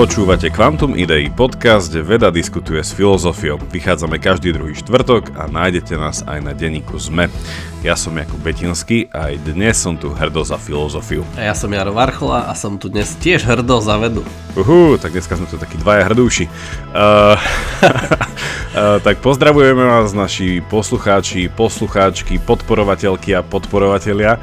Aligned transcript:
Počúvate 0.00 0.48
Quantum 0.48 0.96
Idei, 0.96 1.28
podcast, 1.28 1.92
kde 1.92 2.00
veda 2.00 2.32
diskutuje 2.32 2.80
s 2.80 2.88
filozofiou. 2.96 3.60
Vychádzame 3.60 4.16
každý 4.16 4.48
druhý 4.48 4.72
štvrtok 4.72 5.36
a 5.36 5.44
nájdete 5.44 5.92
nás 6.00 6.24
aj 6.24 6.40
na 6.40 6.56
denníku 6.56 6.96
ZME. 6.96 7.28
Ja 7.84 8.00
som 8.00 8.16
Jakub 8.16 8.40
Betinský 8.40 9.12
a 9.12 9.28
aj 9.28 9.44
dnes 9.52 9.76
som 9.76 10.00
tu 10.00 10.08
hrdo 10.08 10.40
za 10.40 10.56
filozofiu. 10.56 11.20
A 11.36 11.44
ja 11.44 11.52
som 11.52 11.68
Jaro 11.68 11.92
Varchola 11.92 12.48
a 12.48 12.56
som 12.56 12.80
tu 12.80 12.88
dnes 12.88 13.12
tiež 13.20 13.44
hrdo 13.44 13.76
za 13.84 14.00
vedu. 14.00 14.24
Uhú, 14.56 14.96
tak 14.96 15.12
dneska 15.12 15.36
sme 15.36 15.44
tu 15.44 15.60
takí 15.60 15.76
dvaja 15.76 16.08
hrdúši. 16.08 16.48
Uh, 16.96 17.36
uh, 18.72 18.96
tak 19.04 19.20
pozdravujeme 19.20 19.84
vás 19.84 20.16
naši 20.16 20.64
poslucháči, 20.64 21.52
poslucháčky, 21.52 22.40
podporovateľky 22.40 23.36
a 23.36 23.44
podporovatelia. 23.44 24.40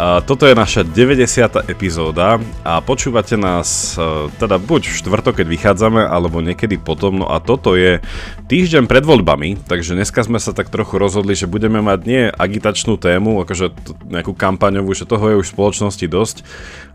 Toto 0.00 0.48
je 0.48 0.56
naša 0.56 0.88
90. 0.88 1.68
epizóda 1.68 2.40
a 2.64 2.80
počúvate 2.80 3.36
nás 3.36 3.92
e, 4.00 4.32
teda 4.40 4.56
buď 4.56 4.88
v 4.88 4.98
štvrtok, 5.04 5.44
keď 5.44 5.46
vychádzame, 5.52 6.00
alebo 6.08 6.40
niekedy 6.40 6.80
potom. 6.80 7.20
No 7.20 7.28
a 7.28 7.44
toto 7.44 7.76
je 7.76 8.00
týždeň 8.48 8.88
pred 8.88 9.04
voľbami, 9.04 9.60
takže 9.68 9.92
dneska 9.92 10.24
sme 10.24 10.40
sa 10.40 10.56
tak 10.56 10.72
trochu 10.72 10.96
rozhodli, 10.96 11.36
že 11.36 11.44
budeme 11.44 11.84
mať 11.84 12.00
nie 12.08 12.24
agitačnú 12.32 12.96
tému, 12.96 13.44
akože 13.44 13.68
nejakú 14.08 14.32
kampaňovú, 14.32 14.96
že 14.96 15.04
toho 15.04 15.28
je 15.28 15.36
už 15.44 15.52
v 15.52 15.54
spoločnosti 15.60 16.06
dosť, 16.08 16.36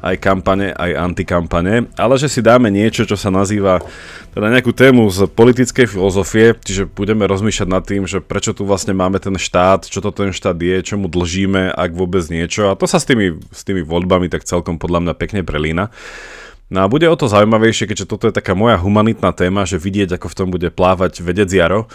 aj 0.01 0.15
kampane, 0.17 0.73
aj 0.73 0.97
antikampane, 0.97 1.93
ale 2.01 2.17
že 2.17 2.33
si 2.33 2.41
dáme 2.41 2.73
niečo, 2.73 3.05
čo 3.05 3.13
sa 3.13 3.29
nazýva 3.29 3.77
teda 4.37 4.53
nejakú 4.53 4.69
tému 4.69 5.09
z 5.09 5.25
politickej 5.33 5.89
filozofie, 5.89 6.53
čiže 6.61 6.85
budeme 6.85 7.25
rozmýšľať 7.25 7.69
nad 7.69 7.81
tým, 7.81 8.05
že 8.05 8.21
prečo 8.21 8.53
tu 8.53 8.69
vlastne 8.69 8.93
máme 8.93 9.17
ten 9.17 9.33
štát, 9.33 9.89
čo 9.89 9.97
to 9.97 10.13
ten 10.13 10.29
štát 10.29 10.53
je, 10.53 10.77
čo 10.81 10.95
mu 10.97 11.09
dlžíme, 11.09 11.73
ak 11.73 11.97
vôbec 11.97 12.21
niečo. 12.29 12.69
A 12.69 12.77
to 12.77 12.85
sa 12.87 12.97
s 12.97 13.05
tými, 13.05 13.37
s 13.51 13.61
tými 13.67 13.83
voľbami 13.83 14.31
tak 14.31 14.47
celkom 14.47 14.79
podľa 14.81 15.03
mňa 15.03 15.13
pekne 15.19 15.41
prelína. 15.43 15.91
No 16.67 16.83
a 16.83 16.91
bude 16.91 17.07
o 17.07 17.15
to 17.15 17.31
zaujímavejšie, 17.31 17.87
keďže 17.87 18.11
toto 18.11 18.27
je 18.27 18.35
taká 18.35 18.51
moja 18.51 18.75
humanitná 18.75 19.31
téma, 19.31 19.63
že 19.63 19.79
vidieť, 19.79 20.19
ako 20.19 20.27
v 20.27 20.35
tom 20.35 20.47
bude 20.51 20.67
plávať 20.67 21.23
vedec 21.23 21.47
Jaro, 21.47 21.87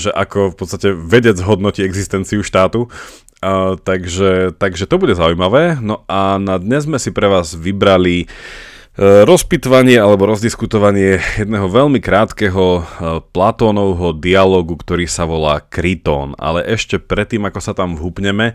že 0.00 0.08
ako 0.08 0.52
v 0.52 0.56
podstate 0.56 0.88
vedec 0.96 1.36
hodnotí 1.44 1.84
existenciu 1.84 2.40
štátu. 2.40 2.88
takže, 3.84 4.56
takže 4.56 4.88
to 4.88 4.96
bude 4.96 5.12
zaujímavé. 5.12 5.76
No 5.82 6.06
a 6.08 6.40
na 6.40 6.56
dnes 6.56 6.86
sme 6.88 6.96
si 6.96 7.12
pre 7.12 7.28
vás 7.28 7.52
vybrali 7.52 8.32
rozpitvanie 9.00 9.96
alebo 9.96 10.28
rozdiskutovanie 10.28 11.16
jedného 11.40 11.64
veľmi 11.64 11.96
krátkeho 11.96 12.64
e, 12.76 12.82
Platónovho 13.32 14.12
dialogu, 14.12 14.76
ktorý 14.76 15.08
sa 15.08 15.24
volá 15.24 15.64
Krytón. 15.64 16.36
Ale 16.36 16.60
ešte 16.68 17.00
predtým, 17.00 17.48
ako 17.48 17.60
sa 17.64 17.72
tam 17.72 17.96
vhupneme, 17.96 18.52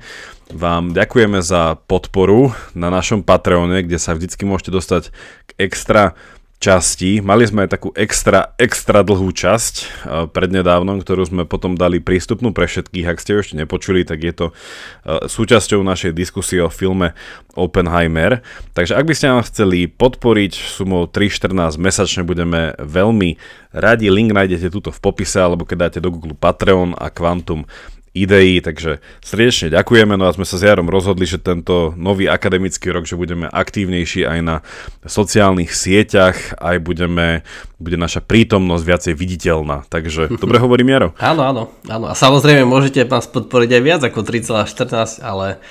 vám 0.54 0.94
ďakujeme 0.94 1.42
za 1.42 1.82
podporu 1.90 2.54
na 2.78 2.94
našom 2.94 3.26
Patreone, 3.26 3.82
kde 3.82 3.98
sa 3.98 4.14
vždycky 4.14 4.46
môžete 4.46 4.70
dostať 4.70 5.04
k 5.50 5.52
extra 5.58 6.14
časti. 6.58 7.22
Mali 7.22 7.46
sme 7.46 7.66
aj 7.66 7.78
takú 7.78 7.90
extra, 7.94 8.58
extra 8.58 9.06
dlhú 9.06 9.30
časť 9.30 9.76
uh, 9.78 9.86
prednedávnom, 10.26 10.98
ktorú 11.06 11.30
sme 11.30 11.44
potom 11.46 11.78
dali 11.78 12.02
prístupnú 12.02 12.50
pre 12.50 12.66
všetkých. 12.66 13.06
Ak 13.06 13.22
ste 13.22 13.38
ju 13.38 13.42
ešte 13.46 13.56
nepočuli, 13.56 14.02
tak 14.02 14.26
je 14.26 14.34
to 14.34 14.46
uh, 14.50 15.30
súčasťou 15.30 15.86
našej 15.86 16.18
diskusie 16.18 16.58
o 16.66 16.74
filme 16.74 17.14
Oppenheimer. 17.54 18.42
Takže 18.74 18.98
ak 18.98 19.06
by 19.06 19.14
ste 19.14 19.30
nám 19.30 19.46
chceli 19.46 19.86
podporiť 19.86 20.54
sumou 20.58 21.06
3.14 21.06 21.78
mesačne, 21.78 22.22
budeme 22.26 22.74
veľmi 22.82 23.38
radi. 23.78 24.10
Link 24.10 24.34
nájdete 24.34 24.74
tuto 24.74 24.90
v 24.90 25.00
popise, 25.00 25.38
alebo 25.38 25.62
keď 25.62 25.78
dáte 25.90 26.00
do 26.02 26.10
Google 26.10 26.34
Patreon 26.34 26.98
a 26.98 27.14
Quantum 27.14 27.70
ideí, 28.24 28.64
takže 28.64 29.04
srdečne 29.22 29.74
ďakujeme, 29.74 30.18
no 30.18 30.26
a 30.26 30.36
sme 30.36 30.48
sa 30.48 30.58
s 30.58 30.66
Jarom 30.66 30.90
rozhodli, 30.90 31.30
že 31.30 31.38
tento 31.38 31.94
nový 31.94 32.26
akademický 32.26 32.90
rok, 32.90 33.06
že 33.06 33.20
budeme 33.20 33.46
aktívnejší 33.52 34.26
aj 34.26 34.40
na 34.42 34.56
sociálnych 35.06 35.70
sieťach, 35.74 36.58
aj 36.58 36.78
budeme, 36.82 37.46
bude 37.78 37.98
naša 38.00 38.26
prítomnosť 38.26 38.84
viacej 38.84 39.14
viditeľná, 39.14 39.86
takže 39.88 40.32
dobre 40.42 40.58
hovorím 40.58 40.94
Jaro? 40.94 41.10
Áno, 41.22 41.42
áno, 41.46 41.64
áno. 41.86 42.06
A 42.10 42.14
samozrejme 42.18 42.66
môžete 42.66 43.06
nás 43.06 43.30
podporiť 43.30 43.70
aj 43.78 43.82
viac 43.82 44.02
ako 44.02 44.26
3,14, 44.26 45.22
ale 45.22 45.62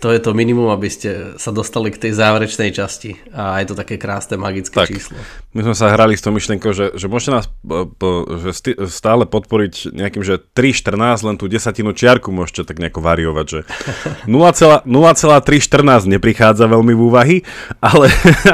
to 0.00 0.08
je 0.08 0.20
to 0.24 0.32
minimum, 0.32 0.72
aby 0.72 0.88
ste 0.88 1.36
sa 1.36 1.52
dostali 1.52 1.92
k 1.92 2.00
tej 2.08 2.16
záverečnej 2.16 2.72
časti. 2.72 3.20
A 3.36 3.60
je 3.60 3.68
to 3.68 3.76
také 3.76 4.00
krásne 4.00 4.40
magické 4.40 4.72
tak, 4.72 4.88
číslo. 4.88 5.20
My 5.52 5.60
sme 5.60 5.76
sa 5.76 5.92
hrali 5.92 6.16
s 6.16 6.24
tou 6.24 6.32
myšlenkou, 6.32 6.72
že, 6.72 6.96
že 6.96 7.04
môžete 7.04 7.30
nás 7.36 7.52
po, 8.00 8.24
že 8.40 8.56
stále 8.88 9.28
podporiť 9.28 9.92
nejakým, 9.92 10.24
že 10.24 10.40
3,14, 10.40 11.28
len 11.28 11.36
tú 11.36 11.52
desatinu 11.52 11.92
čiarku 11.92 12.32
môžete 12.32 12.64
tak 12.64 12.80
nejako 12.80 13.04
variovať, 13.04 13.46
že 13.46 13.60
0,314 14.88 16.08
neprichádza 16.08 16.64
veľmi 16.64 16.96
v 16.96 17.00
úvahy, 17.04 17.36
ale, 17.84 18.08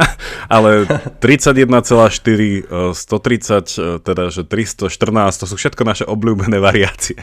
ale 0.56 0.91
31,4, 1.23 2.91
130, 2.91 2.99
e, 2.99 4.03
teda 4.03 4.35
že 4.35 4.43
314, 4.43 4.91
to 5.39 5.47
sú 5.47 5.55
všetko 5.55 5.83
naše 5.87 6.05
obľúbené 6.11 6.59
variácie. 6.59 7.23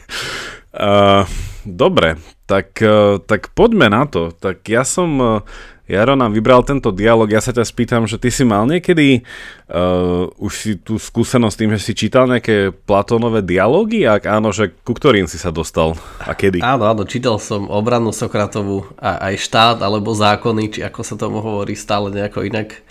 Uh, 0.74 1.30
dobre, 1.70 2.18
tak, 2.50 2.82
uh, 2.82 3.22
tak 3.22 3.54
poďme 3.54 3.94
na 3.94 4.10
to. 4.10 4.34
Tak 4.34 4.66
ja 4.66 4.82
som, 4.82 5.10
uh, 5.22 5.46
Jaro 5.86 6.18
nám 6.18 6.34
vybral 6.34 6.66
tento 6.66 6.90
dialog, 6.90 7.30
ja 7.30 7.46
sa 7.46 7.54
ťa 7.54 7.62
spýtam, 7.62 8.10
že 8.10 8.18
ty 8.18 8.34
si 8.34 8.42
mal 8.42 8.66
niekedy 8.66 9.22
uh, 9.70 10.26
už 10.42 10.54
si 10.58 10.72
tú 10.82 10.98
skúsenosť 10.98 11.56
tým, 11.62 11.72
že 11.78 11.86
si 11.86 11.94
čítal 11.94 12.26
nejaké 12.26 12.74
Platónové 12.74 13.46
dialógy? 13.46 14.10
Ak 14.10 14.26
áno, 14.26 14.50
že 14.50 14.74
ku 14.82 14.98
ktorým 14.98 15.30
si 15.30 15.38
sa 15.38 15.54
dostal 15.54 15.94
a 16.18 16.34
kedy? 16.34 16.66
Áno, 16.66 16.90
áno, 16.90 17.06
čítal 17.06 17.38
som 17.38 17.70
obranu 17.70 18.10
Sokratovu 18.10 18.90
a 18.98 19.30
aj 19.30 19.46
štát 19.46 19.78
alebo 19.86 20.18
zákony, 20.18 20.74
či 20.74 20.80
ako 20.82 21.02
sa 21.06 21.14
tomu 21.22 21.38
hovorí 21.38 21.78
stále 21.78 22.10
nejako 22.10 22.50
inak. 22.50 22.82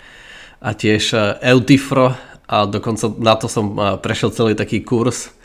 A 0.63 0.71
tiež 0.71 1.11
Eutifro 1.43 2.15
a 2.47 2.63
dokonca 2.63 3.11
na 3.19 3.35
to 3.35 3.51
som 3.51 3.75
prešiel 3.99 4.31
celý 4.31 4.55
taký 4.55 4.79
kurz 4.79 5.35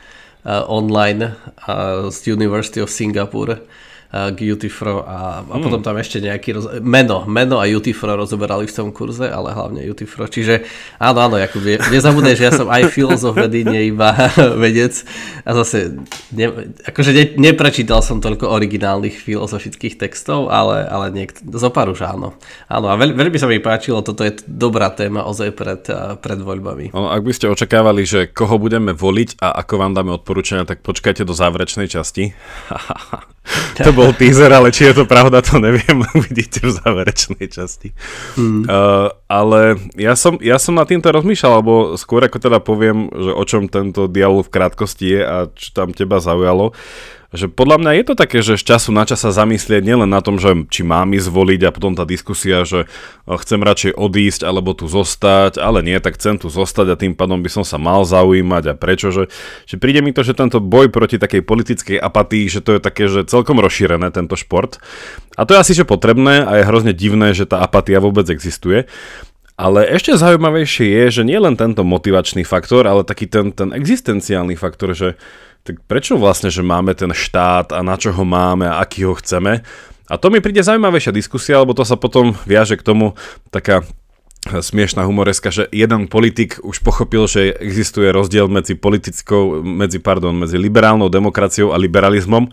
online 0.45 1.35
uh, 1.67 2.11
z 2.11 2.31
University 2.33 2.81
of 2.81 2.91
Singapore. 2.91 3.51
uh, 3.51 3.59
Utifro 4.09 5.05
a, 5.05 5.45
a 5.45 5.57
mm. 5.61 5.63
potom 5.63 5.81
tam 5.85 6.01
ešte 6.01 6.25
nejaký 6.25 6.57
roz... 6.57 6.67
meno, 6.81 7.29
meno 7.29 7.61
a 7.61 7.69
Utifro 7.69 8.17
rozoberali 8.17 8.65
v 8.65 8.73
tom 8.73 8.89
kurze, 8.89 9.29
ale 9.29 9.53
hlavne 9.53 9.85
Utifro. 9.85 10.25
Čiže 10.25 10.65
áno, 10.97 11.29
áno, 11.29 11.37
Jakub, 11.37 11.61
nezabudaj, 11.61 12.35
že 12.41 12.45
ja 12.49 12.53
som 12.57 12.73
aj 12.73 12.89
filozof 12.89 13.37
vedy, 13.37 13.69
nie 13.69 13.93
iba 13.93 14.17
vedec 14.65 15.05
a 15.45 15.53
zase 15.61 16.01
ne, 16.33 16.73
akože 16.89 17.11
ne, 17.13 17.25
neprečítal 17.53 18.01
som 18.01 18.25
toľko 18.25 18.49
originálnych 18.49 19.21
filozofických 19.21 20.01
textov, 20.01 20.49
ale, 20.49 20.89
ale 20.89 21.13
niekt, 21.13 21.45
zopár 21.45 21.93
už 21.93 22.09
áno. 22.09 22.33
Áno 22.73 22.89
a 22.89 22.97
veľ, 22.97 23.13
veľmi 23.13 23.37
sa 23.37 23.45
mi 23.45 23.61
páčilo, 23.61 24.01
toto 24.01 24.25
je 24.25 24.41
dobrá 24.49 24.89
téma 24.89 25.29
ozaj 25.29 25.53
pred, 25.53 25.85
pred 26.25 26.41
voľbami. 26.41 26.97
No, 26.97 27.13
ak 27.13 27.29
by 27.29 27.33
ste 27.37 27.53
očakávali, 27.53 28.09
že 28.09 28.25
koho 28.33 28.57
budeme 28.57 28.97
voliť 28.97 29.37
a 29.45 29.61
ako 29.61 29.75
vám 29.77 29.93
dáme 29.93 30.17
odporúčania, 30.17 30.65
tak 30.65 30.81
počkajte 30.81 31.29
do 31.29 31.37
záverečnej 31.37 31.93
časti. 31.93 32.33
to 33.87 33.91
bol 33.95 34.11
teaser, 34.13 34.51
ale 34.53 34.71
či 34.75 34.91
je 34.91 35.03
to 35.03 35.05
pravda, 35.05 35.41
to 35.41 35.61
neviem, 35.61 36.05
vidíte 36.29 36.69
v 36.69 36.73
záverečnej 36.77 37.47
časti. 37.49 37.95
Mm. 38.37 38.69
Uh, 38.69 39.09
ale 39.29 39.81
ja 39.97 40.15
som, 40.15 40.37
ja 40.41 40.57
som 40.57 40.77
nad 40.77 40.89
týmto 40.89 41.09
rozmýšľal, 41.09 41.53
alebo 41.61 41.75
skôr 42.01 42.25
ako 42.25 42.39
teda 42.41 42.59
poviem, 42.61 43.09
že 43.13 43.31
o 43.33 43.45
čom 43.45 43.69
tento 43.69 44.07
dialog 44.09 44.47
v 44.47 44.53
krátkosti 44.53 45.07
je 45.19 45.21
a 45.25 45.37
čo 45.53 45.69
tam 45.73 45.93
teba 45.93 46.21
zaujalo 46.21 46.73
že 47.29 47.45
podľa 47.45 47.77
mňa 47.85 47.93
je 48.01 48.05
to 48.09 48.15
také, 48.17 48.41
že 48.41 48.57
z 48.57 48.65
času 48.73 48.89
na 48.89 49.05
čas 49.05 49.21
sa 49.21 49.29
zamyslieť 49.29 49.85
nielen 49.85 50.09
na 50.09 50.25
tom, 50.25 50.41
že 50.41 50.65
či 50.73 50.81
mám 50.81 51.13
ísť 51.13 51.29
voliť 51.29 51.61
a 51.69 51.75
potom 51.77 51.93
tá 51.93 52.09
diskusia, 52.09 52.65
že 52.65 52.89
eh, 52.89 53.37
chcem 53.45 53.61
radšej 53.61 53.93
odísť 54.01 54.49
alebo 54.49 54.73
tu 54.73 54.89
zostať, 54.89 55.61
ale 55.61 55.85
nie, 55.85 56.01
tak 56.01 56.17
chcem 56.17 56.41
tu 56.41 56.49
zostať 56.49 56.97
a 56.97 56.97
tým 56.97 57.13
pádom 57.13 57.45
by 57.45 57.51
som 57.53 57.69
sa 57.69 57.77
mal 57.77 58.09
zaujímať 58.09 58.73
a 58.73 58.75
prečo, 58.81 59.13
že, 59.13 59.29
že 59.69 59.77
príde 59.77 60.01
mi 60.01 60.17
to, 60.17 60.25
že 60.25 60.33
tento 60.33 60.57
boj 60.57 60.89
proti 60.89 61.21
takej 61.21 61.45
politickej 61.45 62.01
apatii, 62.01 62.49
že 62.49 62.65
to 62.65 62.77
je 62.77 62.81
také, 62.81 63.13
že 63.13 63.29
celkom 63.29 63.61
rozšírené 63.61 64.09
tento 64.09 64.33
šport. 64.33 64.81
A 65.37 65.45
to 65.45 65.53
je 65.53 65.61
asi 65.61 65.73
že 65.77 65.85
potrebné 65.85 66.49
a 66.49 66.59
je 66.59 66.69
hrozne 66.69 66.97
divné, 66.97 67.37
že 67.37 67.45
tá 67.45 67.61
apatia 67.61 68.01
vôbec 68.01 68.25
existuje. 68.33 68.89
Ale 69.59 69.83
ešte 69.91 70.15
zaujímavejšie 70.15 70.87
je, 70.87 71.05
že 71.11 71.23
nie 71.27 71.35
len 71.35 71.59
tento 71.59 71.83
motivačný 71.83 72.47
faktor, 72.47 72.87
ale 72.87 73.03
taký 73.03 73.27
ten, 73.27 73.51
ten 73.51 73.75
existenciálny 73.75 74.55
faktor, 74.55 74.95
že 74.95 75.19
tak 75.63 75.85
prečo 75.85 76.17
vlastne, 76.17 76.49
že 76.49 76.65
máme 76.65 76.95
ten 76.97 77.13
štát 77.13 77.77
a 77.77 77.81
na 77.85 77.99
čo 77.99 78.15
ho 78.15 78.25
máme 78.25 78.67
a 78.67 78.81
aký 78.81 79.05
ho 79.05 79.15
chceme? 79.19 79.63
A 80.09 80.15
to 80.17 80.33
mi 80.33 80.41
príde 80.41 80.65
zaujímavejšia 80.65 81.13
diskusia, 81.13 81.61
lebo 81.61 81.77
to 81.77 81.85
sa 81.85 82.01
potom 82.01 82.33
viaže 82.49 82.81
k 82.81 82.87
tomu 82.87 83.13
taká 83.53 83.85
smiešná 84.49 85.05
humoreska, 85.05 85.53
že 85.53 85.69
jeden 85.69 86.09
politik 86.09 86.57
už 86.65 86.81
pochopil, 86.81 87.29
že 87.29 87.53
existuje 87.61 88.09
rozdiel 88.09 88.49
medzi 88.49 88.73
politickou, 88.79 89.61
medzi, 89.61 90.01
pardon, 90.01 90.33
medzi 90.33 90.57
liberálnou 90.57 91.13
demokraciou 91.13 91.77
a 91.77 91.81
liberalizmom 91.81 92.49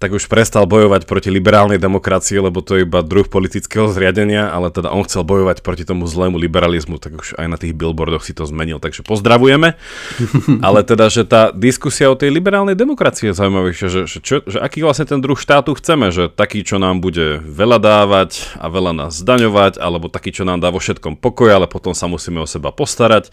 tak 0.00 0.16
už 0.16 0.32
prestal 0.32 0.64
bojovať 0.64 1.04
proti 1.04 1.28
liberálnej 1.28 1.76
demokracii, 1.76 2.40
lebo 2.40 2.64
to 2.64 2.80
je 2.80 2.88
iba 2.88 3.04
druh 3.04 3.28
politického 3.28 3.92
zriadenia, 3.92 4.48
ale 4.48 4.72
teda 4.72 4.88
on 4.88 5.04
chcel 5.04 5.28
bojovať 5.28 5.60
proti 5.60 5.84
tomu 5.84 6.08
zlému 6.08 6.40
liberalizmu, 6.40 6.96
tak 6.96 7.20
už 7.20 7.36
aj 7.36 7.46
na 7.52 7.60
tých 7.60 7.76
billboardoch 7.76 8.24
si 8.24 8.32
to 8.32 8.48
zmenil, 8.48 8.80
takže 8.80 9.04
pozdravujeme. 9.04 9.76
ale 10.66 10.80
teda, 10.88 11.12
že 11.12 11.28
tá 11.28 11.52
diskusia 11.52 12.08
o 12.08 12.16
tej 12.16 12.32
liberálnej 12.32 12.72
demokracii 12.72 13.28
je 13.28 13.36
zaujímavejšia, 13.36 13.88
že, 13.92 14.00
že, 14.08 14.18
čo, 14.24 14.40
že 14.48 14.56
aký 14.56 14.80
vlastne 14.80 15.04
ten 15.04 15.20
druh 15.20 15.36
štátu 15.36 15.76
chceme, 15.76 16.08
že 16.08 16.32
taký, 16.32 16.64
čo 16.64 16.80
nám 16.80 17.04
bude 17.04 17.44
veľa 17.44 17.76
dávať 17.76 18.56
a 18.56 18.72
veľa 18.72 18.96
nás 18.96 19.20
zdaňovať, 19.20 19.76
alebo 19.76 20.08
taký, 20.08 20.32
čo 20.32 20.48
nám 20.48 20.64
dá 20.64 20.72
vo 20.72 20.80
všetkom 20.80 21.20
pokoj, 21.20 21.52
ale 21.52 21.68
potom 21.68 21.92
sa 21.92 22.08
musíme 22.08 22.40
o 22.40 22.48
seba 22.48 22.72
postarať 22.72 23.28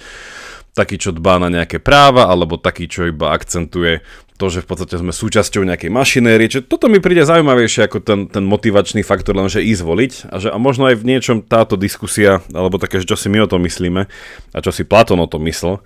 taký, 0.77 1.01
čo 1.01 1.09
dbá 1.09 1.41
na 1.41 1.49
nejaké 1.49 1.81
práva, 1.81 2.29
alebo 2.29 2.61
taký, 2.61 2.85
čo 2.85 3.09
iba 3.09 3.33
akcentuje 3.33 4.05
to, 4.37 4.53
že 4.53 4.61
v 4.61 4.67
podstate 4.69 4.95
sme 5.01 5.09
súčasťou 5.09 5.65
nejakej 5.65 5.89
mašinérie, 5.89 6.47
čiže 6.47 6.69
toto 6.69 6.85
mi 6.87 7.01
príde 7.01 7.25
zaujímavejšie 7.25 7.89
ako 7.89 7.97
ten, 8.05 8.19
ten 8.29 8.45
motivačný 8.45 9.01
faktor, 9.01 9.33
lenže 9.33 9.65
ísť 9.65 9.81
voliť 9.81 10.13
a, 10.29 10.35
že, 10.37 10.49
a 10.53 10.57
možno 10.61 10.87
aj 10.87 10.95
v 11.01 11.07
niečom 11.09 11.37
táto 11.41 11.73
diskusia, 11.73 12.45
alebo 12.53 12.77
také, 12.77 13.01
že 13.01 13.09
čo 13.09 13.17
si 13.17 13.27
my 13.33 13.43
o 13.43 13.49
tom 13.49 13.65
myslíme 13.65 14.05
a 14.53 14.57
čo 14.61 14.69
si 14.69 14.85
Platón 14.85 15.17
o 15.17 15.27
tom 15.27 15.41
myslel, 15.49 15.81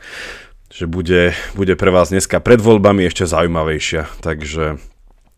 že 0.68 0.86
bude, 0.88 1.32
bude 1.56 1.80
pre 1.80 1.92
vás 1.96 2.12
dneska 2.12 2.44
pred 2.44 2.60
voľbami 2.60 3.08
ešte 3.08 3.24
zaujímavejšia, 3.24 4.20
takže 4.20 4.91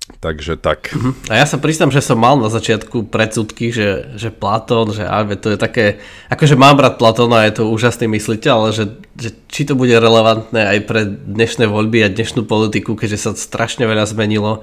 Takže 0.03 0.59
tak. 0.59 0.91
Mhm. 0.91 1.31
A 1.31 1.39
ja 1.39 1.45
sa 1.47 1.55
priznám, 1.55 1.87
že 1.87 2.03
som 2.03 2.19
mal 2.19 2.35
na 2.35 2.51
začiatku 2.51 3.07
predsudky, 3.07 3.71
že, 3.71 4.11
že 4.19 4.35
Platón, 4.35 4.91
že 4.91 5.07
áve, 5.07 5.39
to 5.39 5.55
je 5.55 5.59
také, 5.59 6.03
akože 6.27 6.59
mám 6.59 6.75
rád 6.75 6.99
Platóna, 6.99 7.47
je 7.47 7.63
to 7.63 7.71
úžasný 7.71 8.11
mysliteľ, 8.11 8.53
ale 8.67 8.69
že, 8.75 8.85
že 9.15 9.31
či 9.47 9.63
to 9.63 9.79
bude 9.79 9.95
relevantné 9.95 10.75
aj 10.75 10.79
pre 10.83 11.07
dnešné 11.07 11.71
voľby 11.71 12.03
a 12.03 12.11
dnešnú 12.11 12.43
politiku, 12.43 12.99
keďže 12.99 13.19
sa 13.19 13.31
strašne 13.31 13.87
veľa 13.87 14.03
zmenilo 14.03 14.59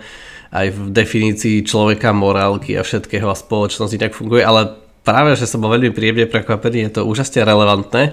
aj 0.52 0.76
v 0.76 0.80
definícii 0.92 1.64
človeka, 1.64 2.12
morálky 2.12 2.76
a 2.76 2.84
všetkého 2.84 3.30
a 3.30 3.38
spoločnosti 3.38 3.96
tak 3.96 4.12
funguje, 4.12 4.44
ale 4.44 4.76
práve, 5.06 5.40
že 5.40 5.48
som 5.48 5.62
bol 5.64 5.72
veľmi 5.72 5.94
príjemne 5.94 6.28
prekvapený, 6.28 6.90
je 6.90 7.00
to 7.00 7.08
úžasne 7.08 7.40
relevantné 7.40 8.12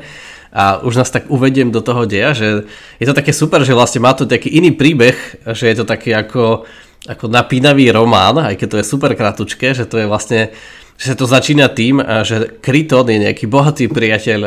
a 0.56 0.80
už 0.80 1.04
nás 1.04 1.12
tak 1.12 1.28
uvediem 1.28 1.76
do 1.76 1.84
toho 1.84 2.08
deja, 2.08 2.32
že 2.32 2.64
je 3.04 3.06
to 3.10 3.18
také 3.18 3.36
super, 3.36 3.68
že 3.68 3.76
vlastne 3.76 4.00
má 4.00 4.16
to 4.16 4.24
taký 4.24 4.48
iný 4.48 4.72
príbeh, 4.72 5.44
že 5.52 5.68
je 5.68 5.76
to 5.76 5.84
taký 5.84 6.16
ako 6.16 6.64
ako 7.06 7.30
napínavý 7.30 7.94
román, 7.94 8.42
aj 8.42 8.58
keď 8.58 8.68
to 8.74 8.80
je 8.82 8.86
super 8.90 9.12
kratučké, 9.14 9.78
že 9.78 9.86
to 9.86 10.02
je 10.02 10.10
vlastne, 10.10 10.50
že 10.98 11.14
sa 11.14 11.16
to 11.16 11.30
začína 11.30 11.70
tým, 11.70 12.02
že 12.26 12.58
Kryton 12.58 13.06
je 13.14 13.30
nejaký 13.30 13.46
bohatý 13.46 13.86
priateľ 13.86 14.42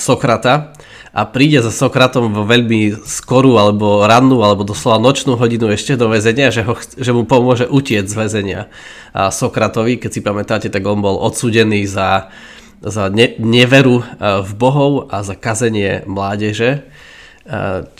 Sokrata 0.00 0.72
a 1.12 1.28
príde 1.28 1.60
za 1.60 1.68
Sokratom 1.68 2.32
vo 2.32 2.48
veľmi 2.48 3.04
skorú 3.04 3.60
alebo 3.60 4.00
rannú 4.08 4.40
alebo 4.40 4.64
doslova 4.64 4.96
nočnú 4.96 5.36
hodinu 5.36 5.68
ešte 5.68 6.00
do 6.00 6.08
väzenia, 6.08 6.48
že, 6.48 6.64
ho, 6.64 6.72
že 6.78 7.12
mu 7.12 7.28
pomôže 7.28 7.68
utiec 7.68 8.08
z 8.08 8.16
väzenia 8.16 8.72
a 9.12 9.28
Sokratovi. 9.28 10.00
Keď 10.00 10.10
si 10.10 10.20
pamätáte, 10.24 10.72
tak 10.72 10.80
on 10.88 11.04
bol 11.04 11.20
odsudený 11.20 11.84
za, 11.84 12.32
za 12.80 13.12
ne, 13.12 13.36
neveru 13.36 14.00
v 14.18 14.50
bohov 14.56 15.12
a 15.12 15.20
za 15.20 15.36
kazenie 15.36 16.00
mládeže. 16.08 16.88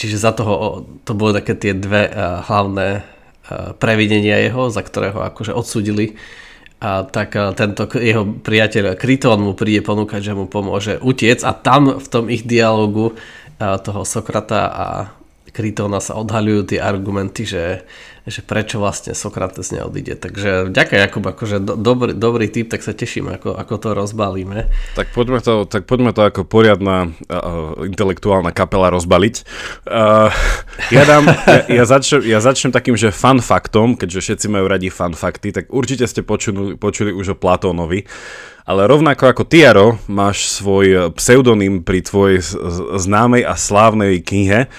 Čiže 0.00 0.16
za 0.16 0.32
toho 0.32 0.88
to 1.04 1.12
boli 1.12 1.36
také 1.36 1.52
tie 1.52 1.76
dve 1.76 2.08
hlavné 2.48 3.04
previdenia 3.78 4.40
jeho, 4.40 4.72
za 4.72 4.80
ktorého 4.80 5.20
akože 5.20 5.52
odsudili. 5.52 6.16
A 6.84 7.08
tak 7.08 7.32
tento 7.56 7.88
jeho 7.96 8.28
priateľ 8.28 9.00
Kryton 9.00 9.40
mu 9.40 9.56
príde 9.56 9.80
ponúkať, 9.80 10.20
že 10.20 10.36
mu 10.36 10.44
pomôže 10.44 11.00
utiec 11.00 11.40
a 11.40 11.56
tam 11.56 11.96
v 11.96 12.06
tom 12.12 12.28
ich 12.28 12.44
dialogu 12.44 13.16
toho 13.56 14.04
Sokrata 14.04 14.68
a 14.68 14.86
Krytona 15.54 16.02
sa 16.02 16.18
odhaľujú 16.18 16.74
tie 16.74 16.82
argumenty, 16.82 17.46
že 17.46 17.86
že 18.24 18.40
prečo 18.40 18.80
vlastne 18.80 19.12
Sokrates 19.12 19.68
neodíde. 19.68 20.16
Takže 20.16 20.72
ďakujem 20.72 21.00
Jakub, 21.04 21.24
akože 21.28 21.60
do, 21.60 21.76
dobrý, 21.76 22.16
dobrý 22.16 22.48
tip, 22.48 22.72
tak 22.72 22.80
sa 22.80 22.96
teším, 22.96 23.28
ako, 23.28 23.52
ako 23.52 23.74
to 23.76 23.88
rozbalíme. 23.92 24.64
Tak 24.96 25.12
poďme 25.12 25.44
to, 25.44 25.68
tak 25.68 25.84
poďme 25.84 26.16
to 26.16 26.24
ako 26.24 26.48
poriadna 26.48 27.12
uh, 27.28 27.84
intelektuálna 27.84 28.48
kapela 28.56 28.88
rozbaliť. 28.88 29.44
Uh, 29.84 30.32
ja, 30.88 31.04
dám, 31.04 31.28
ja, 31.68 31.68
ja, 31.68 31.84
začnem, 31.84 32.24
ja 32.24 32.40
začnem 32.40 32.72
takým, 32.72 32.96
že 32.96 33.12
fun 33.12 33.44
faktom, 33.44 33.92
keďže 33.92 34.24
všetci 34.24 34.46
majú 34.48 34.72
radi 34.72 34.88
fun 34.88 35.12
fakty, 35.12 35.52
tak 35.52 35.68
určite 35.68 36.08
ste 36.08 36.24
počuli, 36.24 36.80
počuli 36.80 37.12
už 37.12 37.36
o 37.36 37.40
Platónovi. 37.40 38.08
Ale 38.64 38.88
rovnako 38.88 39.28
ako 39.28 39.44
Tiaro 39.44 40.00
máš 40.08 40.48
svoj 40.48 41.12
pseudonym 41.20 41.84
pri 41.84 42.00
tvojej 42.00 42.40
známej 42.96 43.44
a 43.44 43.60
slávnej 43.60 44.24
knihe, 44.24 44.72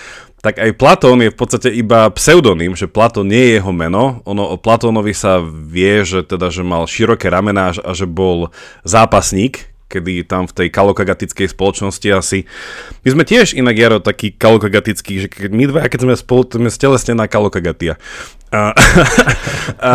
tak 0.45 0.61
aj 0.61 0.77
Platón 0.77 1.25
je 1.25 1.33
v 1.33 1.39
podstate 1.41 1.73
iba 1.73 2.05
pseudonym, 2.13 2.77
že 2.77 2.85
Platón 2.85 3.33
nie 3.33 3.49
je 3.49 3.51
jeho 3.57 3.73
meno. 3.73 4.21
Ono 4.29 4.53
o 4.53 4.61
Platónovi 4.61 5.09
sa 5.17 5.41
vie, 5.41 6.05
že 6.05 6.21
teda, 6.21 6.53
že 6.53 6.61
mal 6.61 6.85
široké 6.85 7.33
ramená 7.33 7.73
a 7.73 7.91
že 7.97 8.05
bol 8.05 8.53
zápasník, 8.85 9.73
kedy 9.89 10.21
tam 10.29 10.45
v 10.45 10.53
tej 10.53 10.67
kalokagatickej 10.69 11.49
spoločnosti 11.49 12.07
asi... 12.13 12.45
My 13.01 13.09
sme 13.17 13.23
tiež 13.25 13.57
inak, 13.57 13.73
Jaro, 13.73 13.97
taký 13.97 14.37
kalokagatický, 14.37 15.25
že 15.25 15.27
keď 15.33 15.49
my 15.49 15.65
dva, 15.65 15.89
keď 15.89 16.05
sme 16.05 16.13
spolu, 16.13 16.45
to 16.45 16.61
sme 16.61 16.69
stelesnená 16.69 17.25
kalokagatia. 17.25 17.97
A, 18.53 18.69
a, 19.81 19.91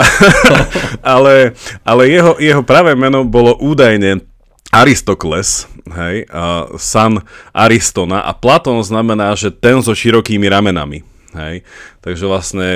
ale 1.14 1.54
ale 1.86 2.02
jeho, 2.10 2.34
jeho 2.42 2.66
pravé 2.66 2.98
meno 2.98 3.22
bolo 3.22 3.54
údajne 3.54 4.26
Aristokles, 4.70 5.66
hej, 5.90 6.30
a 6.30 6.70
san 6.78 7.26
Aristona 7.50 8.22
a 8.22 8.30
Platón 8.30 8.78
znamená, 8.86 9.34
že 9.34 9.50
ten 9.50 9.82
so 9.82 9.90
širokými 9.90 10.46
ramenami. 10.46 11.02
Hej. 11.30 11.62
Takže 12.02 12.24
vlastne 12.26 12.68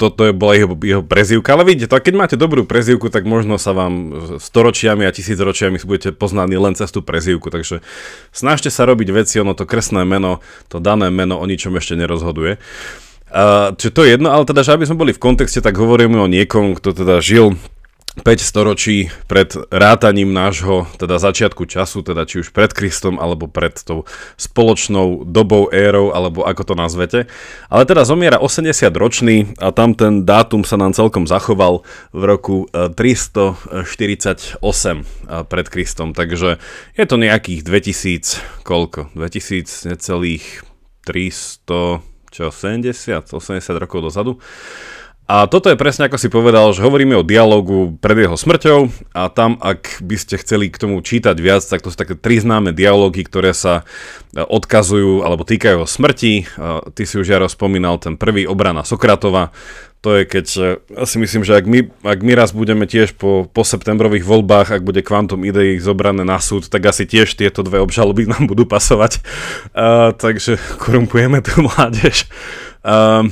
toto 0.00 0.24
je 0.24 0.32
bola 0.32 0.56
jeho, 0.56 0.72
jeho 0.80 1.04
prezivka, 1.04 1.52
ale 1.52 1.68
vidíte, 1.68 1.92
to, 1.92 2.00
keď 2.00 2.14
máte 2.16 2.36
dobrú 2.40 2.64
prezivku, 2.64 3.12
tak 3.12 3.28
možno 3.28 3.60
sa 3.60 3.76
vám 3.76 3.92
storočiami 4.40 5.04
a 5.04 5.12
tisícročiami 5.12 5.76
budete 5.84 6.16
poznaní 6.16 6.56
len 6.56 6.72
cez 6.72 6.88
tú 6.88 7.04
prezivku, 7.04 7.52
takže 7.52 7.84
snažte 8.32 8.72
sa 8.72 8.88
robiť 8.88 9.12
veci, 9.12 9.36
ono 9.44 9.52
to 9.52 9.68
kresné 9.68 10.08
meno, 10.08 10.40
to 10.72 10.80
dané 10.80 11.12
meno 11.12 11.36
o 11.36 11.44
ničom 11.44 11.76
ešte 11.76 12.00
nerozhoduje. 12.00 12.56
Uh, 13.28 13.76
čiže 13.76 13.92
to 13.92 14.00
je 14.08 14.16
jedno, 14.16 14.32
ale 14.32 14.48
teda, 14.48 14.64
že 14.64 14.72
aby 14.72 14.88
sme 14.88 15.04
boli 15.04 15.12
v 15.12 15.20
kontexte, 15.20 15.60
tak 15.60 15.76
hovoríme 15.76 16.16
o 16.16 16.32
niekom, 16.32 16.80
kto 16.80 16.96
teda 16.96 17.20
žil 17.20 17.60
5 18.20 18.40
storočí 18.42 19.08
pred 19.26 19.54
rátaním 19.70 20.34
nášho 20.34 20.86
teda 20.98 21.18
začiatku 21.18 21.64
času, 21.64 22.02
teda 22.02 22.26
či 22.26 22.42
už 22.44 22.50
pred 22.50 22.70
Kristom 22.74 23.16
alebo 23.16 23.46
pred 23.46 23.74
tou 23.82 24.04
spoločnou 24.36 25.24
dobou, 25.24 25.70
érou 25.70 26.12
alebo 26.12 26.44
ako 26.44 26.62
to 26.72 26.74
nazvete. 26.74 27.20
Ale 27.72 27.82
teda 27.86 28.02
zomiera 28.04 28.38
80 28.38 28.90
ročný 28.94 29.36
a 29.62 29.70
tam 29.70 29.94
ten 29.94 30.26
dátum 30.26 30.62
sa 30.62 30.76
nám 30.76 30.92
celkom 30.94 31.24
zachoval 31.24 31.86
v 32.12 32.22
roku 32.26 32.56
348 32.72 34.58
e, 34.58 34.66
e, 34.66 35.42
pred 35.46 35.66
Kristom, 35.68 36.12
takže 36.12 36.58
je 36.94 37.04
to 37.06 37.16
nejakých 37.16 37.60
2000, 37.64 38.66
koľko? 38.66 39.14
2000 39.14 39.90
necelých 39.94 40.66
300, 41.08 42.04
čo 42.28 42.52
70, 42.52 42.92
80 43.32 43.82
rokov 43.82 44.12
dozadu. 44.12 44.36
A 45.28 45.44
toto 45.44 45.68
je 45.68 45.76
presne 45.76 46.08
ako 46.08 46.16
si 46.16 46.32
povedal, 46.32 46.72
že 46.72 46.80
hovoríme 46.80 47.12
o 47.12 47.20
dialogu 47.20 47.92
pred 48.00 48.24
jeho 48.24 48.32
smrťou 48.32 49.12
a 49.12 49.28
tam, 49.28 49.60
ak 49.60 50.00
by 50.00 50.16
ste 50.16 50.40
chceli 50.40 50.72
k 50.72 50.80
tomu 50.80 51.04
čítať 51.04 51.36
viac, 51.36 51.60
tak 51.68 51.84
to 51.84 51.92
sú 51.92 52.00
také 52.00 52.16
tri 52.16 52.40
známe 52.40 52.72
dialógy, 52.72 53.28
ktoré 53.28 53.52
sa 53.52 53.84
e, 54.32 54.40
odkazujú 54.40 55.20
alebo 55.20 55.44
týkajú 55.44 55.84
smrti. 55.84 56.32
E, 56.40 56.44
ty 56.96 57.04
si 57.04 57.20
už 57.20 57.28
Jaro 57.28 57.44
spomínal 57.44 58.00
ten 58.00 58.16
prvý 58.16 58.48
obrana 58.48 58.88
Sokratova. 58.88 59.52
To 60.00 60.16
je 60.16 60.24
keď, 60.24 60.46
ja 60.96 61.04
si 61.04 61.20
myslím, 61.20 61.44
že 61.44 61.60
ak 61.60 61.66
my, 61.68 61.92
ak 62.08 62.20
my 62.24 62.32
raz 62.32 62.56
budeme 62.56 62.88
tiež 62.88 63.12
po, 63.12 63.44
po 63.50 63.68
septembrových 63.68 64.24
voľbách, 64.24 64.80
ak 64.80 64.86
bude 64.86 65.04
kvantum 65.04 65.44
ideí 65.44 65.76
zobrané 65.76 66.24
na 66.24 66.40
súd, 66.40 66.72
tak 66.72 66.88
asi 66.88 67.04
tiež 67.04 67.36
tieto 67.36 67.60
dve 67.66 67.82
obžaloby 67.84 68.30
nám 68.30 68.46
budú 68.46 68.62
pasovať. 68.64 69.20
Uh, 69.74 70.14
takže 70.14 70.56
korumpujeme 70.78 71.42
tú 71.42 71.66
mládež. 71.66 72.30
Uh, 72.86 73.26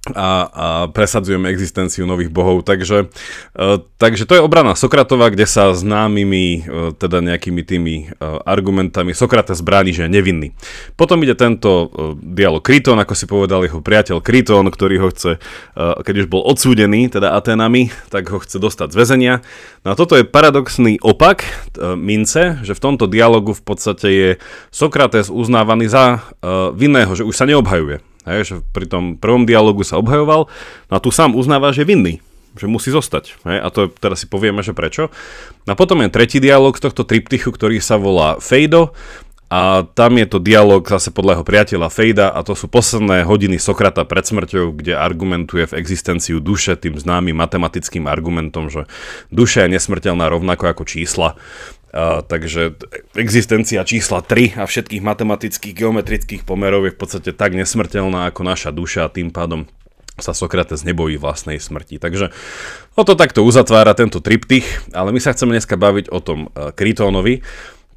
a, 0.00 0.48
a 0.48 0.66
presadzujeme 0.88 1.52
existenciu 1.52 2.08
nových 2.08 2.32
bohov. 2.32 2.64
Takže, 2.64 3.12
e, 3.52 3.66
takže 4.00 4.24
to 4.24 4.32
je 4.32 4.40
obrana 4.40 4.72
Sokratova, 4.72 5.28
kde 5.28 5.44
sa 5.44 5.76
známymi 5.76 6.46
e, 6.48 6.60
teda 6.96 7.20
nejakými 7.20 7.60
tými 7.60 7.94
e, 8.08 8.24
argumentami 8.48 9.12
Sokrates 9.12 9.60
bráni, 9.60 9.92
že 9.92 10.08
je 10.08 10.14
nevinný. 10.16 10.56
Potom 10.96 11.20
ide 11.20 11.36
tento 11.36 11.92
dialog 12.16 12.64
Kryton, 12.64 12.96
ako 12.96 13.12
si 13.12 13.28
povedal 13.28 13.68
jeho 13.68 13.84
priateľ 13.84 14.24
Kryton, 14.24 14.72
ktorý 14.72 14.96
ho 15.04 15.08
chce, 15.12 15.36
keď 15.76 16.14
už 16.24 16.26
bol 16.32 16.44
odsúdený, 16.48 17.12
teda 17.12 17.36
Atenami, 17.36 17.92
tak 18.08 18.32
ho 18.32 18.40
chce 18.40 18.56
dostať 18.56 18.92
z 18.92 18.96
väzenia. 18.96 19.34
No 19.84 19.92
a 19.92 19.98
toto 19.98 20.16
je 20.16 20.24
paradoxný 20.24 20.96
opak 21.00 21.44
mince, 21.96 22.60
že 22.64 22.72
v 22.72 22.82
tomto 22.82 23.04
dialogu 23.04 23.52
v 23.52 23.62
podstate 23.64 24.08
je 24.08 24.30
Sokrates 24.72 25.28
uznávaný 25.32 25.88
za 25.88 26.24
vinného, 26.76 27.12
že 27.12 27.24
už 27.24 27.36
sa 27.36 27.48
neobhajuje 27.48 28.09
Hej, 28.28 28.40
že 28.44 28.54
pri 28.76 28.84
tom 28.84 29.16
prvom 29.16 29.48
dialogu 29.48 29.80
sa 29.80 29.96
obhajoval, 29.96 30.48
no 30.88 30.92
a 30.92 31.00
tu 31.00 31.08
sám 31.08 31.32
uznáva, 31.32 31.72
že 31.72 31.88
vinný, 31.88 32.20
že 32.52 32.68
musí 32.68 32.92
zostať. 32.92 33.40
Hej, 33.48 33.58
a 33.64 33.68
to 33.72 33.80
teraz 33.88 34.22
si 34.22 34.26
povieme, 34.28 34.60
že 34.60 34.76
prečo. 34.76 35.08
A 35.64 35.72
potom 35.72 36.04
je 36.04 36.12
tretí 36.12 36.36
dialog 36.36 36.76
z 36.76 36.84
tohto 36.84 37.08
triptychu, 37.08 37.48
ktorý 37.48 37.80
sa 37.80 37.96
volá 37.96 38.36
Fejdo 38.36 38.92
a 39.50 39.82
tam 39.82 40.14
je 40.14 40.30
to 40.30 40.38
dialog 40.38 40.86
zase 40.86 41.10
podľa 41.10 41.42
jeho 41.42 41.44
priateľa 41.44 41.88
Fejda 41.90 42.30
a 42.30 42.46
to 42.46 42.54
sú 42.54 42.70
posledné 42.70 43.26
hodiny 43.26 43.58
Sokrata 43.58 44.06
pred 44.06 44.22
smrťou, 44.22 44.78
kde 44.78 44.94
argumentuje 44.94 45.66
v 45.66 45.74
existenciu 45.74 46.38
duše 46.38 46.78
tým 46.78 46.94
známym 46.94 47.34
matematickým 47.34 48.06
argumentom, 48.06 48.70
že 48.70 48.86
duša 49.34 49.66
je 49.66 49.74
nesmrteľná 49.74 50.30
rovnako 50.30 50.70
ako 50.70 50.86
čísla. 50.86 51.34
A, 51.90 52.22
takže 52.22 52.78
existencia 53.18 53.82
čísla 53.82 54.22
3 54.22 54.58
a 54.58 54.64
všetkých 54.64 55.02
matematických 55.02 55.74
geometrických 55.74 56.42
pomerov 56.46 56.86
je 56.86 56.94
v 56.94 57.00
podstate 57.00 57.30
tak 57.34 57.58
nesmrteľná 57.58 58.30
ako 58.30 58.46
naša 58.46 58.70
duša 58.70 59.06
a 59.06 59.12
tým 59.12 59.34
pádom 59.34 59.66
sa 60.20 60.36
Sokrates 60.36 60.84
nebojí 60.84 61.16
vlastnej 61.16 61.58
smrti. 61.58 61.98
Takže 61.98 62.30
o 62.94 63.02
to 63.02 63.16
takto 63.16 63.42
uzatvára 63.42 63.96
tento 63.96 64.20
triptych, 64.20 64.68
ale 64.92 65.10
my 65.10 65.18
sa 65.18 65.32
chceme 65.32 65.56
dneska 65.56 65.80
baviť 65.80 66.12
o 66.12 66.20
tom 66.20 66.46
e, 66.52 66.70
Krytónovi. 66.76 67.42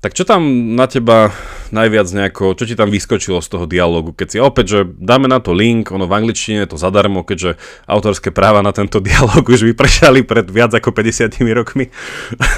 Tak 0.03 0.11
čo 0.11 0.27
tam 0.27 0.43
na 0.75 0.83
teba 0.83 1.31
najviac 1.71 2.11
nejako, 2.11 2.59
čo 2.59 2.67
ti 2.67 2.75
tam 2.75 2.91
vyskočilo 2.91 3.39
z 3.39 3.47
toho 3.47 3.63
dialogu, 3.63 4.11
keď 4.11 4.27
si 4.27 4.37
opäť, 4.37 4.65
že 4.67 4.79
dáme 4.99 5.31
na 5.31 5.39
to 5.39 5.55
link, 5.55 5.95
ono 5.95 6.11
v 6.11 6.19
angličtine 6.19 6.67
je 6.67 6.75
to 6.75 6.77
zadarmo, 6.77 7.23
keďže 7.23 7.55
autorské 7.87 8.35
práva 8.35 8.59
na 8.59 8.75
tento 8.75 8.99
dialog 9.07 9.47
už 9.47 9.63
vypršali 9.63 10.27
pred 10.27 10.43
viac 10.51 10.75
ako 10.75 10.91
50 10.91 11.39
rokmi. 11.55 11.87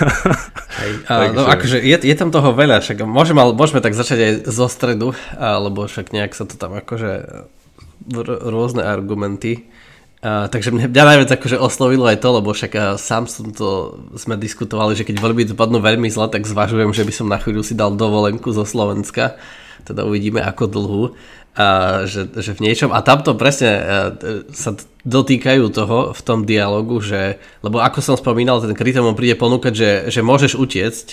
Hej, 0.81 0.91
a, 1.05 1.13
Takže... 1.21 1.37
no 1.37 1.41
akože 1.45 1.77
je, 1.85 1.97
je 2.01 2.15
tam 2.17 2.33
toho 2.33 2.49
veľa, 2.57 2.81
však 2.81 3.05
môžeme, 3.05 3.45
môžeme 3.53 3.79
tak 3.79 3.93
začať 3.93 4.19
aj 4.19 4.33
zo 4.49 4.65
stredu, 4.65 5.13
lebo 5.37 5.85
však 5.85 6.17
nejak 6.17 6.33
sa 6.33 6.49
to 6.49 6.57
tam 6.57 6.73
akože 6.73 7.45
rôzne 8.41 8.81
argumenty 8.81 9.69
Takže 10.25 10.73
mňa, 10.73 10.89
mňa 10.89 11.03
najviac 11.05 11.29
akože 11.37 11.61
oslovilo 11.61 12.09
aj 12.09 12.17
to, 12.17 12.29
lebo 12.33 12.49
však 12.49 12.73
uh, 12.73 12.83
sám 12.97 13.29
som 13.29 13.53
to, 13.53 13.93
sme 14.17 14.33
diskutovali, 14.41 14.97
že 14.97 15.05
keď 15.05 15.21
voľby 15.21 15.53
dopadnú 15.53 15.77
veľmi 15.77 16.09
zle, 16.09 16.25
tak 16.33 16.49
zvažujem, 16.49 16.89
že 16.97 17.05
by 17.05 17.13
som 17.13 17.29
na 17.29 17.37
chvíľu 17.37 17.61
si 17.61 17.77
dal 17.77 17.93
dovolenku 17.93 18.49
zo 18.49 18.65
Slovenska, 18.65 19.37
teda 19.85 20.01
uvidíme 20.01 20.41
ako 20.41 20.65
dlhú, 20.65 21.03
uh, 21.13 22.09
že, 22.09 22.25
že 22.41 22.57
v 22.57 22.63
niečom, 22.65 22.89
a 22.89 23.05
tamto 23.05 23.37
presne 23.37 23.71
uh, 23.77 23.85
sa 24.49 24.73
dotýkajú 25.05 25.69
toho 25.69 26.17
v 26.17 26.21
tom 26.25 26.41
dialogu, 26.41 27.05
že, 27.05 27.37
lebo 27.61 27.77
ako 27.77 28.01
som 28.01 28.17
spomínal, 28.17 28.65
ten 28.65 28.73
kritér 28.73 29.05
príde 29.13 29.37
ponúkať, 29.37 29.73
že, 29.77 29.91
že 30.09 30.25
môžeš 30.25 30.57
utiecť, 30.57 31.07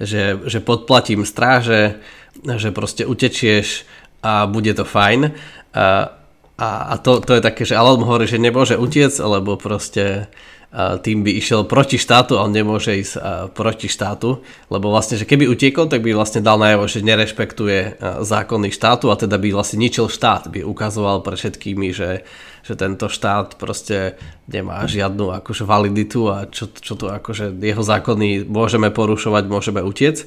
že, 0.00 0.40
že 0.40 0.58
podplatím 0.64 1.28
stráže, 1.28 2.00
že 2.40 2.72
proste 2.72 3.04
utečieš 3.04 3.84
a 4.24 4.48
bude 4.48 4.72
to 4.72 4.88
fajn. 4.88 5.36
Uh, 5.76 6.23
a, 6.54 6.92
a 6.92 6.94
to, 7.02 7.18
to 7.18 7.38
je 7.38 7.42
také, 7.42 7.66
že 7.66 7.74
Alan 7.74 7.98
hovorí, 7.98 8.30
že 8.30 8.38
nemôže 8.38 8.78
utiec, 8.78 9.10
lebo 9.18 9.58
proste 9.58 10.30
a 10.74 10.98
tým 10.98 11.22
by 11.22 11.38
išiel 11.38 11.70
proti 11.70 12.02
štátu 12.02 12.34
a 12.34 12.50
nemôže 12.50 12.98
ísť 12.98 13.14
a, 13.14 13.46
proti 13.46 13.86
štátu, 13.86 14.42
lebo 14.74 14.90
vlastne, 14.90 15.14
že 15.14 15.22
keby 15.22 15.46
utiekol, 15.46 15.86
tak 15.86 16.02
by 16.02 16.10
vlastne 16.10 16.42
dal 16.42 16.58
najavo, 16.58 16.90
že 16.90 17.06
nerešpektuje 17.06 18.02
zákony 18.02 18.74
štátu 18.74 19.06
a 19.06 19.14
teda 19.14 19.38
by 19.38 19.54
vlastne 19.54 19.78
ničil 19.78 20.10
štát, 20.10 20.50
by 20.50 20.66
ukazoval 20.66 21.22
pre 21.22 21.38
všetkými, 21.38 21.94
že, 21.94 22.26
že 22.66 22.74
tento 22.74 23.06
štát 23.06 23.54
proste 23.54 24.18
nemá 24.50 24.82
žiadnu 24.82 25.30
akože 25.46 25.62
validitu 25.62 26.26
a 26.26 26.50
čo, 26.50 26.66
čo 26.66 26.98
tu 26.98 27.06
akože 27.06 27.54
jeho 27.54 27.82
zákony 27.86 28.42
môžeme 28.42 28.90
porušovať, 28.90 29.46
môžeme 29.46 29.78
utiec. 29.78 30.26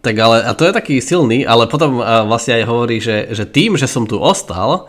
Tak 0.00 0.14
ale, 0.24 0.40
a 0.40 0.56
to 0.56 0.64
je 0.64 0.72
taký 0.72 1.04
silný, 1.04 1.44
ale 1.44 1.68
potom 1.68 2.00
vlastne 2.00 2.58
aj 2.58 2.64
hovorí, 2.64 2.96
že, 2.96 3.28
že 3.28 3.44
tým, 3.44 3.76
že 3.76 3.84
som 3.84 4.08
tu 4.08 4.16
ostal, 4.16 4.88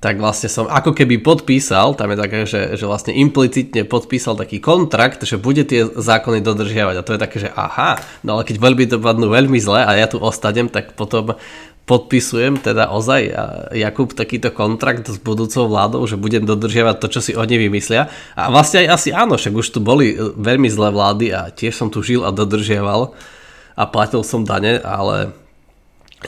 tak 0.00 0.16
vlastne 0.16 0.48
som 0.48 0.64
ako 0.64 0.96
keby 0.96 1.20
podpísal, 1.20 1.92
tam 1.92 2.08
je 2.12 2.18
také, 2.18 2.38
že, 2.48 2.60
že 2.72 2.88
vlastne 2.88 3.12
implicitne 3.12 3.84
podpísal 3.84 4.32
taký 4.32 4.56
kontrakt, 4.56 5.20
že 5.28 5.36
bude 5.36 5.60
tie 5.68 5.84
zákony 5.84 6.40
dodržiavať 6.40 6.94
a 6.96 7.04
to 7.04 7.12
je 7.12 7.20
také, 7.20 7.36
že 7.36 7.52
aha, 7.52 8.00
no 8.24 8.40
ale 8.40 8.48
keď 8.48 8.56
voľby 8.64 8.88
dopadnú 8.88 9.28
veľmi 9.28 9.60
zle 9.60 9.84
a 9.84 9.92
ja 10.00 10.08
tu 10.08 10.16
ostanem, 10.16 10.72
tak 10.72 10.96
potom 10.96 11.36
podpisujem 11.84 12.62
teda 12.62 12.88
ozaj 12.94 13.34
Jakub 13.74 14.14
takýto 14.14 14.54
kontrakt 14.54 15.10
s 15.10 15.18
budúcou 15.18 15.66
vládou, 15.66 16.06
že 16.06 16.14
budem 16.14 16.46
dodržiavať 16.46 16.96
to, 17.02 17.06
čo 17.10 17.20
si 17.20 17.32
oni 17.34 17.58
vymyslia. 17.58 18.06
A 18.38 18.46
vlastne 18.46 18.86
aj 18.86 18.88
asi 18.94 19.08
áno, 19.10 19.34
však 19.34 19.52
už 19.52 19.68
tu 19.74 19.82
boli 19.82 20.14
veľmi 20.16 20.70
zlé 20.70 20.94
vlády 20.94 21.34
a 21.34 21.50
tiež 21.50 21.74
som 21.74 21.90
tu 21.90 22.00
žil 22.00 22.22
a 22.22 22.30
dodržiaval 22.30 23.10
a 23.74 23.82
platil 23.90 24.22
som 24.22 24.46
dane, 24.46 24.78
ale 24.80 25.34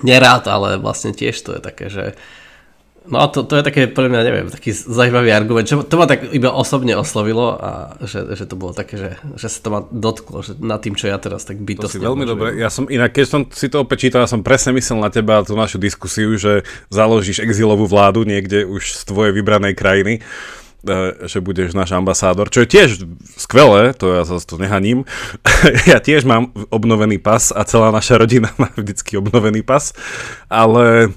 nerád, 0.02 0.50
ale 0.50 0.82
vlastne 0.82 1.14
tiež 1.14 1.37
to 1.40 1.56
je 1.56 1.61
také, 1.62 1.87
že 1.87 2.18
No 3.02 3.18
a 3.18 3.26
to, 3.26 3.42
to 3.42 3.59
je 3.59 3.66
také, 3.66 3.90
pre 3.90 4.06
mňa, 4.06 4.21
neviem, 4.23 4.47
taký 4.47 4.71
zaujímavý 4.71 5.35
argument, 5.35 5.66
čo 5.66 5.82
to 5.82 5.99
ma 5.99 6.06
tak 6.06 6.30
iba 6.30 6.54
osobne 6.54 6.94
oslovilo 6.94 7.59
a 7.59 7.99
že, 7.99 8.38
že 8.38 8.47
to 8.47 8.54
bolo 8.54 8.71
také, 8.71 8.94
že, 8.94 9.11
že 9.35 9.50
sa 9.50 9.59
to 9.59 9.68
ma 9.75 9.80
dotklo, 9.90 10.47
že 10.47 10.54
nad 10.62 10.78
tým, 10.78 10.94
čo 10.94 11.11
ja 11.11 11.18
teraz 11.18 11.42
tak 11.42 11.59
bytostne. 11.59 11.99
To 11.99 11.99
si 11.99 12.06
veľmi 12.06 12.23
dobre, 12.23 12.54
ja 12.62 12.71
som 12.71 12.87
inak, 12.87 13.11
keď 13.11 13.26
som 13.26 13.42
si 13.50 13.66
to 13.66 13.82
opäť 13.82 14.06
čítal, 14.06 14.23
ja 14.23 14.30
som 14.30 14.47
presne 14.47 14.71
myslel 14.78 15.02
na 15.02 15.11
teba 15.11 15.42
tú 15.42 15.59
našu 15.59 15.82
diskusiu, 15.82 16.38
že 16.38 16.62
založíš 16.94 17.42
exilovú 17.42 17.90
vládu 17.90 18.23
niekde 18.23 18.62
už 18.62 18.94
z 18.94 19.02
tvojej 19.02 19.35
vybranej 19.35 19.75
krajiny 19.75 20.23
e, 20.87 21.26
že 21.26 21.42
budeš 21.42 21.75
náš 21.75 21.90
ambasádor, 21.99 22.54
čo 22.54 22.62
je 22.62 22.71
tiež 22.71 23.02
skvelé, 23.35 23.99
to 23.99 24.14
ja 24.14 24.23
sa 24.23 24.38
to 24.38 24.62
nehaním. 24.62 25.02
ja 25.90 25.99
tiež 25.99 26.23
mám 26.23 26.54
obnovený 26.71 27.18
pas 27.18 27.50
a 27.50 27.66
celá 27.66 27.90
naša 27.90 28.23
rodina 28.23 28.54
má 28.62 28.71
vždycky 28.78 29.18
obnovený 29.18 29.66
pas, 29.66 29.90
ale 30.47 31.11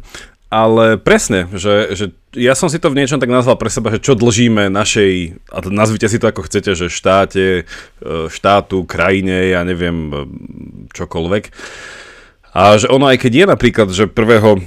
ale 0.49 1.01
presne, 1.01 1.49
že, 1.51 1.97
že 1.97 2.05
ja 2.37 2.53
som 2.53 2.69
si 2.69 2.77
to 2.77 2.91
v 2.93 2.99
niečom 3.01 3.17
tak 3.17 3.31
nazval 3.31 3.57
pre 3.57 3.71
seba, 3.71 3.89
že 3.89 4.03
čo 4.03 4.13
dlžíme 4.13 4.69
našej, 4.69 5.41
a 5.49 5.57
nazvite 5.71 6.05
si 6.05 6.21
to 6.21 6.29
ako 6.29 6.45
chcete, 6.45 6.77
že 6.77 6.87
štáte, 6.91 7.63
e, 7.63 8.27
štátu, 8.29 8.85
krajine, 8.85 9.49
ja 9.51 9.65
neviem, 9.65 9.97
e, 10.11 10.15
čokoľvek. 10.93 11.43
A 12.55 12.79
že 12.79 12.87
ono 12.87 13.09
aj 13.09 13.19
keď 13.19 13.31
je 13.33 13.45
napríklad, 13.51 13.87
že 13.91 14.05
1. 14.07 14.63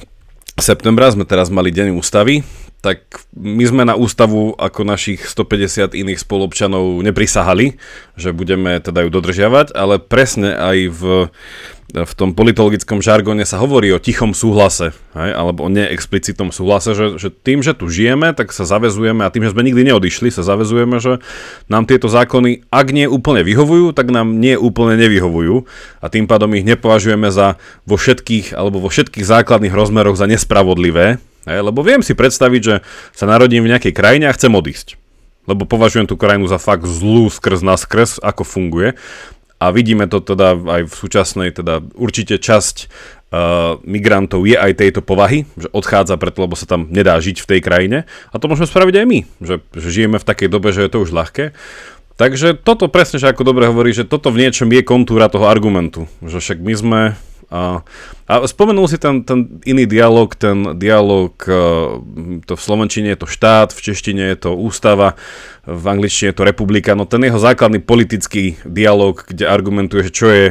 septembra 0.61 1.08
sme 1.08 1.25
teraz 1.25 1.49
mali 1.49 1.73
deň 1.73 1.97
ústavy, 1.97 2.44
tak 2.78 3.26
my 3.35 3.64
sme 3.66 3.82
na 3.82 3.99
ústavu 3.99 4.54
ako 4.54 4.87
našich 4.87 5.26
150 5.26 5.99
iných 5.99 6.23
spolobčanov 6.23 7.02
neprisahali, 7.02 7.75
že 8.14 8.30
budeme 8.30 8.78
teda 8.78 9.02
ju 9.02 9.11
dodržiavať, 9.11 9.75
ale 9.75 9.99
presne 9.99 10.54
aj 10.54 10.78
v 10.94 11.02
v 11.88 12.12
tom 12.12 12.37
politologickom 12.37 13.00
žargone 13.00 13.49
sa 13.49 13.56
hovorí 13.64 13.88
o 13.97 14.02
tichom 14.02 14.37
súhlase, 14.37 14.92
hej, 15.16 15.30
alebo 15.32 15.64
o 15.64 15.73
neexplicitnom 15.73 16.52
súhlase, 16.52 16.92
že, 16.92 17.16
že 17.16 17.28
tým, 17.32 17.64
že 17.64 17.73
tu 17.73 17.88
žijeme, 17.88 18.37
tak 18.37 18.52
sa 18.52 18.68
zavezujeme 18.68 19.25
a 19.25 19.32
tým, 19.32 19.49
že 19.49 19.56
sme 19.56 19.64
nikdy 19.64 19.88
neodišli, 19.88 20.28
sa 20.28 20.44
zavezujeme, 20.44 21.00
že 21.00 21.25
nám 21.73 21.88
tieto 21.88 22.12
zákony, 22.12 22.68
ak 22.68 22.92
nie 22.92 23.08
úplne 23.08 23.40
vyhovujú, 23.40 23.97
tak 23.97 24.12
nám 24.12 24.37
nie 24.37 24.52
úplne 24.61 25.00
nevyhovujú. 25.00 25.64
A 26.04 26.12
tým 26.12 26.28
pádom 26.28 26.52
ich 26.52 26.68
nepovažujeme 26.68 27.32
za 27.32 27.56
vo 27.88 27.97
všetkých 27.97 28.52
alebo 28.52 28.85
vo 28.85 28.92
všetkých 28.92 29.25
základných 29.25 29.73
rozmeroch 29.73 30.20
za 30.20 30.28
nespravodlivé, 30.28 31.16
hej, 31.49 31.61
lebo 31.64 31.81
viem 31.81 32.05
si 32.05 32.12
predstaviť, 32.12 32.61
že 32.62 32.75
sa 33.17 33.25
narodím 33.25 33.64
v 33.64 33.73
nejakej 33.75 33.97
krajine 33.97 34.28
a 34.28 34.37
chcem 34.37 34.52
odísť. 34.52 35.00
Lebo 35.49 35.64
považujem 35.64 36.05
tú 36.05 36.21
krajinu 36.21 36.45
za 36.45 36.61
fakt 36.61 36.85
zlú 36.85 37.33
skrz 37.33 37.64
na 37.64 37.81
skrz, 37.81 38.21
ako 38.21 38.45
funguje. 38.45 39.00
A 39.59 39.75
vidíme 39.75 40.07
to 40.07 40.23
teda 40.23 40.55
aj 40.55 40.87
v 40.87 40.95
súčasnej, 40.95 41.49
teda 41.50 41.83
určite 41.99 42.38
časť 42.38 42.76
uh, 43.33 43.83
migrantov 43.83 44.47
je 44.47 44.55
aj 44.55 44.78
tejto 44.78 45.00
povahy, 45.02 45.50
že 45.59 45.67
odchádza 45.75 46.14
preto, 46.14 46.47
lebo 46.47 46.55
sa 46.55 46.69
tam 46.69 46.87
nedá 46.93 47.19
žiť 47.19 47.43
v 47.43 47.49
tej 47.57 47.61
krajine. 47.64 47.99
A 48.31 48.38
to 48.38 48.47
môžeme 48.47 48.71
spraviť 48.71 48.95
aj 49.02 49.07
my, 49.09 49.21
že, 49.43 49.55
že 49.75 49.88
žijeme 49.90 50.23
v 50.23 50.28
takej 50.28 50.49
dobe, 50.52 50.71
že 50.71 50.87
je 50.87 50.90
to 50.95 51.02
už 51.02 51.11
ľahké. 51.11 51.57
Takže 52.19 52.59
toto 52.59 52.90
presne, 52.90 53.23
že 53.23 53.31
ako 53.31 53.47
dobre 53.47 53.71
hovorí, 53.71 53.95
že 53.95 54.02
toto 54.02 54.35
v 54.35 54.43
niečom 54.47 54.67
je 54.75 54.83
kontúra 54.83 55.31
toho 55.31 55.47
argumentu, 55.47 56.11
že 56.19 56.43
však 56.43 56.59
my 56.59 56.75
sme 56.75 57.00
a, 57.49 57.81
a 58.28 58.35
spomenul 58.45 58.85
si 58.93 59.00
ten, 59.00 59.25
ten 59.25 59.61
iný 59.64 59.88
dialog, 59.88 60.37
ten 60.37 60.76
dialog, 60.76 61.33
e, 61.49 61.61
to 62.45 62.52
v 62.52 62.61
Slovenčine 62.61 63.17
je 63.17 63.25
to 63.25 63.28
štát, 63.28 63.73
v 63.73 63.81
češtine 63.81 64.21
je 64.37 64.37
to 64.37 64.50
ústava, 64.52 65.17
v 65.64 65.85
angličtine 65.88 66.28
je 66.33 66.37
to 66.37 66.45
republika, 66.45 66.93
no 66.93 67.09
ten 67.09 67.25
jeho 67.25 67.40
základný 67.40 67.81
politický 67.81 68.61
dialog, 68.69 69.25
kde 69.25 69.49
argumentuje, 69.49 70.05
že 70.05 70.12
čo 70.12 70.26
je 70.28 70.47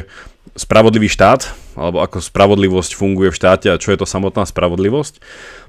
spravodlivý 0.57 1.05
štát, 1.05 1.53
alebo 1.77 2.01
ako 2.01 2.17
spravodlivosť 2.17 2.97
funguje 2.97 3.29
v 3.29 3.37
štáte 3.37 3.69
a 3.69 3.77
čo 3.77 3.93
je 3.93 4.01
to 4.01 4.09
samotná 4.09 4.49
spravodlivosť, 4.49 5.21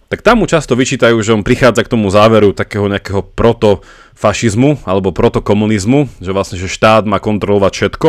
tak 0.09 0.25
tam 0.25 0.41
mu 0.41 0.49
často 0.49 0.73
vyčítajú, 0.73 1.21
že 1.21 1.37
on 1.37 1.45
prichádza 1.45 1.85
k 1.85 1.93
tomu 1.93 2.09
záveru 2.09 2.57
takého 2.57 2.89
nejakého 2.89 3.21
protofašizmu 3.21 4.89
alebo 4.89 5.13
protokomunizmu, 5.13 6.09
že 6.25 6.33
vlastne, 6.33 6.57
že 6.57 6.73
štát 6.73 7.05
má 7.05 7.21
kontrolovať 7.21 7.73
všetko, 7.77 8.09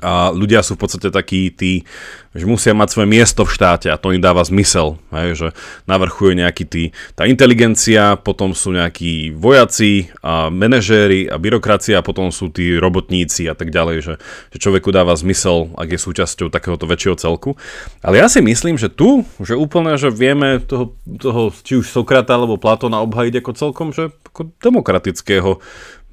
a 0.00 0.34
ľudia 0.34 0.64
sú 0.64 0.74
v 0.74 0.82
podstate 0.86 1.08
takí 1.12 1.52
tí, 1.54 1.86
že 2.34 2.50
musia 2.50 2.74
mať 2.74 2.88
svoje 2.90 3.08
miesto 3.08 3.46
v 3.46 3.54
štáte 3.54 3.86
a 3.86 4.00
to 4.00 4.10
im 4.10 4.18
dáva 4.18 4.42
zmysel, 4.42 4.98
hej, 5.14 5.38
že 5.38 5.48
navrchuje 5.86 6.42
nejaký 6.42 6.64
tí, 6.66 6.82
tá 7.14 7.30
inteligencia, 7.30 8.18
potom 8.18 8.50
sú 8.56 8.74
nejakí 8.74 9.30
vojaci 9.30 10.10
a 10.18 10.50
manažéri 10.50 11.30
a 11.30 11.38
byrokracia 11.38 12.02
a 12.02 12.06
potom 12.06 12.34
sú 12.34 12.50
tí 12.50 12.74
robotníci 12.74 13.46
a 13.46 13.54
tak 13.54 13.70
ďalej, 13.70 13.96
že, 14.02 14.14
že 14.50 14.58
človeku 14.58 14.90
dáva 14.90 15.14
zmysel, 15.14 15.70
ak 15.78 15.94
je 15.94 15.98
súčasťou 16.02 16.50
takéhoto 16.50 16.90
väčšieho 16.90 17.14
celku. 17.14 17.54
Ale 18.02 18.18
ja 18.18 18.26
si 18.26 18.42
myslím, 18.42 18.74
že 18.74 18.90
tu, 18.90 19.22
že 19.38 19.54
úplne, 19.54 19.94
že 19.94 20.10
vieme 20.10 20.58
toho, 20.58 20.98
toho 21.06 21.54
či 21.62 21.78
už 21.78 21.86
Sokrata 21.86 22.34
alebo 22.34 22.58
Platona 22.58 22.98
obhajiť 23.06 23.34
ako 23.38 23.50
celkom, 23.54 23.88
že 23.94 24.10
ako 24.34 24.50
demokratického 24.58 25.62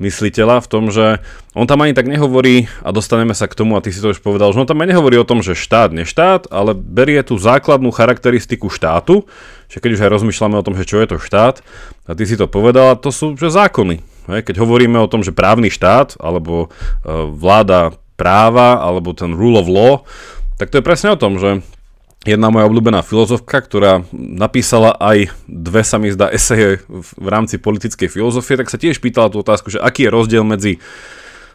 mysliteľa 0.01 0.65
v 0.65 0.67
tom, 0.67 0.89
že 0.89 1.21
on 1.53 1.69
tam 1.69 1.85
ani 1.85 1.93
tak 1.93 2.09
nehovorí, 2.09 2.65
a 2.81 2.89
dostaneme 2.89 3.37
sa 3.37 3.45
k 3.45 3.53
tomu, 3.53 3.77
a 3.77 3.83
ty 3.85 3.93
si 3.93 4.01
to 4.01 4.11
už 4.11 4.19
povedal, 4.25 4.49
že 4.49 4.59
on 4.59 4.67
tam 4.67 4.81
ani 4.81 4.97
nehovorí 4.97 5.21
o 5.21 5.27
tom, 5.27 5.45
že 5.45 5.53
štát, 5.53 5.93
neštát, 5.93 6.49
ale 6.49 6.73
berie 6.73 7.21
tú 7.21 7.37
základnú 7.37 7.93
charakteristiku 7.93 8.73
štátu, 8.73 9.29
že 9.69 9.77
keď 9.77 9.89
už 9.95 10.01
aj 10.03 10.13
rozmýšľame 10.17 10.57
o 10.57 10.65
tom, 10.65 10.73
že 10.73 10.89
čo 10.89 10.97
je 10.97 11.07
to 11.13 11.17
štát, 11.21 11.61
a 12.09 12.11
ty 12.17 12.23
si 12.25 12.35
to 12.35 12.49
povedal, 12.49 12.97
to 12.97 13.13
sú 13.13 13.37
že 13.37 13.53
zákony. 13.53 14.01
Keď 14.25 14.57
hovoríme 14.57 14.97
o 14.97 15.09
tom, 15.09 15.21
že 15.21 15.33
právny 15.33 15.69
štát, 15.69 16.17
alebo 16.17 16.67
e, 16.67 17.07
vláda 17.31 17.95
práva, 18.17 18.81
alebo 18.81 19.13
ten 19.17 19.33
rule 19.33 19.57
of 19.57 19.69
law, 19.69 19.93
tak 20.61 20.69
to 20.69 20.77
je 20.77 20.85
presne 20.85 21.13
o 21.13 21.17
tom, 21.17 21.41
že 21.41 21.65
jedna 22.21 22.53
moja 22.53 22.69
obľúbená 22.69 23.01
filozofka, 23.01 23.61
ktorá 23.65 24.05
napísala 24.13 24.93
aj 25.01 25.33
dve, 25.49 25.81
sa 25.81 25.97
mi 25.97 26.13
zdá, 26.13 26.29
eseje 26.29 26.85
v 26.89 27.27
rámci 27.27 27.57
politickej 27.57 28.09
filozofie, 28.09 28.61
tak 28.61 28.69
sa 28.69 28.77
tiež 28.77 29.01
pýtala 29.01 29.33
tú 29.33 29.41
otázku, 29.41 29.73
že 29.73 29.81
aký 29.81 30.05
je 30.05 30.13
rozdiel 30.13 30.45
medzi 30.45 30.77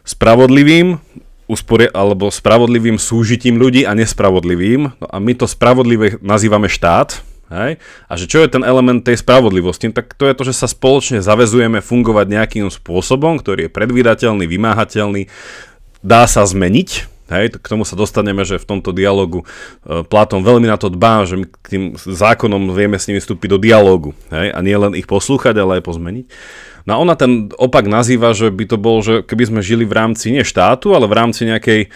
spravodlivým 0.03 0.99
usporie, 1.47 1.87
alebo 1.87 2.27
spravodlivým 2.27 2.99
súžitím 2.99 3.55
ľudí 3.55 3.87
a 3.87 3.95
nespravodlivým. 3.95 4.91
No 4.99 5.07
a 5.07 5.17
my 5.23 5.31
to 5.31 5.47
spravodlivé 5.47 6.19
nazývame 6.19 6.67
štát. 6.67 7.23
Hej? 7.47 7.79
A 8.11 8.13
že 8.19 8.27
čo 8.27 8.43
je 8.43 8.51
ten 8.51 8.67
element 8.67 8.99
tej 8.99 9.23
spravodlivosti? 9.23 9.95
Tak 9.95 10.19
to 10.19 10.27
je 10.27 10.35
to, 10.35 10.43
že 10.43 10.59
sa 10.59 10.67
spoločne 10.67 11.23
zavezujeme 11.23 11.79
fungovať 11.79 12.27
nejakým 12.27 12.67
spôsobom, 12.67 13.39
ktorý 13.39 13.67
je 13.67 13.71
predvídateľný, 13.71 14.43
vymáhateľný, 14.43 15.31
dá 16.03 16.27
sa 16.27 16.43
zmeniť, 16.43 17.16
Hej, 17.27 17.59
k 17.59 17.67
tomu 17.67 17.83
sa 17.83 17.99
dostaneme, 17.99 18.47
že 18.47 18.55
v 18.55 18.65
tomto 18.65 18.95
dialogu 18.95 19.43
e, 19.43 20.05
Platón 20.07 20.47
veľmi 20.47 20.71
na 20.71 20.79
to 20.79 20.87
dbá, 20.87 21.27
že 21.27 21.35
my 21.35 21.45
k 21.47 21.67
tým 21.67 21.83
zákonom 21.99 22.71
vieme 22.71 22.95
s 22.95 23.11
nimi 23.11 23.19
vstúpiť 23.19 23.51
do 23.51 23.59
dialogu. 23.59 24.15
Hej, 24.31 24.55
a 24.55 24.59
nie 24.63 24.77
len 24.79 24.95
ich 24.95 25.11
poslúchať, 25.11 25.59
ale 25.59 25.79
aj 25.79 25.83
pozmeniť. 25.83 26.25
No 26.87 26.95
a 26.95 26.97
ona 27.03 27.19
ten 27.19 27.51
opak 27.59 27.83
nazýva, 27.91 28.31
že 28.31 28.47
by 28.47 28.63
to 28.63 28.77
bol, 28.79 29.03
že 29.03 29.19
keby 29.27 29.43
sme 29.43 29.59
žili 29.59 29.83
v 29.83 29.91
rámci 29.91 30.31
nie 30.31 30.47
štátu, 30.47 30.95
ale 30.95 31.03
v 31.03 31.17
rámci 31.19 31.43
nejakej 31.43 31.91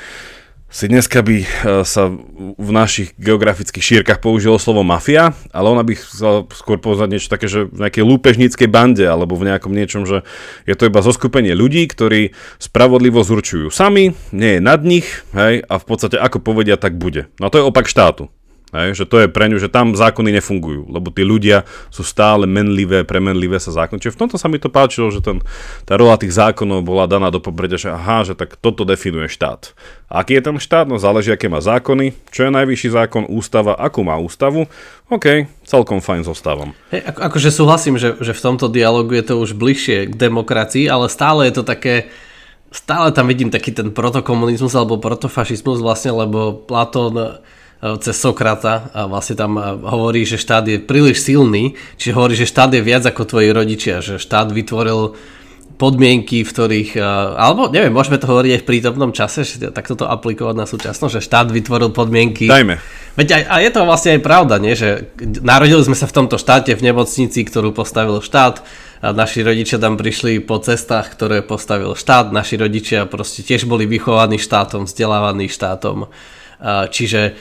si 0.71 0.87
dneska 0.87 1.19
by 1.19 1.37
e, 1.43 1.47
sa 1.83 2.07
v 2.55 2.69
našich 2.71 3.11
geografických 3.19 3.83
šírkach 3.83 4.23
použilo 4.23 4.55
slovo 4.55 4.87
mafia, 4.87 5.35
ale 5.51 5.67
ona 5.67 5.83
by 5.83 5.99
chcela 5.99 6.47
skôr 6.55 6.79
povedať 6.79 7.07
niečo 7.11 7.27
také, 7.27 7.51
že 7.51 7.67
v 7.67 7.85
nejakej 7.85 8.07
lúpežníckej 8.07 8.71
bande 8.71 9.03
alebo 9.03 9.35
v 9.35 9.51
nejakom 9.51 9.75
niečom, 9.75 10.07
že 10.07 10.23
je 10.63 10.75
to 10.79 10.87
iba 10.87 11.03
zoskupenie 11.03 11.51
ľudí, 11.51 11.83
ktorí 11.91 12.31
spravodlivo 12.55 13.19
zurčujú 13.19 13.67
sami, 13.67 14.15
nie 14.31 14.57
je 14.57 14.61
nad 14.63 14.79
nich, 14.81 15.27
hej, 15.35 15.59
a 15.67 15.75
v 15.75 15.85
podstate 15.85 16.15
ako 16.15 16.39
povedia, 16.39 16.79
tak 16.79 16.95
bude. 16.95 17.27
No 17.37 17.51
a 17.51 17.51
to 17.51 17.59
je 17.59 17.67
opak 17.67 17.91
štátu. 17.91 18.31
Hej, 18.71 19.03
že 19.03 19.05
to 19.05 19.19
je 19.19 19.27
pre 19.27 19.51
ňu, 19.51 19.59
že 19.59 19.67
tam 19.67 19.91
zákony 19.91 20.39
nefungujú, 20.39 20.87
lebo 20.87 21.11
tí 21.11 21.27
ľudia 21.27 21.67
sú 21.91 22.07
stále 22.07 22.47
menlivé, 22.47 23.03
premenlivé 23.03 23.59
sa 23.59 23.75
zákony. 23.75 23.99
Čiže 23.99 24.15
v 24.15 24.21
tomto 24.23 24.39
sa 24.39 24.47
mi 24.47 24.63
to 24.63 24.71
páčilo, 24.71 25.11
že 25.11 25.19
ten, 25.19 25.43
tá 25.83 25.99
rola 25.99 26.15
tých 26.15 26.31
zákonov 26.31 26.87
bola 26.87 27.03
daná 27.03 27.27
do 27.27 27.43
popredia, 27.43 27.75
že 27.75 27.91
aha, 27.91 28.23
že 28.23 28.31
tak 28.31 28.55
toto 28.55 28.87
definuje 28.87 29.27
štát. 29.27 29.75
Aký 30.07 30.39
je 30.39 30.43
ten 30.47 30.55
štát? 30.55 30.87
No 30.87 30.95
záleží, 30.95 31.35
aké 31.35 31.51
má 31.51 31.59
zákony, 31.59 32.15
čo 32.31 32.47
je 32.47 32.51
najvyšší 32.55 32.95
zákon, 32.95 33.27
ústava, 33.27 33.75
akú 33.75 34.07
má 34.07 34.15
ústavu. 34.15 34.71
OK, 35.11 35.51
celkom 35.67 35.99
fajn 35.99 36.23
zostávam. 36.23 36.71
Hey, 36.95 37.03
ako, 37.03 37.27
akože 37.27 37.51
súhlasím, 37.51 37.99
že, 37.99 38.15
že 38.23 38.31
v 38.31 38.39
tomto 38.39 38.71
dialogu 38.71 39.11
je 39.19 39.27
to 39.27 39.35
už 39.35 39.51
bližšie 39.51 40.07
k 40.07 40.13
demokracii, 40.15 40.87
ale 40.87 41.11
stále 41.11 41.51
je 41.51 41.59
to 41.59 41.63
také, 41.67 42.07
stále 42.71 43.11
tam 43.11 43.27
vidím 43.27 43.51
taký 43.51 43.75
ten 43.75 43.91
protokomunizmus 43.91 44.71
alebo 44.79 44.95
protofašizmus 44.95 45.83
vlastne, 45.83 46.15
lebo 46.15 46.55
Platón 46.55 47.43
cez 47.81 48.13
Sokrata 48.13 48.93
a 48.93 49.09
vlastne 49.09 49.33
tam 49.33 49.57
hovorí, 49.81 50.21
že 50.21 50.37
štát 50.37 50.69
je 50.69 50.77
príliš 50.77 51.25
silný, 51.25 51.73
čiže 51.97 52.13
hovorí, 52.13 52.37
že 52.37 52.45
štát 52.45 52.69
je 52.77 52.81
viac 52.85 53.01
ako 53.01 53.25
tvoji 53.25 53.49
rodičia, 53.49 54.05
že 54.05 54.21
štát 54.21 54.53
vytvoril 54.53 55.17
podmienky, 55.81 56.45
v 56.45 56.51
ktorých, 56.53 56.91
alebo 57.41 57.73
neviem, 57.73 57.89
môžeme 57.89 58.21
to 58.21 58.29
hovoriť 58.29 58.51
aj 58.53 58.61
v 58.61 58.69
prítomnom 58.69 59.09
čase, 59.17 59.41
že 59.41 59.73
takto 59.73 59.97
to 59.97 60.05
aplikovať 60.05 60.53
na 60.53 60.69
súčasnosť, 60.69 61.17
že 61.17 61.25
štát 61.25 61.49
vytvoril 61.49 61.89
podmienky. 61.89 62.45
Dajme. 62.45 62.77
Veď 63.17 63.41
aj, 63.41 63.43
a 63.49 63.55
je 63.65 63.69
to 63.73 63.81
vlastne 63.89 64.13
aj 64.13 64.21
pravda, 64.21 64.61
nie? 64.61 64.77
že 64.77 65.09
narodili 65.41 65.81
sme 65.81 65.97
sa 65.97 66.05
v 66.05 66.21
tomto 66.21 66.37
štáte, 66.37 66.77
v 66.77 66.85
nemocnici, 66.85 67.41
ktorú 67.41 67.73
postavil 67.73 68.21
štát, 68.21 68.61
a 69.01 69.09
naši 69.17 69.41
rodičia 69.41 69.81
tam 69.81 69.97
prišli 69.97 70.45
po 70.45 70.61
cestách, 70.61 71.17
ktoré 71.17 71.41
postavil 71.41 71.97
štát, 71.97 72.29
naši 72.29 72.61
rodičia 72.61 73.09
proste 73.09 73.41
tiež 73.41 73.65
boli 73.65 73.89
vychovaní 73.89 74.37
štátom, 74.37 74.85
vzdelávaní 74.85 75.49
štátom. 75.49 76.13
Čiže 76.61 77.33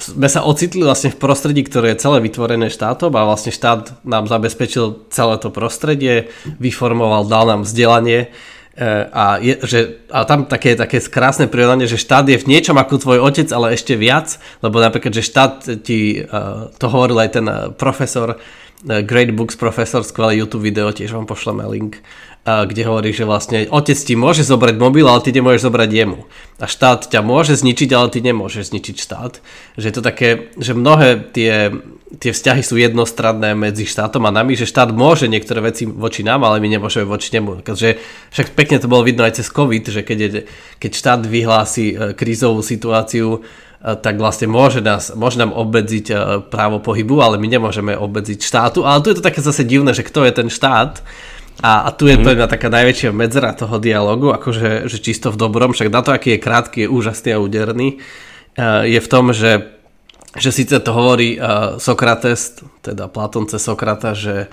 sme 0.00 0.28
sa 0.28 0.44
ocitli 0.44 0.80
vlastne 0.80 1.12
v 1.12 1.20
prostredí, 1.20 1.62
ktoré 1.64 1.92
je 1.94 2.02
celé 2.02 2.22
vytvorené 2.24 2.72
štátom 2.72 3.12
a 3.12 3.28
vlastne 3.28 3.52
štát 3.52 4.04
nám 4.04 4.30
zabezpečil 4.30 5.08
celé 5.12 5.34
to 5.40 5.52
prostredie, 5.52 6.32
vyformoval, 6.62 7.28
dal 7.28 7.44
nám 7.44 7.62
vzdelanie 7.68 8.28
e, 8.76 8.88
a, 9.12 9.42
je, 9.42 9.54
že, 9.64 9.80
a 10.08 10.24
tam 10.24 10.48
také, 10.48 10.78
také 10.78 11.02
krásne 11.04 11.50
prirovnanie, 11.50 11.90
že 11.90 12.00
štát 12.00 12.24
je 12.28 12.40
v 12.40 12.48
niečom 12.48 12.76
ako 12.80 13.02
tvoj 13.02 13.18
otec, 13.20 13.48
ale 13.52 13.76
ešte 13.76 13.98
viac, 13.98 14.40
lebo 14.64 14.80
napríklad, 14.80 15.12
že 15.12 15.26
štát 15.26 15.54
ti, 15.84 16.24
e, 16.24 16.40
to 16.72 16.86
hovoril 16.88 17.18
aj 17.20 17.30
ten 17.36 17.46
e, 17.46 17.56
profesor, 17.76 18.40
Great 18.78 19.34
Books 19.34 19.58
profesor, 19.58 20.06
skvelé 20.06 20.38
YouTube 20.38 20.62
video, 20.62 20.94
tiež 20.94 21.10
vám 21.10 21.26
pošleme 21.26 21.66
link, 21.66 21.98
kde 22.44 22.82
hovorí, 22.88 23.12
že 23.12 23.28
vlastne 23.28 23.68
otec 23.68 23.98
ti 23.98 24.16
môže 24.16 24.40
zobrať 24.40 24.80
mobil, 24.80 25.04
ale 25.04 25.20
ty 25.20 25.36
nemôžeš 25.36 25.68
zobrať 25.68 25.90
jemu. 25.92 26.24
A 26.56 26.64
štát 26.64 27.10
ťa 27.12 27.20
môže 27.20 27.52
zničiť, 27.60 27.90
ale 27.92 28.08
ty 28.08 28.24
nemôžeš 28.24 28.72
zničiť 28.72 28.96
štát. 28.96 29.32
Že 29.76 29.84
je 29.84 29.94
to 29.94 30.02
také, 30.02 30.28
že 30.56 30.72
mnohé 30.72 31.28
tie, 31.28 31.76
tie 32.16 32.32
vzťahy 32.32 32.62
sú 32.64 32.80
jednostranné 32.80 33.52
medzi 33.52 33.84
štátom 33.84 34.24
a 34.24 34.32
nami, 34.32 34.56
že 34.56 34.64
štát 34.64 34.96
môže 34.96 35.28
niektoré 35.28 35.60
veci 35.60 35.84
voči 35.84 36.24
nám, 36.24 36.40
ale 36.48 36.64
my 36.64 36.80
nemôžeme 36.80 37.04
voči 37.04 37.36
nemu. 37.36 37.60
Takže 37.60 38.00
však 38.32 38.56
pekne 38.56 38.80
to 38.80 38.88
bolo 38.88 39.04
vidno 39.04 39.28
aj 39.28 39.44
cez 39.44 39.52
COVID, 39.52 39.84
že 39.92 40.00
keď, 40.00 40.18
je, 40.18 40.30
keď 40.80 40.90
štát 40.96 41.20
vyhlási 41.28 41.92
e, 41.92 41.94
krízovú 42.16 42.64
situáciu, 42.64 43.38
e, 43.38 43.40
tak 44.00 44.16
vlastne 44.16 44.48
môže, 44.48 44.80
nás, 44.80 45.12
môže 45.12 45.36
nám 45.36 45.52
obmedziť 45.52 46.06
e, 46.08 46.14
právo 46.48 46.80
pohybu, 46.80 47.20
ale 47.20 47.36
my 47.36 47.44
nemôžeme 47.44 47.92
obmedziť 47.92 48.40
štátu. 48.40 48.88
Ale 48.88 49.04
tu 49.04 49.12
je 49.12 49.20
to 49.20 49.28
také 49.28 49.44
zase 49.44 49.68
divné, 49.68 49.92
že 49.92 50.06
kto 50.06 50.24
je 50.24 50.32
ten 50.32 50.48
štát, 50.48 51.04
a, 51.58 51.86
a 51.86 51.90
tu 51.90 52.06
je 52.06 52.14
mm. 52.14 52.22
to 52.22 52.46
taká 52.46 52.70
najväčšia 52.70 53.10
medzera 53.10 53.50
toho 53.50 53.82
dialogu, 53.82 54.30
akože 54.30 54.86
že 54.86 54.98
čisto 55.02 55.34
v 55.34 55.40
dobrom, 55.42 55.74
však 55.74 55.90
na 55.90 56.06
to, 56.06 56.14
aký 56.14 56.38
je 56.38 56.44
krátky, 56.44 56.78
je 56.86 56.88
úžasný 56.88 57.30
a 57.34 57.42
úderný, 57.42 57.98
uh, 57.98 58.86
je 58.86 59.00
v 59.02 59.08
tom, 59.10 59.34
že, 59.34 59.74
že 60.38 60.54
síce 60.54 60.78
to 60.78 60.90
hovorí 60.94 61.34
uh, 61.34 61.82
Sokrates, 61.82 62.62
teda 62.86 63.10
Platonce 63.10 63.58
Sokrata, 63.58 64.14
že, 64.14 64.46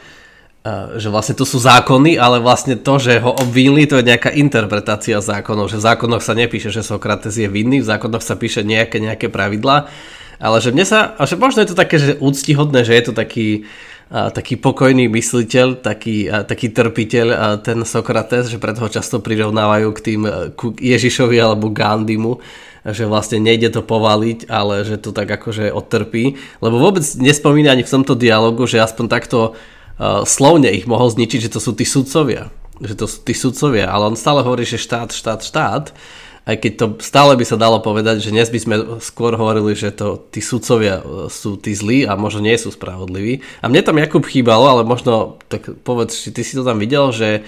uh, 0.65 0.97
že 0.97 1.13
vlastne 1.13 1.37
to 1.37 1.45
sú 1.45 1.61
zákony, 1.61 2.17
ale 2.17 2.41
vlastne 2.41 2.73
to, 2.73 2.97
že 2.97 3.21
ho 3.21 3.37
obvinili, 3.37 3.85
to 3.85 4.01
je 4.01 4.09
nejaká 4.09 4.33
interpretácia 4.33 5.21
zákonov, 5.21 5.69
že 5.69 5.77
v 5.77 5.85
zákonoch 5.85 6.25
sa 6.25 6.33
nepíše, 6.33 6.73
že 6.73 6.81
Sokrates 6.81 7.37
je 7.37 7.45
vinný, 7.45 7.85
v 7.85 7.89
zákonoch 7.89 8.25
sa 8.25 8.33
píše 8.33 8.65
nejaké, 8.65 8.97
nejaké 8.97 9.29
pravidlá, 9.29 9.93
ale 10.41 10.57
že 10.57 10.73
mne 10.73 10.89
sa, 10.89 11.13
a 11.15 11.29
že 11.29 11.37
možno 11.37 11.61
je 11.61 11.69
to 11.69 11.77
také, 11.77 12.01
že 12.01 12.17
úctihodné, 12.17 12.81
že 12.81 12.97
je 12.97 13.03
to 13.05 13.13
taký 13.13 13.69
a, 14.11 14.29
taký 14.29 14.57
pokojný 14.59 15.09
mysliteľ, 15.09 15.81
taký, 15.81 16.29
a, 16.29 16.45
taký 16.45 16.69
trpiteľ, 16.73 17.27
a 17.33 17.45
ten 17.61 17.81
Sokrates, 17.87 18.49
že 18.49 18.61
preto 18.61 18.85
ho 18.85 18.89
často 18.89 19.23
prirovnávajú 19.23 19.89
k 19.95 20.03
tým 20.03 20.21
ku 20.53 20.73
Ježišovi 20.77 21.37
alebo 21.41 21.73
Gandimu, 21.73 22.41
že 22.85 23.09
vlastne 23.09 23.41
nejde 23.41 23.73
to 23.73 23.81
povaliť, 23.81 24.45
ale 24.45 24.85
že 24.85 25.01
to 25.01 25.09
tak 25.09 25.25
akože 25.25 25.73
odtrpí, 25.73 26.37
lebo 26.61 26.77
vôbec 26.77 27.01
nespomína 27.17 27.73
ani 27.73 27.81
v 27.81 27.93
tomto 27.97 28.13
dialogu, 28.13 28.69
že 28.69 28.77
aspoň 28.77 29.05
takto 29.09 29.57
uh, 29.57 30.21
slovne 30.21 30.69
ich 30.69 30.85
mohol 30.85 31.09
zničiť, 31.09 31.49
že 31.49 31.53
to 31.57 31.57
sú 31.57 31.73
tí 31.73 31.81
sudcovia, 31.81 32.53
že 32.77 32.93
to 32.93 33.09
sú 33.09 33.25
tí 33.25 33.33
sudcovia, 33.33 33.89
ale 33.89 34.13
on 34.13 34.19
stále 34.19 34.45
hovorí, 34.45 34.69
že 34.69 34.77
štát, 34.77 35.09
štát, 35.09 35.41
štát, 35.41 35.85
aj 36.45 36.55
keď 36.61 36.71
to 36.77 36.85
stále 37.01 37.33
by 37.33 37.41
sa 37.41 37.57
dalo 37.57 37.81
povedať, 37.81 38.21
že 38.21 38.29
dnes 38.29 38.53
by 38.53 38.59
sme 38.61 38.75
skôr 39.01 39.33
hovorili, 39.33 39.73
že 39.73 39.89
to 39.89 40.29
tí 40.29 40.45
sudcovia 40.45 41.01
e, 41.01 41.03
sú 41.27 41.57
tí 41.57 41.73
zlí 41.73 42.05
a 42.05 42.13
možno 42.13 42.45
nie 42.45 42.53
sú 42.53 42.69
spravodliví. 42.69 43.41
A 43.59 43.69
mne 43.69 43.81
tam 43.81 43.97
Jakub 43.97 44.21
chýbalo, 44.29 44.69
ale 44.69 44.85
možno 44.85 45.41
tak 45.49 45.73
povedz, 45.81 46.13
či 46.21 46.29
ty 46.29 46.45
si 46.45 46.53
to 46.53 46.61
tam 46.61 46.77
videl, 46.77 47.09
že 47.09 47.43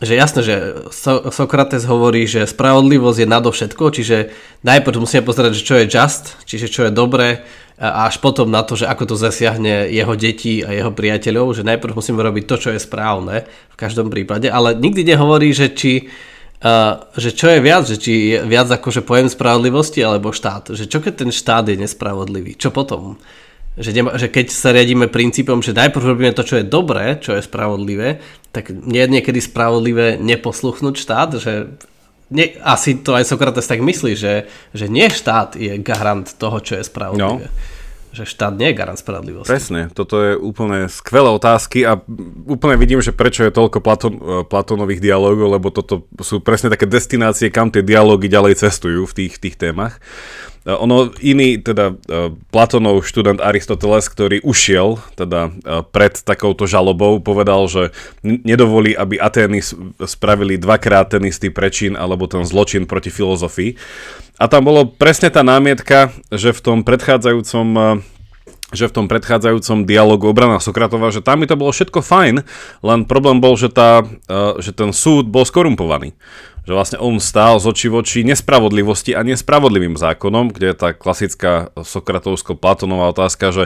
že 0.00 0.16
jasné, 0.16 0.40
že 0.40 0.56
so- 0.96 1.28
Sokrates 1.28 1.84
hovorí, 1.84 2.24
že 2.24 2.48
spravodlivosť 2.48 3.18
je 3.20 3.28
nadovšetko, 3.28 3.84
čiže 3.92 4.16
najprv 4.64 4.96
musíme 4.96 5.20
pozerať, 5.20 5.60
že 5.60 5.66
čo 5.66 5.74
je 5.76 5.90
just, 5.92 6.40
čiže 6.48 6.72
čo 6.72 6.88
je 6.88 6.92
dobré 6.94 7.44
a 7.80 8.08
až 8.08 8.20
potom 8.20 8.48
na 8.48 8.64
to, 8.64 8.80
že 8.80 8.88
ako 8.88 9.12
to 9.12 9.16
zasiahne 9.16 9.88
jeho 9.92 10.12
deti 10.16 10.64
a 10.64 10.72
jeho 10.72 10.92
priateľov, 10.92 11.56
že 11.56 11.68
najprv 11.68 11.96
musíme 11.96 12.20
robiť 12.20 12.44
to, 12.48 12.56
čo 12.56 12.68
je 12.72 12.80
správne 12.80 13.44
v 13.44 13.76
každom 13.76 14.08
prípade, 14.08 14.48
ale 14.48 14.76
nikdy 14.76 15.04
nehovorí, 15.04 15.52
že 15.52 15.72
či 15.72 16.08
že 17.16 17.30
čo 17.32 17.46
je 17.48 17.58
viac, 17.64 17.88
že 17.88 17.96
či 17.96 18.36
je 18.36 18.38
viac 18.44 18.68
akože 18.68 19.00
pojem 19.00 19.32
spravodlivosti 19.32 20.04
alebo 20.04 20.28
štát. 20.28 20.76
Že 20.76 20.84
čo 20.92 20.98
keď 21.00 21.12
ten 21.24 21.30
štát 21.32 21.64
je 21.72 21.80
nespravodlivý? 21.80 22.52
Čo 22.60 22.68
potom? 22.68 23.16
Že, 23.80 23.90
nema, 23.96 24.10
že 24.20 24.28
keď 24.28 24.52
sa 24.52 24.76
riadíme 24.76 25.08
princípom, 25.08 25.64
že 25.64 25.72
najprv 25.72 26.04
robíme 26.04 26.36
to, 26.36 26.44
čo 26.44 26.60
je 26.60 26.68
dobré, 26.68 27.16
čo 27.16 27.32
je 27.32 27.46
spravodlivé, 27.46 28.20
tak 28.52 28.68
nie 28.68 29.00
je 29.00 29.08
niekedy 29.08 29.40
spravodlivé 29.40 30.20
neposluchnúť 30.20 30.94
štát, 31.00 31.30
že 31.40 31.52
nie, 32.30 32.54
asi 32.62 33.00
to 33.00 33.16
aj 33.16 33.26
Sokrates 33.26 33.66
tak 33.66 33.80
myslí, 33.82 34.12
že, 34.14 34.46
že 34.70 34.86
nie 34.86 35.08
štát 35.10 35.56
je 35.56 35.80
garant 35.82 36.28
toho, 36.36 36.60
čo 36.60 36.76
je 36.76 36.84
spravodlivé. 36.84 37.48
No. 37.48 37.79
Že 38.10 38.26
štát 38.26 38.58
nie 38.58 38.74
je 38.74 38.78
garant 38.78 38.98
spravodlivosti. 38.98 39.50
Presne, 39.50 39.86
toto 39.94 40.18
je 40.18 40.32
úplne 40.34 40.90
skvelé 40.90 41.30
otázky 41.30 41.86
a 41.86 42.02
úplne 42.46 42.74
vidím, 42.74 42.98
že 42.98 43.14
prečo 43.14 43.46
je 43.46 43.54
toľko 43.54 43.78
Platón, 43.78 44.14
Platónových 44.50 44.98
dialogov, 44.98 45.46
lebo 45.54 45.70
toto 45.70 46.10
sú 46.18 46.42
presne 46.42 46.74
také 46.74 46.90
destinácie, 46.90 47.54
kam 47.54 47.70
tie 47.70 47.86
dialógy 47.86 48.26
ďalej 48.26 48.58
cestujú 48.58 49.06
v 49.06 49.14
tých, 49.14 49.38
tých 49.38 49.54
témach. 49.54 50.02
Ono 50.68 51.08
iný, 51.24 51.56
teda 51.56 51.96
Platonov 52.52 53.08
študent 53.08 53.40
Aristoteles, 53.40 54.12
ktorý 54.12 54.44
ušiel 54.44 55.00
teda 55.16 55.56
pred 55.88 56.20
takouto 56.20 56.68
žalobou, 56.68 57.16
povedal, 57.24 57.64
že 57.64 57.96
nedovolí, 58.20 58.92
aby 58.92 59.16
Atény 59.16 59.64
spravili 60.04 60.60
dvakrát 60.60 61.16
ten 61.16 61.24
istý 61.24 61.48
prečin 61.48 61.96
alebo 61.96 62.28
ten 62.28 62.44
zločin 62.44 62.84
proti 62.84 63.08
filozofii. 63.08 63.72
A 64.36 64.52
tam 64.52 64.68
bolo 64.68 64.84
presne 64.84 65.32
tá 65.32 65.40
námietka, 65.40 66.12
že 66.28 66.52
v 66.52 66.60
tom 66.60 66.78
predchádzajúcom 66.84 67.66
že 68.70 68.86
v 68.86 68.94
tom 68.94 69.06
predchádzajúcom 69.10 69.86
dialogu 69.86 70.30
obrana 70.30 70.62
Sokratova, 70.62 71.10
že 71.10 71.22
tam 71.22 71.42
mi 71.42 71.46
to 71.50 71.58
bolo 71.58 71.74
všetko 71.74 72.00
fajn, 72.02 72.46
len 72.86 73.00
problém 73.06 73.42
bol, 73.42 73.58
že, 73.58 73.70
tá, 73.70 74.06
že 74.62 74.70
ten 74.70 74.94
súd 74.94 75.26
bol 75.26 75.42
skorumpovaný 75.42 76.14
že 76.60 76.76
vlastne 76.76 76.98
on 77.00 77.18
stál 77.18 77.56
z 77.58 77.66
očí 77.66 77.88
voči 77.88 78.22
nespravodlivosti 78.22 79.16
a 79.16 79.24
nespravodlivým 79.24 79.96
zákonom, 79.96 80.52
kde 80.52 80.70
je 80.70 80.76
tá 80.76 80.88
klasická 80.92 81.72
sokratovsko-platonová 81.74 83.10
otázka, 83.10 83.50
že 83.50 83.64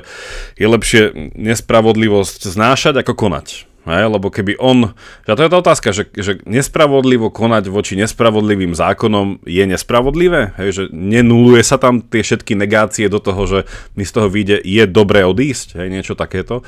je 0.54 0.64
lepšie 0.64 1.02
nespravodlivosť 1.34 2.48
znášať 2.48 3.02
ako 3.02 3.12
konať. 3.12 3.73
Hej, 3.84 4.08
lebo 4.08 4.32
keby 4.32 4.56
on, 4.56 4.96
že 5.28 5.36
to 5.36 5.44
je 5.44 5.52
tá 5.52 5.58
otázka, 5.60 5.88
že, 5.92 6.08
že 6.16 6.40
nespravodlivo 6.48 7.28
konať 7.28 7.68
voči 7.68 8.00
nespravodlivým 8.00 8.72
zákonom 8.72 9.44
je 9.44 9.64
nespravodlivé, 9.68 10.56
hej, 10.56 10.68
že 10.72 10.82
nenuluje 10.88 11.60
sa 11.60 11.76
tam 11.76 12.00
tie 12.00 12.24
všetky 12.24 12.56
negácie 12.56 13.12
do 13.12 13.20
toho, 13.20 13.44
že 13.44 13.58
mi 13.92 14.08
z 14.08 14.12
toho 14.16 14.32
vyjde, 14.32 14.56
je 14.64 14.84
dobré 14.88 15.28
odísť, 15.28 15.76
hej, 15.76 15.92
niečo 15.92 16.16
takéto. 16.16 16.64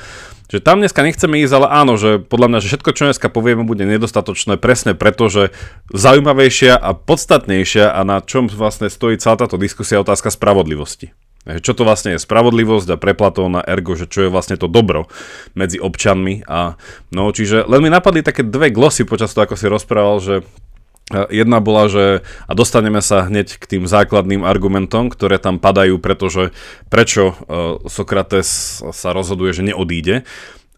Že 0.53 0.61
tam 0.61 0.79
dneska 0.85 1.01
nechceme 1.01 1.41
ísť, 1.43 1.55
ale 1.57 1.67
áno, 1.73 1.97
že 1.97 2.21
podľa 2.21 2.49
mňa, 2.53 2.59
že 2.63 2.71
všetko, 2.71 2.91
čo 2.93 3.09
dneska 3.09 3.33
povieme, 3.33 3.67
bude 3.67 3.89
nedostatočné 3.89 4.61
presne 4.61 4.93
preto, 4.93 5.33
že 5.33 5.57
zaujímavejšia 5.97 6.77
a 6.77 6.95
podstatnejšia 6.95 7.97
a 7.97 8.01
na 8.05 8.21
čom 8.23 8.47
vlastne 8.47 8.93
stojí 8.93 9.17
celá 9.19 9.41
táto 9.41 9.59
diskusia 9.59 9.99
otázka 9.99 10.31
spravodlivosti. 10.31 11.17
Čo 11.47 11.79
to 11.79 11.87
vlastne 11.87 12.19
je 12.19 12.23
spravodlivosť 12.23 12.89
a 12.95 13.01
pre 13.01 13.15
Platóna 13.15 13.63
ergo, 13.63 13.95
že 13.95 14.11
čo 14.11 14.27
je 14.27 14.33
vlastne 14.35 14.59
to 14.59 14.67
dobro 14.67 15.07
medzi 15.55 15.79
občanmi 15.79 16.43
a 16.43 16.75
no, 17.15 17.31
čiže 17.31 17.63
len 17.71 17.87
mi 17.87 17.91
napadli 17.91 18.27
také 18.27 18.43
dve 18.43 18.75
glosy 18.75 19.07
počas 19.07 19.31
toho, 19.31 19.47
ako 19.47 19.55
si 19.55 19.67
rozprával, 19.71 20.19
že 20.19 20.35
Jedna 21.31 21.63
bola, 21.63 21.87
že 21.87 22.27
a 22.51 22.53
dostaneme 22.59 22.99
sa 22.99 23.31
hneď 23.31 23.63
k 23.63 23.79
tým 23.79 23.87
základným 23.87 24.43
argumentom, 24.43 25.07
ktoré 25.07 25.39
tam 25.39 25.63
padajú, 25.63 26.03
pretože 26.03 26.51
prečo 26.91 27.39
Sokrates 27.87 28.83
sa 28.83 29.15
rozhoduje, 29.15 29.55
že 29.55 29.71
neodíde. 29.71 30.27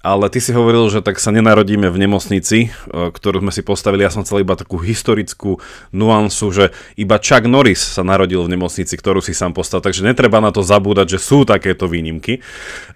Ale 0.09 0.33
ty 0.33 0.40
si 0.40 0.57
hovoril, 0.57 0.88
že 0.88 1.05
tak 1.05 1.21
sa 1.21 1.29
nenarodíme 1.29 1.92
v 1.92 2.01
nemocnici, 2.09 2.73
e, 2.73 3.12
ktorú 3.12 3.44
sme 3.44 3.53
si 3.53 3.61
postavili. 3.61 4.09
Ja 4.09 4.09
som 4.09 4.25
chcel 4.25 4.40
iba 4.40 4.57
takú 4.57 4.81
historickú 4.81 5.61
nuansu, 5.92 6.49
že 6.49 6.73
iba 6.97 7.21
Chuck 7.21 7.44
Norris 7.44 7.85
sa 7.85 8.01
narodil 8.01 8.40
v 8.40 8.57
nemocnici, 8.57 8.97
ktorú 8.97 9.21
si 9.21 9.37
sám 9.37 9.53
postavil. 9.53 9.85
Takže 9.85 10.09
netreba 10.09 10.40
na 10.40 10.49
to 10.49 10.64
zabúdať, 10.64 11.12
že 11.12 11.18
sú 11.21 11.44
takéto 11.44 11.92
výnimky. 11.92 12.40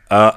A, 0.09 0.33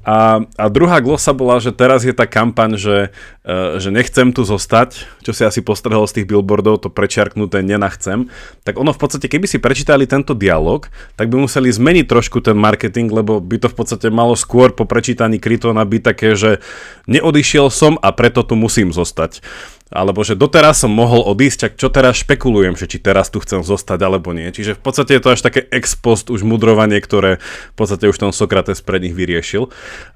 a 0.00 0.64
druhá 0.72 1.04
glosa 1.04 1.36
bola, 1.36 1.60
že 1.60 1.76
teraz 1.76 2.08
je 2.08 2.16
tá 2.16 2.24
kampaň, 2.24 2.80
že, 2.80 3.12
uh, 3.44 3.76
že 3.76 3.92
nechcem 3.92 4.32
tu 4.32 4.48
zostať, 4.48 5.04
čo 5.20 5.36
si 5.36 5.44
asi 5.44 5.60
postrhol 5.60 6.08
z 6.08 6.20
tých 6.20 6.28
billboardov, 6.28 6.80
to 6.80 6.88
prečiarknuté 6.88 7.60
nenachcem. 7.60 8.32
Tak 8.64 8.80
ono 8.80 8.96
v 8.96 9.00
podstate, 9.00 9.28
keby 9.28 9.44
si 9.44 9.60
prečítali 9.60 10.08
tento 10.08 10.32
dialog, 10.32 10.88
tak 11.20 11.28
by 11.28 11.44
museli 11.44 11.68
zmeniť 11.68 12.06
trošku 12.08 12.40
ten 12.40 12.56
marketing, 12.56 13.12
lebo 13.12 13.44
by 13.44 13.60
to 13.60 13.68
v 13.68 13.76
podstate 13.76 14.08
malo 14.08 14.32
skôr 14.32 14.72
po 14.72 14.88
prečítaní 14.88 15.36
Krytona 15.36 15.84
byť 15.84 16.02
také, 16.02 16.32
že 16.32 16.64
neodišiel 17.04 17.68
som 17.68 18.00
a 18.00 18.08
preto 18.16 18.40
tu 18.40 18.56
musím 18.56 18.96
zostať 18.96 19.44
alebo 19.90 20.22
že 20.22 20.38
doteraz 20.38 20.86
som 20.86 20.94
mohol 20.94 21.26
odísť, 21.26 21.58
tak 21.66 21.72
čo 21.74 21.90
teraz 21.90 22.22
špekulujem, 22.22 22.78
že 22.78 22.86
či 22.86 23.02
teraz 23.02 23.26
tu 23.26 23.42
chcem 23.42 23.66
zostať 23.66 23.98
alebo 24.06 24.30
nie. 24.30 24.46
Čiže 24.46 24.78
v 24.78 24.82
podstate 24.86 25.18
je 25.18 25.22
to 25.22 25.34
až 25.34 25.42
také 25.42 25.66
ex 25.74 25.98
post 25.98 26.30
už 26.30 26.46
mudrovanie, 26.46 27.02
ktoré 27.02 27.42
v 27.74 27.76
podstate 27.76 28.06
už 28.06 28.22
ten 28.22 28.30
Sokrates 28.30 28.78
pre 28.86 29.02
nich 29.02 29.10
vyriešil, 29.10 29.66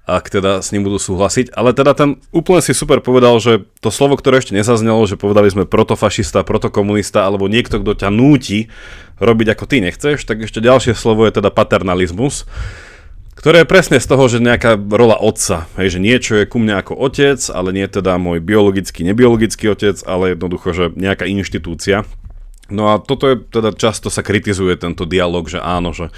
ak 0.06 0.30
teda 0.30 0.62
s 0.62 0.70
ním 0.70 0.86
budú 0.86 1.02
súhlasiť. 1.02 1.50
Ale 1.58 1.74
teda 1.74 1.98
ten 1.98 2.22
úplne 2.30 2.62
si 2.62 2.70
super 2.70 3.02
povedal, 3.02 3.34
že 3.42 3.66
to 3.82 3.90
slovo, 3.90 4.14
ktoré 4.14 4.38
ešte 4.38 4.54
nezaznelo, 4.54 5.10
že 5.10 5.18
povedali 5.18 5.50
sme 5.50 5.66
protofašista, 5.66 6.46
protokomunista 6.46 7.26
alebo 7.26 7.50
niekto, 7.50 7.82
kto 7.82 7.98
ťa 7.98 8.14
núti 8.14 8.70
robiť 9.18 9.58
ako 9.58 9.64
ty 9.66 9.82
nechceš, 9.82 10.22
tak 10.22 10.46
ešte 10.46 10.62
ďalšie 10.62 10.94
slovo 10.94 11.26
je 11.26 11.42
teda 11.42 11.50
paternalizmus 11.50 12.46
ktoré 13.34 13.62
je 13.62 13.70
presne 13.70 13.98
z 13.98 14.06
toho, 14.06 14.24
že 14.30 14.42
nejaká 14.42 14.78
rola 14.78 15.18
otca, 15.18 15.66
hej, 15.76 15.98
že 15.98 16.02
niečo 16.02 16.38
je 16.38 16.46
ku 16.46 16.62
mne 16.62 16.78
ako 16.80 16.94
otec, 16.96 17.38
ale 17.50 17.74
nie 17.74 17.86
teda 17.90 18.16
môj 18.16 18.38
biologický, 18.38 19.02
nebiologický 19.02 19.68
otec, 19.70 20.00
ale 20.06 20.38
jednoducho, 20.38 20.70
že 20.72 20.84
nejaká 20.94 21.26
inštitúcia. 21.26 22.06
No 22.72 22.88
a 22.88 22.96
toto 22.96 23.28
je 23.28 23.36
teda 23.36 23.76
často 23.76 24.08
sa 24.08 24.24
kritizuje 24.24 24.72
tento 24.80 25.04
dialog, 25.04 25.44
že 25.44 25.60
áno, 25.60 25.92
že 25.92 26.08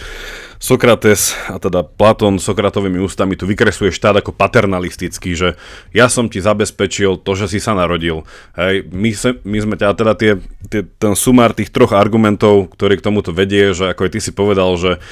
Sokrates 0.63 1.35
a 1.51 1.59
teda 1.59 1.83
Platón 1.83 2.39
Sokratovými 2.39 3.03
ústami 3.03 3.35
tu 3.35 3.51
vykresuje 3.51 3.91
štát 3.91 4.23
ako 4.23 4.31
paternalistický, 4.31 5.35
že 5.35 5.59
ja 5.91 6.07
som 6.07 6.31
ti 6.31 6.39
zabezpečil 6.39 7.19
to, 7.19 7.35
že 7.35 7.51
si 7.51 7.59
sa 7.59 7.75
narodil. 7.75 8.23
Hej, 8.55 8.87
my, 8.95 9.11
se, 9.11 9.43
my 9.43 9.59
sme 9.59 9.75
ťa 9.75 9.99
teda 9.99 10.15
tie, 10.15 10.33
tie, 10.71 10.87
ten 10.87 11.19
sumár 11.19 11.51
tých 11.51 11.75
troch 11.75 11.91
argumentov, 11.91 12.71
ktorý 12.79 13.03
k 13.03 13.07
tomuto 13.11 13.35
vedie, 13.35 13.75
že 13.75 13.91
ako 13.91 14.07
aj 14.07 14.11
ty 14.15 14.21
si 14.23 14.31
povedal, 14.31 14.71
že, 14.79 15.03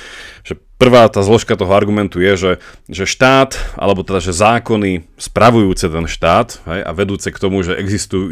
že 0.44 0.60
Prvá 0.74 1.08
tá 1.08 1.24
zložka 1.24 1.56
toho 1.56 1.72
argumentu 1.72 2.20
je, 2.20 2.34
že, 2.36 2.52
že 2.92 3.08
štát, 3.08 3.56
alebo 3.78 4.04
teda, 4.04 4.20
že 4.20 4.36
zákony 4.36 5.08
spravujúce 5.16 5.88
ten 5.88 6.04
štát 6.04 6.60
hej, 6.66 6.80
a 6.84 6.90
vedúce 6.92 7.32
k 7.32 7.40
tomu, 7.40 7.64
že 7.64 7.72
existujú 7.72 8.28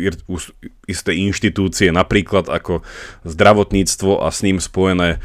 isté 0.85 1.17
inštitúcie, 1.17 1.89
napríklad 1.89 2.53
ako 2.53 2.85
zdravotníctvo 3.25 4.21
a 4.21 4.29
s 4.29 4.45
ním 4.45 4.61
spojené 4.61 5.17
e, 5.17 5.19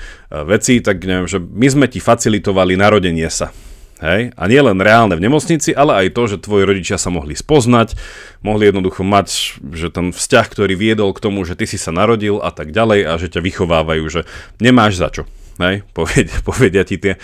veci, 0.48 0.80
tak 0.80 1.04
neviem, 1.04 1.28
že 1.28 1.44
my 1.44 1.68
sme 1.68 1.86
ti 1.92 2.00
facilitovali 2.00 2.80
narodenie 2.80 3.28
sa. 3.28 3.52
Hej? 4.00 4.32
A 4.40 4.48
nie 4.48 4.62
len 4.64 4.80
reálne 4.80 5.20
v 5.20 5.26
nemocnici, 5.28 5.76
ale 5.76 6.08
aj 6.08 6.16
to, 6.16 6.32
že 6.32 6.46
tvoji 6.46 6.64
rodičia 6.64 6.96
sa 6.96 7.12
mohli 7.12 7.36
spoznať, 7.36 8.00
mohli 8.40 8.72
jednoducho 8.72 9.04
mať 9.04 9.60
že 9.76 9.92
ten 9.92 10.16
vzťah, 10.16 10.46
ktorý 10.48 10.80
viedol 10.80 11.12
k 11.12 11.24
tomu, 11.28 11.44
že 11.44 11.60
ty 11.60 11.68
si 11.68 11.76
sa 11.76 11.92
narodil 11.92 12.40
a 12.40 12.56
tak 12.56 12.72
ďalej 12.72 13.04
a 13.04 13.20
že 13.20 13.28
ťa 13.36 13.44
vychovávajú, 13.44 14.04
že 14.08 14.22
nemáš 14.64 14.96
za 15.02 15.12
čo 15.12 15.28
hej, 15.62 15.84
povedia, 15.92 16.38
povedia 16.50 16.84
ti 16.86 17.02
tie. 17.02 17.18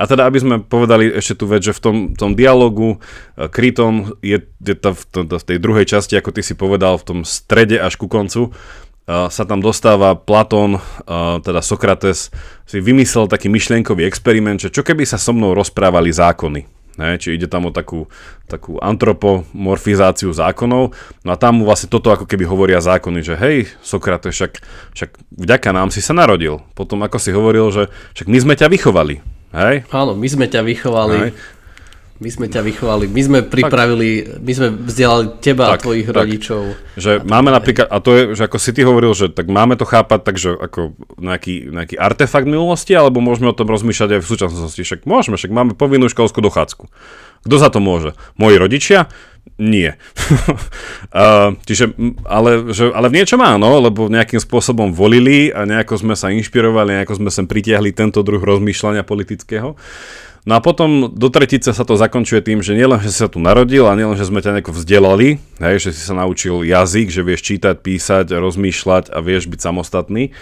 A 0.00 0.08
teda, 0.08 0.24
aby 0.24 0.38
sme 0.40 0.56
povedali 0.64 1.12
ešte 1.12 1.44
tú 1.44 1.44
vec, 1.50 1.60
že 1.60 1.76
v 1.76 1.80
tom, 1.82 1.96
tom 2.16 2.32
dialogu 2.32 2.96
uh, 2.96 3.50
Krytom 3.50 4.16
je, 4.24 4.40
je 4.62 4.76
to 4.78 4.96
v, 4.96 5.02
to, 5.12 5.20
v 5.36 5.44
tej 5.44 5.58
druhej 5.60 5.86
časti, 5.86 6.16
ako 6.16 6.30
ty 6.32 6.40
si 6.40 6.54
povedal, 6.56 6.96
v 6.96 7.06
tom 7.06 7.18
strede 7.22 7.76
až 7.76 8.00
ku 8.00 8.08
koncu, 8.08 8.50
uh, 8.50 9.28
sa 9.28 9.44
tam 9.44 9.60
dostáva 9.60 10.16
Platón, 10.16 10.80
uh, 10.80 11.38
teda 11.44 11.60
Sokrates, 11.60 12.32
si 12.64 12.78
vymyslel 12.80 13.28
taký 13.28 13.52
myšlienkový 13.52 14.08
experiment, 14.08 14.62
že 14.62 14.72
čo 14.72 14.80
keby 14.80 15.04
sa 15.04 15.20
so 15.20 15.36
mnou 15.36 15.52
rozprávali 15.52 16.08
zákony. 16.08 16.79
Ne, 16.98 17.16
či 17.16 17.38
ide 17.38 17.46
tam 17.46 17.68
o 17.68 17.72
takú, 17.72 18.10
takú 18.50 18.76
antropomorfizáciu 18.82 20.34
zákonov. 20.34 20.92
No 21.22 21.30
a 21.30 21.36
tam 21.38 21.62
mu 21.62 21.68
vlastne 21.68 21.86
toto 21.86 22.10
ako 22.10 22.26
keby 22.26 22.44
hovoria 22.44 22.82
zákony, 22.82 23.20
že 23.22 23.34
hej, 23.38 23.70
Sokrates, 23.80 24.34
však, 24.34 24.52
však 24.98 25.10
vďaka 25.38 25.70
nám 25.70 25.94
si 25.94 26.02
sa 26.02 26.12
narodil. 26.12 26.60
Potom 26.74 27.00
ako 27.06 27.16
si 27.22 27.30
hovoril, 27.30 27.70
že 27.70 27.88
však 28.18 28.26
my 28.26 28.38
sme 28.42 28.54
ťa 28.58 28.66
vychovali. 28.68 29.22
Hej? 29.54 29.86
Áno, 29.90 30.14
my 30.14 30.28
sme 30.30 30.46
ťa 30.46 30.62
vychovali. 30.62 31.30
Hej. 31.30 31.30
My 32.20 32.28
sme 32.28 32.52
ťa 32.52 32.60
vychovali, 32.60 33.08
my 33.08 33.22
sme 33.24 33.38
pripravili, 33.40 34.28
tak. 34.28 34.44
my 34.44 34.52
sme 34.52 34.68
vzdelali 34.76 35.26
teba 35.40 35.72
tak, 35.72 35.80
a 35.80 35.84
tvojich 35.88 36.08
tak. 36.12 36.16
rodičov. 36.20 36.62
Že 37.00 37.10
a 37.16 37.24
máme 37.24 37.48
napríklad, 37.48 37.88
a 37.88 37.96
to 37.96 38.10
je, 38.12 38.22
že 38.36 38.42
ako 38.44 38.58
si 38.60 38.70
ty 38.76 38.84
hovoril, 38.84 39.16
že 39.16 39.32
tak 39.32 39.48
máme 39.48 39.80
to 39.80 39.88
chápať 39.88 40.20
takže 40.28 40.52
ako 40.52 40.92
nejaký, 41.16 41.72
nejaký 41.72 41.96
artefakt 41.96 42.44
minulosti, 42.44 42.92
alebo 42.92 43.24
môžeme 43.24 43.48
o 43.48 43.56
tom 43.56 43.72
rozmýšľať 43.72 44.20
aj 44.20 44.20
v 44.20 44.30
súčasnosti. 44.36 44.80
Však 44.84 45.08
môžeme, 45.08 45.40
však 45.40 45.48
máme 45.48 45.72
povinnú 45.72 46.12
školskú 46.12 46.44
dochádzku. 46.44 46.92
Kto 47.40 47.56
za 47.56 47.72
to 47.72 47.80
môže? 47.80 48.12
Moji 48.36 48.60
rodičia? 48.60 49.08
Nie. 49.56 49.96
uh, 51.16 51.56
čiže, 51.64 51.96
ale, 52.28 52.72
že, 52.72 52.92
ale 52.92 53.08
v 53.08 53.16
niečom 53.20 53.40
áno, 53.40 53.80
lebo 53.80 54.12
nejakým 54.12 54.40
spôsobom 54.40 54.92
volili 54.92 55.48
a 55.52 55.64
nejako 55.64 56.00
sme 56.00 56.14
sa 56.16 56.28
inšpirovali, 56.32 57.00
nejako 57.00 57.16
sme 57.20 57.30
sem 57.32 57.48
pritiahli 57.48 57.96
tento 57.96 58.20
druh 58.20 58.40
rozmýšľania 58.40 59.04
politického. 59.04 59.76
No 60.48 60.56
a 60.56 60.64
potom 60.64 61.12
do 61.12 61.28
tretice 61.28 61.76
sa 61.76 61.84
to 61.84 62.00
zakončuje 62.00 62.40
tým, 62.40 62.64
že 62.64 62.72
nielen, 62.72 62.96
že 63.04 63.12
si 63.12 63.20
sa 63.20 63.28
tu 63.28 63.36
narodil 63.36 63.84
a 63.84 63.92
nielen, 63.92 64.16
že 64.16 64.24
sme 64.24 64.40
ťa 64.40 64.56
nejako 64.56 64.72
vzdelali, 64.72 65.36
hej, 65.60 65.76
že 65.76 65.90
si 65.92 66.00
sa 66.00 66.16
naučil 66.16 66.64
jazyk, 66.64 67.12
že 67.12 67.20
vieš 67.20 67.44
čítať, 67.44 67.76
písať, 67.84 68.32
rozmýšľať 68.32 69.12
a 69.12 69.20
vieš 69.20 69.52
byť 69.52 69.60
samostatný, 69.60 70.32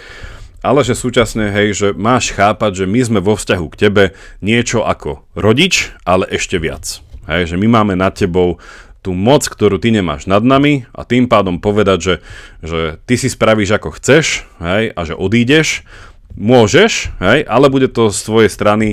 ale 0.63 0.87
že 0.87 0.95
súčasne, 0.95 1.51
hej, 1.51 1.75
že 1.75 1.87
máš 1.91 2.31
chápať, 2.31 2.83
že 2.83 2.85
my 2.87 2.99
sme 3.03 3.19
vo 3.19 3.35
vzťahu 3.35 3.65
k 3.75 3.79
tebe 3.79 4.03
niečo 4.39 4.87
ako 4.87 5.27
rodič, 5.35 5.91
ale 6.07 6.23
ešte 6.31 6.55
viac. 6.59 7.03
Hej, 7.27 7.53
že 7.53 7.55
my 7.59 7.67
máme 7.67 7.99
nad 7.99 8.15
tebou 8.15 8.57
tú 8.99 9.15
moc, 9.15 9.47
ktorú 9.47 9.79
ty 9.79 9.95
nemáš 9.95 10.27
nad 10.27 10.43
nami 10.43 10.87
a 10.91 11.07
tým 11.07 11.31
pádom 11.31 11.59
povedať, 11.59 11.99
že, 11.99 12.15
že 12.63 12.79
ty 13.07 13.15
si 13.15 13.31
spravíš 13.31 13.79
ako 13.79 13.95
chceš 13.95 14.43
hej, 14.59 14.91
a 14.91 14.99
že 15.07 15.15
odídeš, 15.15 15.87
môžeš, 16.35 17.15
hej, 17.23 17.39
ale 17.47 17.71
bude 17.71 17.87
to 17.87 18.11
z 18.11 18.19
tvojej 18.27 18.51
strany 18.51 18.87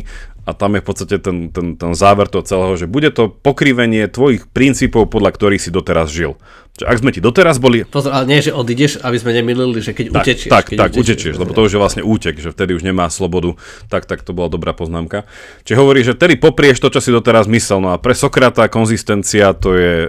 a 0.46 0.54
tam 0.54 0.78
je 0.78 0.80
v 0.80 0.86
podstate 0.86 1.16
ten, 1.18 1.50
ten, 1.50 1.74
ten 1.74 1.92
záver 1.98 2.30
toho 2.30 2.46
celého, 2.46 2.78
že 2.78 2.86
bude 2.86 3.10
to 3.10 3.26
pokrivenie 3.26 4.06
tvojich 4.06 4.46
princípov, 4.46 5.10
podľa 5.10 5.34
ktorých 5.34 5.62
si 5.62 5.74
doteraz 5.74 6.06
žil. 6.08 6.38
Čiže 6.76 6.92
ak 6.92 7.00
sme 7.00 7.08
ti 7.08 7.24
doteraz 7.24 7.56
boli... 7.56 7.88
Pozor, 7.88 8.12
ale 8.12 8.28
nie, 8.28 8.44
že 8.44 8.52
odídeš, 8.52 9.00
aby 9.00 9.16
sme 9.16 9.32
nemýlili, 9.32 9.80
že 9.80 9.96
keď 9.96 10.12
tak, 10.12 10.24
utečieš. 10.28 10.50
Tak, 10.52 10.64
keď 10.68 10.76
tak, 10.76 10.90
utečieš, 10.92 11.00
utečieš, 11.00 11.34
lebo 11.40 11.50
to 11.56 11.64
už 11.64 11.72
je 11.72 11.80
vlastne 11.80 12.02
útek, 12.04 12.36
že 12.36 12.52
vtedy 12.52 12.76
už 12.76 12.84
nemá 12.84 13.08
slobodu. 13.08 13.56
Tak, 13.88 14.04
tak 14.04 14.20
to 14.20 14.36
bola 14.36 14.52
dobrá 14.52 14.76
poznámka. 14.76 15.24
Čiže 15.64 15.80
hovorí, 15.80 16.04
že 16.04 16.12
vtedy 16.12 16.36
poprieš 16.36 16.84
to, 16.84 16.92
čo 16.92 17.00
si 17.00 17.08
doteraz 17.08 17.48
myslel. 17.48 17.80
No 17.80 17.96
a 17.96 17.96
pre 17.96 18.12
Sokrata 18.12 18.68
konzistencia 18.68 19.56
to 19.56 19.72
je, 19.72 20.04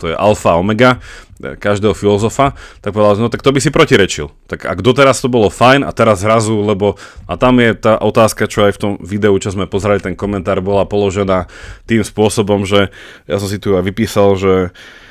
to 0.00 0.08
je 0.08 0.14
alfa 0.16 0.56
omega 0.56 1.04
každého 1.36 1.92
filozofa, 1.92 2.56
tak 2.80 2.96
povedal, 2.96 3.20
no 3.20 3.28
tak 3.28 3.44
to 3.44 3.52
by 3.52 3.60
si 3.60 3.68
protirečil. 3.68 4.32
Tak 4.48 4.64
ak 4.64 4.80
doteraz 4.80 5.20
to 5.20 5.28
bolo 5.28 5.52
fajn 5.52 5.84
a 5.84 5.92
teraz 5.92 6.24
zrazu, 6.24 6.64
lebo 6.64 6.96
a 7.28 7.36
tam 7.36 7.60
je 7.60 7.76
tá 7.76 8.00
otázka, 8.00 8.48
čo 8.48 8.64
aj 8.64 8.72
v 8.72 8.80
tom 8.80 8.92
videu, 9.04 9.36
čo 9.36 9.52
sme 9.52 9.68
pozreli, 9.68 10.00
ten 10.00 10.16
komentár 10.16 10.64
bola 10.64 10.88
položená 10.88 11.44
tým 11.84 12.00
spôsobom, 12.00 12.64
že 12.64 12.88
ja 13.28 13.36
som 13.36 13.52
si 13.52 13.60
tu 13.60 13.76
aj 13.76 13.84
vypísal, 13.84 14.32
že 14.40 14.72
uh, 14.72 15.04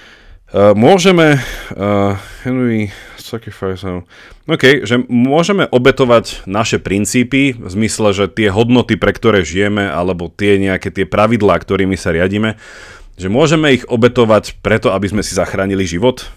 môžeme 0.55 1.35
uh, 1.75 2.15
Henry 2.47 2.87
sacrifice 3.19 3.83
OK, 4.45 4.85
že 4.85 5.01
môžeme 5.09 5.65
obetovať 5.65 6.45
naše 6.45 6.77
princípy 6.77 7.57
v 7.57 7.67
zmysle, 7.67 8.13
že 8.13 8.29
tie 8.29 8.53
hodnoty, 8.53 8.93
pre 8.95 9.11
ktoré 9.11 9.41
žijeme, 9.41 9.89
alebo 9.89 10.29
tie 10.29 10.61
nejaké 10.61 10.93
tie 10.93 11.09
pravidlá, 11.09 11.57
ktorými 11.57 11.97
sa 11.97 12.13
riadíme, 12.13 12.55
že 13.17 13.27
môžeme 13.27 13.73
ich 13.73 13.83
obetovať 13.89 14.61
preto, 14.61 14.93
aby 14.93 15.09
sme 15.09 15.25
si 15.25 15.33
zachránili 15.33 15.83
život? 15.89 16.29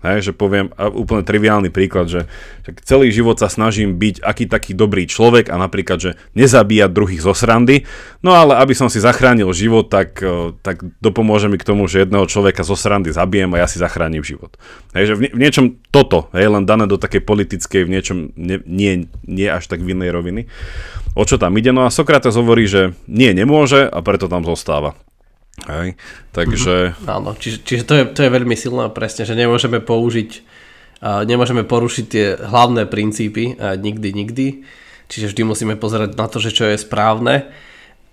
Hej, 0.00 0.30
že 0.30 0.32
poviem 0.32 0.72
úplne 0.96 1.20
triviálny 1.20 1.68
príklad, 1.68 2.08
že, 2.08 2.24
že 2.64 2.70
celý 2.88 3.12
život 3.12 3.36
sa 3.36 3.52
snažím 3.52 4.00
byť 4.00 4.24
aký 4.24 4.48
taký 4.48 4.72
dobrý 4.72 5.04
človek 5.04 5.52
a 5.52 5.60
napríklad, 5.60 5.98
že 6.00 6.10
nezabíjať 6.32 6.88
druhých 6.88 7.20
zo 7.20 7.36
srandy, 7.36 7.84
no 8.24 8.32
ale 8.32 8.56
aby 8.56 8.72
som 8.72 8.88
si 8.88 8.96
zachránil 8.96 9.52
život, 9.52 9.92
tak, 9.92 10.16
e, 10.24 10.56
tak 10.64 10.80
dopomôže 11.04 11.52
mi 11.52 11.60
k 11.60 11.68
tomu, 11.68 11.84
že 11.84 12.08
jedného 12.08 12.24
človeka 12.24 12.64
zo 12.64 12.80
srandy 12.80 13.12
zabijem 13.12 13.52
a 13.52 13.60
ja 13.60 13.68
si 13.68 13.76
zachránim 13.76 14.24
život. 14.24 14.56
Hej, 14.96 15.12
že 15.12 15.14
v, 15.20 15.20
v 15.36 15.38
niečom 15.38 15.76
toto, 15.92 16.32
hej, 16.32 16.48
len 16.48 16.64
dané 16.64 16.88
do 16.88 16.96
takej 16.96 17.20
politickej, 17.20 17.84
v 17.84 17.92
niečom 17.92 18.18
nie, 18.40 18.56
nie, 18.64 18.92
nie 19.28 19.48
až 19.52 19.68
tak 19.68 19.84
v 19.84 19.92
inej 19.92 20.16
roviny. 20.16 20.48
O 21.12 21.28
čo 21.28 21.36
tam 21.36 21.52
ide? 21.60 21.76
No 21.76 21.84
a 21.84 21.92
Sokrates 21.92 22.40
hovorí, 22.40 22.64
že 22.64 22.96
nie, 23.04 23.36
nemôže 23.36 23.84
a 23.84 24.00
preto 24.00 24.32
tam 24.32 24.48
zostáva. 24.48 24.96
Hej. 25.68 25.98
Takže... 26.32 26.94
Mm-hmm. 26.96 27.10
Áno, 27.10 27.30
čiže, 27.36 27.58
čiže 27.66 27.82
to, 27.84 27.94
je, 27.98 28.04
to 28.14 28.20
je 28.24 28.30
veľmi 28.30 28.56
silné 28.56 28.88
presne, 28.94 29.26
že 29.28 29.36
nemôžeme 29.36 29.82
použiť, 29.82 30.30
uh, 31.02 31.26
nemôžeme 31.26 31.66
porušiť 31.66 32.04
tie 32.06 32.26
hlavné 32.38 32.88
princípy 32.88 33.58
uh, 33.58 33.76
nikdy, 33.76 34.14
nikdy. 34.14 34.46
Čiže 35.10 35.34
vždy 35.34 35.42
musíme 35.42 35.74
pozerať 35.74 36.14
na 36.14 36.30
to, 36.30 36.38
že 36.38 36.54
čo 36.54 36.64
je 36.70 36.80
správne. 36.80 37.50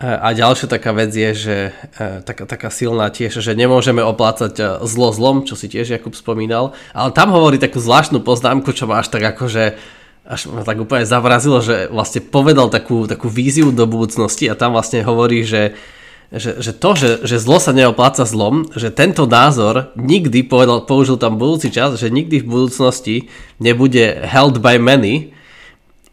Uh, 0.01 0.17
a 0.19 0.33
ďalšia 0.35 0.67
taká 0.67 0.91
vec 0.91 1.13
je, 1.13 1.31
že 1.33 1.57
uh, 1.71 2.19
taká, 2.25 2.49
taká 2.49 2.69
silná 2.73 3.07
tiež, 3.13 3.39
že 3.39 3.53
nemôžeme 3.55 4.03
oplácať 4.03 4.53
uh, 4.59 4.67
zlo 4.83 5.13
zlom, 5.13 5.47
čo 5.47 5.55
si 5.55 5.71
tiež 5.71 5.93
Jakub 5.93 6.17
spomínal. 6.17 6.75
Ale 6.91 7.15
tam 7.15 7.31
hovorí 7.31 7.61
takú 7.61 7.79
zvláštnu 7.79 8.25
poznámku, 8.25 8.75
čo 8.75 8.89
ma 8.89 8.99
až 8.99 9.13
tak 9.13 9.23
akože 9.23 9.79
až 10.27 10.51
ma 10.51 10.59
tak 10.59 10.83
úplne 10.83 11.07
zavrazilo, 11.07 11.63
že 11.63 11.87
vlastne 11.87 12.19
povedal 12.19 12.67
takú, 12.67 13.07
takú 13.07 13.31
víziu 13.31 13.71
do 13.71 13.87
budúcnosti 13.87 14.51
a 14.51 14.59
tam 14.59 14.75
vlastne 14.75 14.99
hovorí, 14.99 15.47
že 15.47 15.79
že, 16.27 16.59
že 16.59 16.75
to, 16.75 16.91
že, 16.91 17.09
že 17.23 17.39
zlo 17.39 17.55
sa 17.55 17.71
neopláca 17.71 18.27
zlom, 18.27 18.67
že 18.75 18.91
tento 18.91 19.23
názor 19.23 19.95
nikdy, 19.95 20.43
povedal, 20.43 20.83
použil 20.83 21.15
tam 21.15 21.39
budúci 21.39 21.71
čas, 21.71 21.95
že 21.95 22.11
nikdy 22.11 22.43
v 22.43 22.49
budúcnosti 22.51 23.15
nebude 23.63 24.27
held 24.27 24.59
by 24.59 24.75
many 24.75 25.31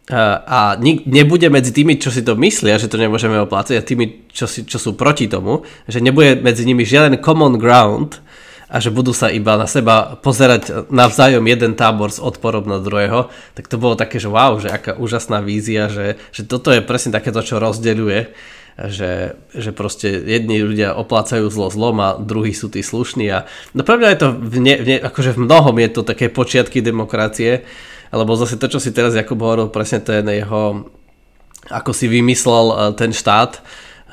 a, 0.06 0.44
a 0.46 0.58
nebude 1.08 1.50
medzi 1.50 1.74
tými, 1.74 1.98
čo 1.98 2.14
si 2.14 2.22
to 2.22 2.38
myslia, 2.38 2.78
že 2.78 2.86
to 2.86 3.00
nemôžeme 3.00 3.34
oplácať 3.42 3.74
a 3.80 3.82
tými, 3.82 4.30
čo, 4.30 4.46
si, 4.46 4.62
čo 4.62 4.78
sú 4.78 4.94
proti 4.94 5.26
tomu, 5.26 5.66
že 5.90 5.98
nebude 5.98 6.38
medzi 6.38 6.62
nimi 6.62 6.86
žiaden 6.86 7.18
common 7.18 7.58
ground 7.58 8.22
a 8.70 8.78
že 8.78 8.94
budú 8.94 9.10
sa 9.10 9.34
iba 9.34 9.58
na 9.58 9.66
seba 9.66 10.14
pozerať 10.18 10.90
navzájom 10.94 11.42
jeden 11.42 11.74
tábor 11.74 12.14
s 12.14 12.22
odporom 12.22 12.70
na 12.70 12.78
druhého, 12.78 13.34
tak 13.58 13.66
to 13.66 13.82
bolo 13.82 13.98
také, 13.98 14.22
že 14.22 14.30
wow, 14.30 14.62
že 14.62 14.70
aká 14.70 14.94
úžasná 14.94 15.42
vízia, 15.42 15.90
že, 15.90 16.22
že 16.30 16.46
toto 16.46 16.70
je 16.70 16.84
presne 16.84 17.10
takéto, 17.10 17.42
čo 17.42 17.58
rozdeľuje 17.58 18.20
že, 18.74 19.38
že 19.54 19.70
proste 19.70 20.10
jedni 20.10 20.58
ľudia 20.58 20.98
oplácajú 20.98 21.46
zlo 21.46 21.70
zlom 21.70 21.96
a 22.02 22.18
druhí 22.18 22.50
sú 22.50 22.66
tí 22.66 22.82
slušní 22.82 23.26
a 23.30 23.46
no 23.70 23.86
pre 23.86 23.94
mňa 23.94 24.08
je 24.10 24.18
to 24.18 24.28
v, 24.34 24.56
ne, 24.58 24.74
v 24.82 24.86
ne, 24.90 24.96
akože 24.98 25.38
v 25.38 25.42
mnohom 25.46 25.76
je 25.78 25.90
to 25.94 26.02
také 26.02 26.26
počiatky 26.26 26.82
demokracie, 26.82 27.62
alebo 28.10 28.34
zase 28.34 28.58
to, 28.58 28.66
čo 28.66 28.82
si 28.82 28.90
teraz 28.90 29.14
Jakub 29.14 29.38
hovoril, 29.38 29.70
presne 29.70 30.02
ten 30.02 30.26
jeho, 30.26 30.90
ako 31.70 31.90
si 31.94 32.10
vymyslel 32.10 32.66
e, 32.70 32.76
ten 32.98 33.14
štát, 33.14 33.62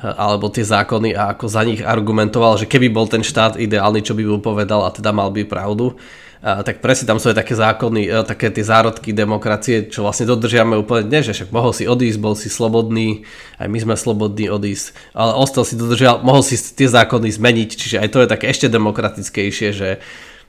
alebo 0.02 0.50
tie 0.50 0.66
zákony 0.66 1.14
a 1.14 1.32
ako 1.32 1.46
za 1.46 1.62
nich 1.62 1.78
argumentoval, 1.78 2.58
že 2.58 2.66
keby 2.66 2.90
bol 2.90 3.06
ten 3.06 3.22
štát 3.22 3.54
ideálny, 3.54 4.02
čo 4.02 4.18
by 4.18 4.26
mu 4.26 4.42
povedal 4.42 4.82
a 4.82 4.90
teda 4.90 5.14
mal 5.14 5.30
by 5.30 5.46
pravdu, 5.46 5.94
tak 6.42 6.82
presne 6.82 7.06
tam 7.06 7.22
sú 7.22 7.30
aj 7.30 7.38
také 7.38 7.54
zákony, 7.54 8.10
e, 8.10 8.26
také 8.26 8.50
tie 8.50 8.66
zárodky 8.66 9.14
demokracie, 9.14 9.86
čo 9.86 10.02
vlastne 10.02 10.26
dodržiame 10.26 10.74
úplne 10.74 11.06
dnes, 11.06 11.30
že 11.30 11.38
však 11.38 11.54
mohol 11.54 11.70
si 11.70 11.86
odísť, 11.86 12.18
bol 12.18 12.34
si 12.34 12.50
slobodný, 12.50 13.22
aj 13.62 13.70
my 13.70 13.78
sme 13.78 13.94
slobodní 13.94 14.50
odísť, 14.50 14.90
ale 15.14 15.38
ostal 15.38 15.62
si 15.62 15.78
dodržial, 15.78 16.26
mohol 16.26 16.42
si 16.42 16.58
tie 16.58 16.90
zákony 16.90 17.30
zmeniť, 17.30 17.70
čiže 17.78 17.96
aj 18.02 18.08
to 18.10 18.18
je 18.26 18.32
také 18.34 18.50
ešte 18.50 18.66
demokratickejšie, 18.66 19.70
že 19.70 19.90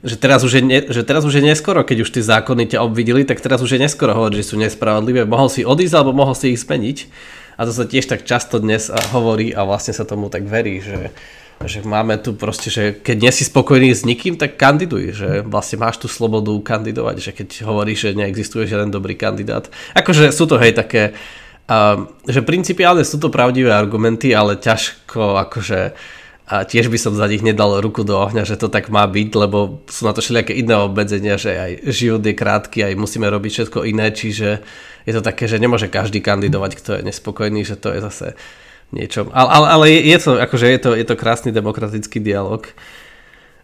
že 0.04 0.20
teraz, 0.20 0.44
už 0.44 0.60
je 0.60 0.64
ne, 0.68 0.84
že 0.84 1.00
teraz 1.08 1.24
už 1.24 1.40
je 1.40 1.48
neskoro, 1.48 1.80
keď 1.88 2.04
už 2.04 2.12
tie 2.12 2.20
zákony 2.20 2.76
ťa 2.76 2.84
obvideli, 2.84 3.24
tak 3.24 3.40
teraz 3.40 3.64
už 3.64 3.80
je 3.80 3.88
neskoro 3.88 4.12
hovoriť, 4.12 4.36
že 4.36 4.50
sú 4.52 4.60
nespravodlivé. 4.60 5.24
Mohol 5.24 5.48
si 5.48 5.62
odísť 5.64 5.96
alebo 5.96 6.12
mohol 6.12 6.36
si 6.36 6.52
ich 6.52 6.60
zmeniť. 6.60 7.08
A 7.58 7.62
to 7.68 7.72
sa 7.72 7.86
tiež 7.86 8.10
tak 8.10 8.26
často 8.26 8.58
dnes 8.58 8.90
hovorí 9.14 9.54
a 9.54 9.66
vlastne 9.68 9.94
sa 9.94 10.08
tomu 10.08 10.30
tak 10.30 10.46
verí, 10.50 10.82
že, 10.82 11.14
že 11.64 11.86
máme 11.86 12.18
tu 12.20 12.34
proste, 12.34 12.74
že 12.74 12.98
keď 12.98 13.18
nie 13.18 13.32
si 13.32 13.44
spokojný 13.46 13.94
s 13.94 14.04
nikým, 14.04 14.36
tak 14.36 14.58
kandiduj, 14.58 15.14
že 15.14 15.30
vlastne 15.46 15.82
máš 15.82 16.02
tú 16.02 16.10
slobodu 16.10 16.52
kandidovať, 16.60 17.16
že 17.22 17.32
keď 17.32 17.50
hovoríš, 17.70 18.10
že 18.10 18.18
neexistuje 18.18 18.66
žiaden 18.66 18.90
dobrý 18.90 19.14
kandidát. 19.14 19.70
Akože 19.94 20.34
sú 20.34 20.50
to 20.50 20.58
hej 20.58 20.74
také, 20.74 21.14
uh, 21.70 22.10
že 22.26 22.42
principiálne 22.42 23.06
sú 23.06 23.22
to 23.22 23.30
pravdivé 23.30 23.70
argumenty, 23.70 24.34
ale 24.34 24.58
ťažko 24.58 25.38
akože 25.50 25.94
a 26.44 26.68
tiež 26.68 26.92
by 26.92 27.00
som 27.00 27.16
za 27.16 27.24
nich 27.32 27.40
nedal 27.40 27.80
ruku 27.80 28.04
do 28.04 28.20
ohňa, 28.20 28.44
že 28.44 28.60
to 28.60 28.68
tak 28.68 28.92
má 28.92 29.08
byť, 29.08 29.30
lebo 29.32 29.80
sú 29.88 30.04
na 30.04 30.12
to 30.12 30.20
všelijaké 30.20 30.52
iné 30.52 30.76
obmedzenia, 30.76 31.40
že 31.40 31.56
aj 31.56 31.72
život 31.88 32.20
je 32.20 32.36
krátky, 32.36 32.84
aj 32.84 33.00
musíme 33.00 33.32
robiť 33.32 33.52
všetko 33.52 33.88
iné, 33.88 34.12
čiže 34.12 34.60
je 35.04 35.14
to 35.14 35.22
také, 35.22 35.48
že 35.48 35.60
nemôže 35.60 35.92
každý 35.92 36.24
kandidovať, 36.24 36.72
kto 36.80 36.90
je 37.00 37.02
nespokojný, 37.08 37.68
že 37.68 37.76
to 37.76 37.92
je 37.92 38.00
zase 38.00 38.28
niečom. 38.94 39.34
Ale, 39.34 39.50
ale, 39.50 39.68
ale 39.68 39.86
je, 39.92 40.18
to, 40.22 40.38
akože 40.38 40.68
je 40.70 40.80
to, 40.80 40.90
je 40.94 41.06
to 41.06 41.16
krásny 41.18 41.50
demokratický 41.50 42.22
dialog. 42.22 42.70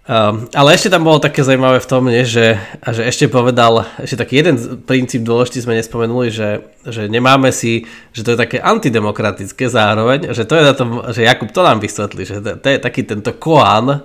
Um, 0.10 0.50
ale 0.58 0.74
ešte 0.74 0.90
tam 0.90 1.06
bolo 1.06 1.22
také 1.22 1.46
zaujímavé 1.46 1.78
v 1.78 1.86
tom, 1.86 2.10
nie, 2.10 2.26
že, 2.26 2.58
že 2.82 3.06
ešte 3.06 3.30
povedal, 3.30 3.86
ešte 4.02 4.18
taký 4.18 4.42
jeden 4.42 4.58
princíp 4.82 5.22
dôležitý 5.22 5.62
sme 5.62 5.78
nespomenuli, 5.78 6.34
že, 6.34 6.66
že 6.82 7.06
nemáme 7.06 7.54
si, 7.54 7.86
že 8.10 8.26
to 8.26 8.34
je 8.34 8.42
také 8.42 8.58
antidemokratické 8.58 9.70
zároveň, 9.70 10.34
že 10.34 10.50
to 10.50 10.58
je 10.58 10.64
na 10.66 10.74
tom, 10.74 11.06
že 11.14 11.30
Jakub 11.30 11.54
to 11.54 11.62
nám 11.62 11.78
vysvetlí, 11.78 12.26
že 12.26 12.42
to, 12.42 12.58
to 12.58 12.68
je 12.74 12.80
taký 12.82 13.06
tento 13.06 13.38
koán, 13.38 14.02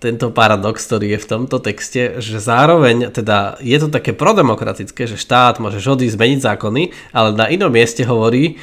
tento 0.00 0.32
paradox, 0.32 0.88
ktorý 0.88 1.14
je 1.14 1.22
v 1.22 1.28
tomto 1.28 1.60
texte, 1.60 2.24
že 2.24 2.40
zároveň 2.40 3.12
teda 3.12 3.60
je 3.60 3.76
to 3.76 3.92
také 3.92 4.16
prodemokratické, 4.16 5.04
že 5.04 5.20
štát 5.20 5.60
môže 5.60 5.84
odísť 5.84 6.16
zmeniť 6.16 6.40
zákony, 6.40 6.82
ale 7.12 7.36
na 7.36 7.52
inom 7.52 7.68
mieste 7.68 8.02
hovorí, 8.08 8.56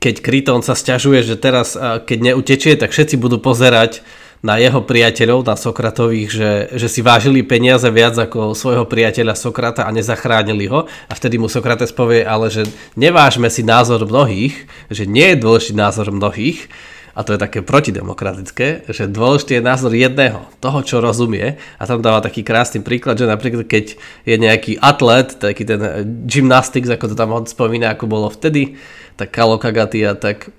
keď 0.00 0.14
Kryton 0.24 0.64
sa 0.64 0.72
stiažuje, 0.72 1.20
že 1.20 1.36
teraz, 1.36 1.76
keď 1.78 2.32
neutečie, 2.32 2.80
tak 2.80 2.96
všetci 2.96 3.20
budú 3.20 3.36
pozerať 3.36 4.00
na 4.44 4.60
jeho 4.60 4.84
priateľov, 4.84 5.48
na 5.48 5.56
Sokratových, 5.56 6.28
že, 6.30 6.50
že 6.76 6.88
si 6.92 7.00
vážili 7.00 7.40
peniaze 7.42 7.88
viac 7.88 8.14
ako 8.14 8.52
svojho 8.52 8.84
priateľa 8.84 9.34
Sokrata 9.34 9.88
a 9.88 9.90
nezachránili 9.90 10.68
ho. 10.68 10.86
A 11.08 11.12
vtedy 11.16 11.40
mu 11.40 11.48
Sokrates 11.48 11.90
povie, 11.90 12.22
ale 12.22 12.52
že 12.52 12.68
nevážme 12.94 13.48
si 13.48 13.64
názor 13.64 14.04
mnohých, 14.04 14.68
že 14.92 15.08
nie 15.08 15.34
je 15.34 15.40
dôležitý 15.40 15.74
názor 15.74 16.12
mnohých, 16.12 16.68
a 17.16 17.24
to 17.24 17.32
je 17.32 17.40
také 17.40 17.64
protidemokratické, 17.64 18.84
že 18.92 19.08
dôležitý 19.08 19.56
je 19.56 19.64
názor 19.64 19.96
jedného, 19.96 20.44
toho, 20.60 20.84
čo 20.84 21.00
rozumie. 21.00 21.56
A 21.80 21.88
tam 21.88 22.04
dáva 22.04 22.20
taký 22.20 22.44
krásny 22.44 22.84
príklad, 22.84 23.16
že 23.16 23.24
napríklad 23.24 23.64
keď 23.64 23.96
je 24.28 24.36
nejaký 24.36 24.76
atlet, 24.76 25.32
taký 25.32 25.64
ten 25.64 25.80
gymnastics, 26.28 26.92
ako 26.92 27.08
to 27.08 27.16
tam 27.16 27.32
on 27.32 27.48
spomína, 27.48 27.96
ako 27.96 28.04
bolo 28.04 28.28
vtedy, 28.28 28.76
tak 29.16 29.32
Kalo 29.32 29.56
Kagatia, 29.56 30.12
tak 30.12 30.52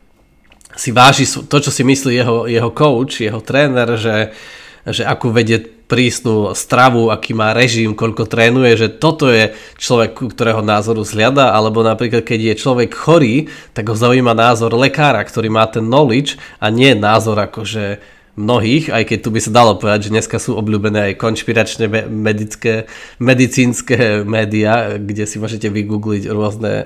si 0.74 0.90
váži 0.90 1.30
to, 1.30 1.58
čo 1.62 1.70
si 1.70 1.86
myslí 1.86 2.26
jeho, 2.26 2.50
jeho 2.50 2.74
coach, 2.74 3.22
jeho 3.22 3.38
tréner, 3.38 3.94
že, 3.94 4.34
že 4.92 5.04
akú 5.04 5.32
vedie 5.32 5.60
prísnu 5.88 6.52
stravu, 6.52 7.08
aký 7.08 7.32
má 7.32 7.56
režim, 7.56 7.96
koľko 7.96 8.28
trénuje, 8.28 8.76
že 8.76 8.88
toto 8.92 9.32
je 9.32 9.56
človek, 9.80 10.20
ktorého 10.36 10.60
názoru 10.60 11.08
zliada, 11.08 11.56
alebo 11.56 11.80
napríklad 11.80 12.28
keď 12.28 12.40
je 12.54 12.62
človek 12.62 12.92
chorý, 12.92 13.48
tak 13.72 13.88
ho 13.88 13.96
zaujíma 13.96 14.36
názor 14.36 14.76
lekára, 14.76 15.24
ktorý 15.24 15.48
má 15.48 15.64
ten 15.72 15.88
knowledge 15.88 16.36
a 16.60 16.68
nie 16.68 16.92
názor 16.92 17.40
akože 17.40 18.04
mnohých, 18.38 18.94
aj 18.94 19.04
keď 19.10 19.18
tu 19.26 19.30
by 19.34 19.40
sa 19.42 19.52
dalo 19.52 19.82
povedať, 19.82 20.08
že 20.08 20.14
dneska 20.14 20.38
sú 20.38 20.54
obľúbené 20.62 21.12
aj 21.12 21.14
konšpiračné 21.18 21.90
medické, 22.06 22.86
medicínske 23.18 24.22
médiá, 24.30 25.02
kde 25.02 25.26
si 25.26 25.42
môžete 25.42 25.74
vygoogliť 25.74 26.30
rôzne 26.30 26.86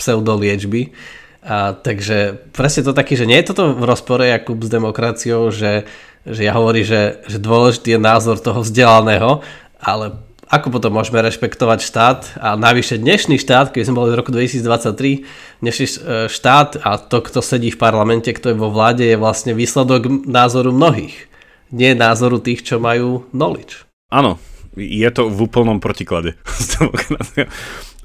pseudoliečby 0.00 0.96
A, 1.42 1.72
takže 1.74 2.50
presne 2.50 2.82
to 2.82 2.96
taký, 2.96 3.14
že 3.14 3.28
nie 3.28 3.38
je 3.38 3.54
toto 3.54 3.70
v 3.74 3.86
rozpore 3.86 4.26
Jakub 4.26 4.58
s 4.58 4.70
demokraciou, 4.70 5.54
že, 5.54 5.86
že 6.26 6.42
ja 6.42 6.52
hovorím, 6.58 6.82
že, 6.82 7.22
že 7.30 7.38
dôležitý 7.38 7.94
je 7.94 8.00
názor 8.00 8.42
toho 8.42 8.66
vzdelaného, 8.66 9.40
ale 9.78 10.18
ako 10.48 10.80
potom 10.80 10.96
môžeme 10.96 11.20
rešpektovať 11.20 11.78
štát 11.84 12.20
a 12.40 12.56
navyše 12.56 12.96
dnešný 12.96 13.36
štát, 13.36 13.68
keď 13.68 13.82
sme 13.84 14.00
boli 14.00 14.16
v 14.16 14.18
roku 14.24 14.32
2023, 14.32 15.60
dnešný 15.60 15.86
e, 15.86 15.92
štát 16.32 16.80
a 16.80 16.96
to, 16.96 17.20
kto 17.20 17.44
sedí 17.44 17.68
v 17.68 17.76
parlamente, 17.76 18.32
kto 18.32 18.56
je 18.56 18.56
vo 18.56 18.72
vláde, 18.72 19.04
je 19.04 19.20
vlastne 19.20 19.52
výsledok 19.52 20.08
názoru 20.24 20.72
mnohých. 20.72 21.28
Nie 21.68 21.92
názoru 21.92 22.40
tých, 22.40 22.64
čo 22.64 22.80
majú 22.80 23.28
knowledge. 23.36 23.84
Áno, 24.08 24.40
je 24.72 25.08
to 25.12 25.28
v 25.28 25.38
úplnom 25.44 25.84
protiklade 25.84 26.40
s 26.64 26.80
demokraciou. 26.80 27.46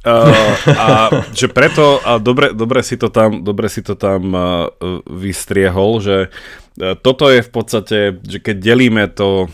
Uh, 0.04 0.36
a 0.68 0.88
že 1.32 1.48
preto, 1.48 2.04
a 2.04 2.20
dobre, 2.20 2.52
dobre 2.52 2.84
si 2.84 3.00
to 3.00 3.08
tam, 3.08 3.40
dobre 3.40 3.72
si 3.72 3.80
to 3.80 3.96
tam 3.96 4.36
uh, 4.36 4.68
vystriehol, 5.08 6.04
že 6.04 6.28
uh, 6.28 7.00
toto 7.00 7.32
je 7.32 7.40
v 7.40 7.48
podstate, 7.48 7.98
že 8.20 8.44
keď 8.44 8.56
delíme 8.60 9.08
to, 9.08 9.48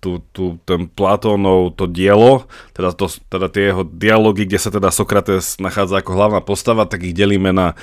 tu, 0.00 0.24
tu, 0.32 0.56
ten 0.64 0.88
Platónov 0.88 1.76
to 1.76 1.84
dielo, 1.84 2.48
teda, 2.72 2.96
to, 2.96 3.12
teda 3.28 3.46
tie 3.52 3.70
jeho 3.70 3.84
dialógy, 3.84 4.48
kde 4.48 4.58
sa 4.58 4.72
teda 4.72 4.88
Sokrates 4.88 5.60
nachádza 5.60 6.00
ako 6.00 6.16
hlavná 6.16 6.40
postava, 6.40 6.88
tak 6.88 7.04
ich 7.04 7.12
delíme 7.12 7.52
na 7.52 7.76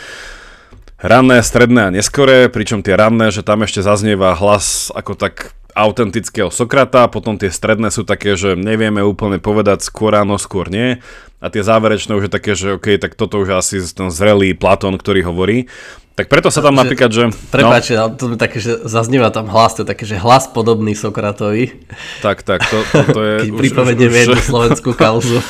ranné, 1.01 1.41
stredné 1.41 1.89
a 1.89 1.93
neskoré, 1.93 2.49
pričom 2.49 2.85
tie 2.85 2.97
ranné, 2.97 3.33
že 3.33 3.45
tam 3.45 3.65
ešte 3.65 3.81
zaznieva 3.81 4.37
hlas 4.37 4.93
ako 4.93 5.17
tak 5.17 5.53
autentického 5.73 6.51
Sokrata, 6.51 7.07
potom 7.07 7.39
tie 7.39 7.51
stredné 7.51 7.89
sú 7.89 8.03
také, 8.03 8.35
že 8.35 8.59
nevieme 8.59 9.01
úplne 9.01 9.39
povedať 9.39 9.85
skôr 9.85 10.15
áno, 10.15 10.35
skôr 10.35 10.67
nie. 10.67 10.99
A 11.41 11.49
tie 11.49 11.65
záverečné 11.65 12.13
už 12.13 12.29
je 12.29 12.35
také, 12.37 12.53
že 12.53 12.77
OK, 12.77 13.01
tak 13.01 13.17
toto 13.17 13.41
už 13.41 13.57
asi 13.57 13.81
ten 13.81 14.13
zrelý 14.13 14.53
Platón, 14.53 14.93
ktorý 14.99 15.25
hovorí. 15.25 15.65
Tak 16.11 16.27
preto 16.27 16.51
sa 16.51 16.59
tam 16.59 16.75
že, 16.75 16.79
napríklad, 16.83 17.09
že... 17.09 17.23
Prepáč, 17.55 17.95
no, 17.95 18.11
to 18.11 18.35
také, 18.35 18.59
že 18.59 18.83
zaznieva 18.83 19.31
tam 19.31 19.47
hlas, 19.47 19.79
to 19.79 19.87
je 19.87 19.89
také, 19.95 20.03
že 20.03 20.19
hlas 20.19 20.51
podobný 20.51 20.91
Sokratovi. 20.91 21.71
Tak, 22.19 22.43
tak, 22.43 22.67
to, 22.67 22.83
to, 22.91 22.99
to 23.15 23.21
je... 23.23 23.35
Keď 23.47 23.51
pripomenieme 23.55 24.17
jednu 24.27 24.43
slovenskú 24.43 24.91
kauzu. 24.91 25.39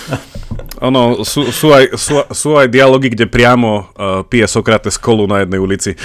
Ono, 0.81 1.21
sú, 1.21 1.53
sú, 1.53 1.69
aj, 1.73 1.93
sú, 1.93 2.25
sú 2.33 2.57
aj 2.57 2.65
dialógy, 2.69 3.13
kde 3.13 3.29
priamo 3.29 3.85
uh, 3.93 4.25
pije 4.25 4.49
Sokrates 4.49 4.97
kolu 4.97 5.29
na 5.29 5.45
jednej 5.45 5.61
ulici. 5.61 5.93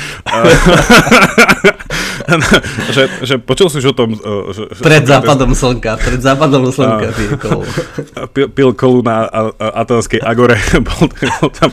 že, 2.96 3.08
že 3.24 3.34
počul 3.40 3.72
si 3.72 3.80
už 3.80 3.92
o 3.92 3.96
tom... 3.96 4.12
Uh, 4.20 4.52
že, 4.52 4.68
pred 4.84 5.04
že, 5.04 5.16
západom 5.16 5.56
slnka, 5.56 5.96
pred 5.96 6.20
západom 6.20 6.68
slnka 6.68 7.08
pije 7.12 7.30
kolu. 7.40 7.64
Pil, 8.36 8.48
pil 8.52 8.70
kolu 8.76 9.00
na 9.00 9.28
Atenskej 9.56 10.20
Agore, 10.20 10.60
bol, 10.84 11.08
bol 11.08 11.48
tam 11.52 11.72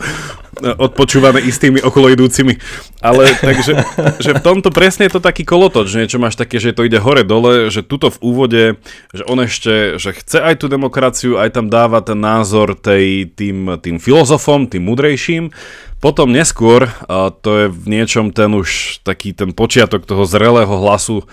odpočúvané 0.61 1.41
istými 1.41 1.81
okoloidúcimi. 1.81 2.61
Ale 3.01 3.33
takže 3.39 3.73
že 4.21 4.31
v 4.37 4.41
tomto 4.43 4.69
presne 4.69 5.09
je 5.09 5.17
to 5.17 5.21
taký 5.21 5.43
kolotoč, 5.43 5.93
niečo 5.97 6.21
máš 6.21 6.37
také, 6.37 6.61
že 6.61 6.75
to 6.75 6.85
ide 6.85 7.01
hore-dole, 7.01 7.73
že 7.73 7.81
tuto 7.81 8.13
v 8.13 8.21
úvode, 8.21 8.63
že 9.11 9.23
on 9.25 9.41
ešte, 9.41 9.97
že 9.97 10.13
chce 10.13 10.39
aj 10.39 10.63
tú 10.63 10.71
demokraciu, 10.71 11.41
aj 11.41 11.57
tam 11.57 11.67
dáva 11.67 11.99
ten 12.05 12.17
názor 12.17 12.77
tej, 12.77 13.29
tým, 13.33 13.81
tým 13.81 13.97
filozofom, 13.97 14.69
tým 14.69 14.85
mudrejším, 14.85 15.49
potom 16.03 16.35
neskôr, 16.35 16.91
to 17.39 17.49
je 17.63 17.65
v 17.71 17.85
niečom 17.87 18.35
ten 18.35 18.51
už 18.51 18.99
taký 19.07 19.31
ten 19.31 19.55
počiatok 19.55 20.03
toho 20.03 20.27
zrelého 20.27 20.67
hlasu, 20.67 21.23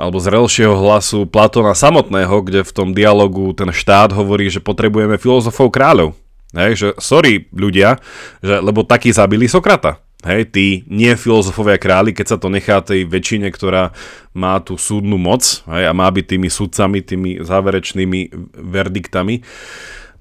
alebo 0.00 0.16
zrelšieho 0.16 0.72
hlasu 0.72 1.28
Platona 1.28 1.76
samotného, 1.76 2.40
kde 2.40 2.64
v 2.64 2.72
tom 2.72 2.96
dialogu 2.96 3.52
ten 3.52 3.68
štát 3.68 4.16
hovorí, 4.16 4.48
že 4.48 4.64
potrebujeme 4.64 5.20
filozofov 5.20 5.68
kráľov. 5.68 6.16
Hej, 6.54 6.72
že 6.78 6.88
sorry 7.02 7.50
ľudia, 7.50 7.98
že, 8.38 8.62
lebo 8.62 8.86
takí 8.86 9.10
zabili 9.10 9.50
Sokrata. 9.50 9.98
Hej, 10.24 10.56
tí 10.56 10.66
nie 10.88 11.12
filozofovia 11.20 11.76
králi, 11.76 12.16
keď 12.16 12.26
sa 12.32 12.38
to 12.40 12.48
nechá 12.48 12.80
tej 12.80 13.04
väčšine, 13.04 13.52
ktorá 13.52 13.92
má 14.32 14.56
tú 14.64 14.80
súdnu 14.80 15.20
moc 15.20 15.44
hej, 15.68 15.84
a 15.84 15.92
má 15.92 16.08
byť 16.08 16.24
tými 16.24 16.48
sudcami, 16.48 17.04
tými 17.04 17.30
záverečnými 17.44 18.32
verdiktami. 18.56 19.44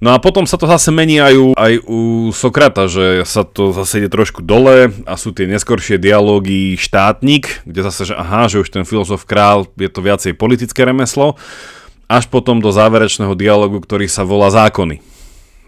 No 0.03 0.11
a 0.11 0.19
potom 0.19 0.43
sa 0.43 0.59
to 0.59 0.67
zase 0.67 0.91
mení 0.91 1.23
aj 1.23 1.35
u, 1.39 1.47
aj 1.55 1.73
u 1.87 1.99
Sokrata, 2.35 2.91
že 2.91 3.23
sa 3.23 3.47
to 3.47 3.71
zase 3.71 4.03
ide 4.03 4.11
trošku 4.11 4.43
dole 4.43 4.91
a 5.07 5.13
sú 5.15 5.31
tie 5.31 5.47
neskoršie 5.47 5.95
dialógy 5.95 6.75
štátnik, 6.75 7.63
kde 7.63 7.87
zase, 7.87 8.11
že 8.11 8.15
aha, 8.19 8.51
že 8.51 8.59
už 8.59 8.67
ten 8.67 8.83
filozof 8.83 9.23
král 9.23 9.63
je 9.79 9.87
to 9.87 10.03
viacej 10.03 10.35
politické 10.35 10.83
remeslo, 10.83 11.39
až 12.11 12.27
potom 12.27 12.59
do 12.59 12.75
záverečného 12.75 13.31
dialogu, 13.39 13.79
ktorý 13.79 14.11
sa 14.11 14.27
volá 14.27 14.51
zákony. 14.51 15.12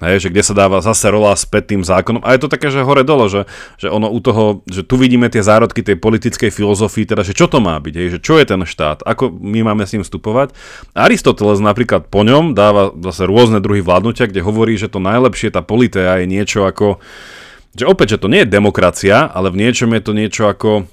Hej, 0.03 0.27
že 0.27 0.31
kde 0.31 0.43
sa 0.43 0.51
dáva 0.51 0.83
zase 0.83 1.07
rola 1.07 1.31
späť 1.39 1.71
tým 1.71 1.79
zákonom. 1.79 2.19
A 2.19 2.35
je 2.35 2.43
to 2.43 2.51
také, 2.51 2.67
že 2.67 2.83
hore 2.83 3.07
dole, 3.07 3.31
že, 3.31 3.47
že 3.79 3.87
ono 3.87 4.11
u 4.11 4.19
toho, 4.19 4.59
že 4.67 4.83
tu 4.83 4.99
vidíme 4.99 5.31
tie 5.31 5.39
zárodky 5.39 5.79
tej 5.79 5.95
politickej 5.95 6.51
filozofii, 6.51 7.07
teda, 7.07 7.23
že 7.23 7.31
čo 7.31 7.47
to 7.47 7.63
má 7.63 7.79
byť, 7.79 7.93
hej, 7.95 8.07
že 8.13 8.19
čo 8.19 8.35
je 8.35 8.43
ten 8.43 8.59
štát, 8.67 9.07
ako 9.07 9.31
my 9.31 9.63
máme 9.63 9.87
s 9.87 9.95
ním 9.95 10.03
vstupovať. 10.03 10.51
Aristoteles 10.91 11.63
napríklad 11.63 12.11
po 12.11 12.27
ňom 12.27 12.51
dáva 12.51 12.91
zase 13.07 13.23
rôzne 13.23 13.63
druhy 13.63 13.79
vládnutia, 13.79 14.27
kde 14.27 14.43
hovorí, 14.43 14.75
že 14.75 14.91
to 14.91 14.99
najlepšie, 14.99 15.55
tá 15.55 15.63
politea 15.63 16.19
je 16.19 16.27
niečo 16.27 16.67
ako, 16.67 16.99
že 17.71 17.87
opäť, 17.87 18.19
že 18.19 18.27
to 18.27 18.27
nie 18.27 18.43
je 18.43 18.51
demokracia, 18.51 19.31
ale 19.31 19.47
v 19.47 19.63
niečom 19.63 19.95
je 19.95 20.01
to 20.03 20.11
niečo 20.11 20.43
ako 20.51 20.91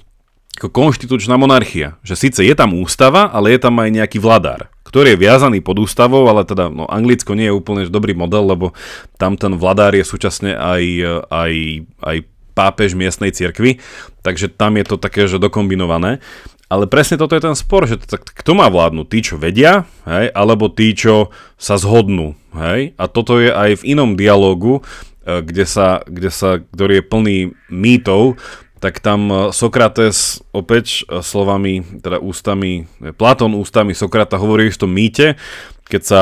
ako 0.53 0.69
konštitučná 0.69 1.33
monarchia. 1.33 1.97
Že 2.05 2.15
síce 2.29 2.41
je 2.45 2.53
tam 2.53 2.77
ústava, 2.77 3.25
ale 3.33 3.57
je 3.57 3.59
tam 3.59 3.73
aj 3.81 3.89
nejaký 3.89 4.21
vladár 4.21 4.72
ktorý 4.93 5.17
je 5.17 5.23
viazaný 5.25 5.65
pod 5.65 5.81
ústavou, 5.81 6.29
ale 6.29 6.45
teda 6.45 6.69
no, 6.69 6.85
Anglicko 6.85 7.33
nie 7.33 7.49
je 7.49 7.57
úplne 7.57 7.89
dobrý 7.89 8.13
model, 8.13 8.45
lebo 8.45 8.77
tam 9.17 9.33
ten 9.33 9.57
vladár 9.57 9.97
je 9.97 10.05
súčasne 10.05 10.53
aj, 10.53 10.83
aj, 11.33 11.53
aj 12.05 12.17
pápež 12.53 12.93
miestnej 12.93 13.33
cirkvi, 13.33 13.81
takže 14.21 14.53
tam 14.53 14.77
je 14.77 14.85
to 14.85 15.01
také, 15.01 15.25
že 15.25 15.41
dokombinované. 15.41 16.21
Ale 16.69 16.85
presne 16.85 17.17
toto 17.17 17.33
je 17.33 17.41
ten 17.41 17.57
spor, 17.57 17.89
že 17.89 17.97
tak, 18.01 18.21
kto 18.21 18.53
má 18.53 18.69
vládnuť? 18.69 19.05
Tí, 19.09 19.19
čo 19.25 19.35
vedia, 19.41 19.89
hej, 20.05 20.29
alebo 20.33 20.69
tí, 20.69 20.93
čo 20.93 21.33
sa 21.57 21.77
zhodnú. 21.81 22.37
Hej? 22.53 22.93
A 22.97 23.09
toto 23.09 23.41
je 23.41 23.49
aj 23.49 23.81
v 23.81 23.97
inom 23.97 24.13
dialogu, 24.13 24.85
eh, 25.25 25.41
kde 25.41 25.65
sa, 25.65 26.05
kde 26.05 26.29
sa, 26.29 26.61
ktorý 26.61 27.01
je 27.01 27.09
plný 27.09 27.37
mýtov, 27.69 28.37
tak 28.83 28.99
tam 28.99 29.31
e, 29.31 29.35
Sokrates 29.55 30.43
opäť 30.51 31.07
e, 31.07 31.23
slovami, 31.23 32.03
teda 32.03 32.19
ústami, 32.19 32.83
e, 32.99 33.15
Platón 33.15 33.55
ústami 33.55 33.95
Sokrata 33.95 34.35
hovorí 34.35 34.67
v 34.67 34.81
tom 34.83 34.91
mýte, 34.91 35.39
keď 35.87 36.01
sa 36.03 36.21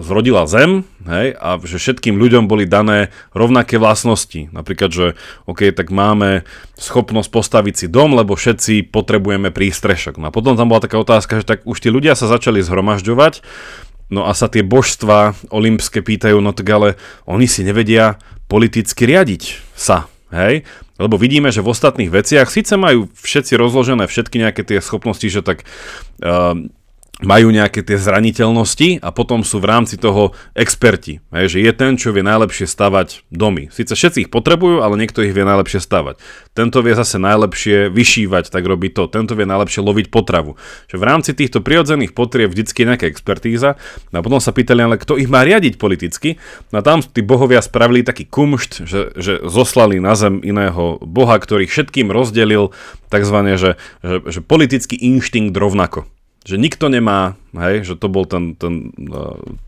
zrodila 0.00 0.48
Zem, 0.48 0.88
hej, 1.04 1.36
a 1.36 1.60
že 1.60 1.76
všetkým 1.76 2.16
ľuďom 2.16 2.48
boli 2.48 2.64
dané 2.64 3.12
rovnaké 3.36 3.76
vlastnosti. 3.76 4.48
Napríklad, 4.52 4.88
že 4.88 5.06
OK, 5.44 5.68
tak 5.72 5.92
máme 5.92 6.48
schopnosť 6.80 7.28
postaviť 7.28 7.74
si 7.76 7.86
dom, 7.92 8.16
lebo 8.16 8.36
všetci 8.36 8.88
potrebujeme 8.88 9.52
prístrešok. 9.52 10.16
No 10.16 10.28
a 10.28 10.34
potom 10.34 10.56
tam 10.56 10.72
bola 10.72 10.84
taká 10.84 10.96
otázka, 10.96 11.40
že 11.40 11.48
tak 11.48 11.60
už 11.68 11.76
tí 11.76 11.88
ľudia 11.92 12.16
sa 12.16 12.28
začali 12.28 12.64
zhromažďovať, 12.64 13.44
no 14.12 14.28
a 14.28 14.32
sa 14.32 14.48
tie 14.48 14.64
božstva 14.64 15.36
olympské 15.52 16.00
pýtajú, 16.00 16.40
no 16.40 16.56
tak 16.56 16.68
ale 16.72 16.88
oni 17.28 17.48
si 17.48 17.64
nevedia 17.64 18.20
politicky 18.48 19.08
riadiť 19.08 19.72
sa, 19.72 20.08
hej, 20.32 20.68
lebo 21.02 21.18
vidíme, 21.18 21.50
že 21.50 21.60
v 21.60 21.74
ostatných 21.74 22.14
veciach 22.14 22.46
síce 22.46 22.78
majú 22.78 23.10
všetci 23.18 23.58
rozložené 23.58 24.06
všetky 24.06 24.38
nejaké 24.38 24.62
tie 24.62 24.78
schopnosti, 24.78 25.26
že 25.26 25.42
tak 25.42 25.66
uh, 26.22 26.54
majú 27.22 27.54
nejaké 27.54 27.82
tie 27.86 27.98
zraniteľnosti 27.98 29.02
a 29.02 29.08
potom 29.14 29.46
sú 29.46 29.62
v 29.62 29.66
rámci 29.70 29.96
toho 29.98 30.34
experti. 30.52 31.22
Hej, 31.30 31.56
že 31.56 31.58
je 31.62 31.72
ten, 31.72 31.94
čo 31.96 32.10
vie 32.10 32.22
najlepšie 32.22 32.66
stavať 32.66 33.26
domy. 33.30 33.70
Sice 33.70 33.94
všetci 33.94 34.28
ich 34.28 34.30
potrebujú, 34.30 34.82
ale 34.82 34.98
niekto 34.98 35.22
ich 35.24 35.34
vie 35.34 35.46
najlepšie 35.46 35.80
stavať. 35.82 36.20
Tento 36.52 36.84
vie 36.84 36.92
zase 36.92 37.16
najlepšie 37.16 37.88
vyšívať, 37.88 38.52
tak 38.52 38.62
robí 38.68 38.92
to. 38.92 39.08
Tento 39.08 39.32
vie 39.32 39.48
najlepšie 39.48 39.80
loviť 39.80 40.06
potravu. 40.12 40.60
Že 40.92 40.96
v 41.00 41.04
rámci 41.08 41.30
týchto 41.32 41.64
prirodzených 41.64 42.12
potrieb 42.12 42.52
vždycky 42.52 42.84
je 42.84 42.88
nejaká 42.92 43.06
expertíza. 43.08 43.80
A 44.12 44.20
potom 44.20 44.42
sa 44.42 44.52
pýtali, 44.52 44.84
ale 44.84 45.00
kto 45.00 45.16
ich 45.16 45.32
má 45.32 45.46
riadiť 45.46 45.80
politicky. 45.80 46.36
No 46.68 46.78
a 46.78 46.82
tam 46.84 47.00
tí 47.00 47.24
bohovia 47.24 47.64
spravili 47.64 48.04
taký 48.04 48.28
kumšt, 48.28 48.84
že, 48.84 49.16
že 49.16 49.40
zoslali 49.48 49.96
na 49.96 50.12
zem 50.12 50.44
iného 50.44 51.00
boha, 51.00 51.40
ktorý 51.40 51.64
všetkým 51.64 52.12
rozdelil 52.12 52.76
takzvané, 53.08 53.56
že, 53.56 53.80
že, 54.04 54.20
že 54.28 54.40
politický 54.44 55.00
inštinkt 55.00 55.56
rovnako 55.56 56.11
že 56.42 56.58
nikto 56.58 56.90
nemá, 56.90 57.38
hej, 57.54 57.86
že 57.86 57.94
to 57.94 58.10
bol 58.10 58.26
ten, 58.26 58.58
ten, 58.58 58.90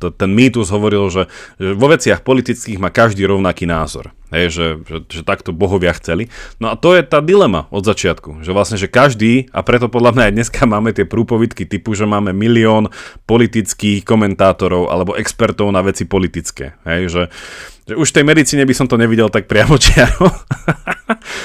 ten, 0.03 0.11
ten 0.11 0.31
mýtus 0.31 0.75
hovoril, 0.75 1.07
že, 1.07 1.31
že 1.63 1.79
vo 1.79 1.87
veciach 1.87 2.27
politických 2.27 2.83
má 2.83 2.91
každý 2.91 3.23
rovnaký 3.31 3.67
názor. 3.67 4.11
Hej, 4.35 4.47
že, 4.51 4.67
že, 4.83 4.99
že 5.07 5.23
takto 5.23 5.55
bohovia 5.55 5.95
chceli. 5.95 6.27
No 6.59 6.67
a 6.67 6.75
to 6.75 6.91
je 6.99 7.07
tá 7.07 7.23
dilema 7.23 7.71
od 7.71 7.87
začiatku, 7.87 8.43
že 8.43 8.51
vlastne, 8.51 8.75
že 8.75 8.91
každý, 8.91 9.47
a 9.55 9.63
preto 9.63 9.87
podľa 9.87 10.11
mňa 10.11 10.25
aj 10.27 10.35
dneska 10.35 10.61
máme 10.67 10.91
tie 10.91 11.07
prúpovidky 11.07 11.63
typu, 11.63 11.95
že 11.95 12.03
máme 12.03 12.35
milión 12.35 12.91
politických 13.31 14.03
komentátorov 14.03 14.91
alebo 14.91 15.15
expertov 15.15 15.71
na 15.71 15.87
veci 15.87 16.11
politické. 16.11 16.75
Hej, 16.83 17.03
že, 17.15 17.23
že 17.85 17.95
už 18.01 18.09
v 18.11 18.17
tej 18.21 18.25
medicíne 18.25 18.65
by 18.65 18.75
som 18.77 18.89
to 18.89 18.97
nevidel 18.97 19.29
tak 19.29 19.45
priamo 19.45 19.77
čiaro. 19.85 20.33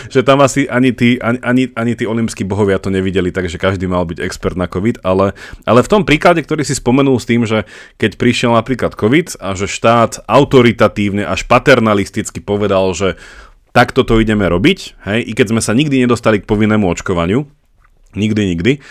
že 0.07 0.23
tam 0.23 0.39
asi 0.39 0.65
ani 0.71 0.95
tí, 0.95 1.19
ani, 1.19 1.39
ani, 1.43 1.63
ani 1.75 1.93
tí 1.93 2.07
olimpskí 2.07 2.47
bohovia 2.47 2.79
to 2.79 2.87
nevideli, 2.87 3.29
takže 3.29 3.59
každý 3.59 3.91
mal 3.91 4.07
byť 4.07 4.23
expert 4.23 4.55
na 4.55 4.71
COVID, 4.71 5.03
ale, 5.03 5.35
ale 5.67 5.79
v 5.83 5.91
tom 5.91 6.07
príklade, 6.07 6.39
ktorý 6.41 6.63
si 6.63 6.79
spomenul 6.79 7.19
s 7.19 7.27
tým, 7.27 7.43
že 7.43 7.67
keď 7.99 8.15
prišiel 8.15 8.55
napríklad 8.55 8.95
COVID 8.95 9.37
a 9.43 9.53
že 9.53 9.67
štát 9.67 10.23
autoritatívne 10.25 11.27
až 11.27 11.43
paternalisticky 11.45 12.39
povedal, 12.39 12.95
že 12.95 13.19
takto 13.75 14.07
to 14.07 14.17
ideme 14.17 14.47
robiť, 14.47 14.79
hej, 15.05 15.19
i 15.27 15.31
keď 15.35 15.53
sme 15.53 15.61
sa 15.61 15.75
nikdy 15.75 16.07
nedostali 16.07 16.41
k 16.41 16.49
povinnému 16.49 16.89
očkovaniu, 16.89 17.45
nikdy, 18.17 18.55
nikdy, 18.55 18.81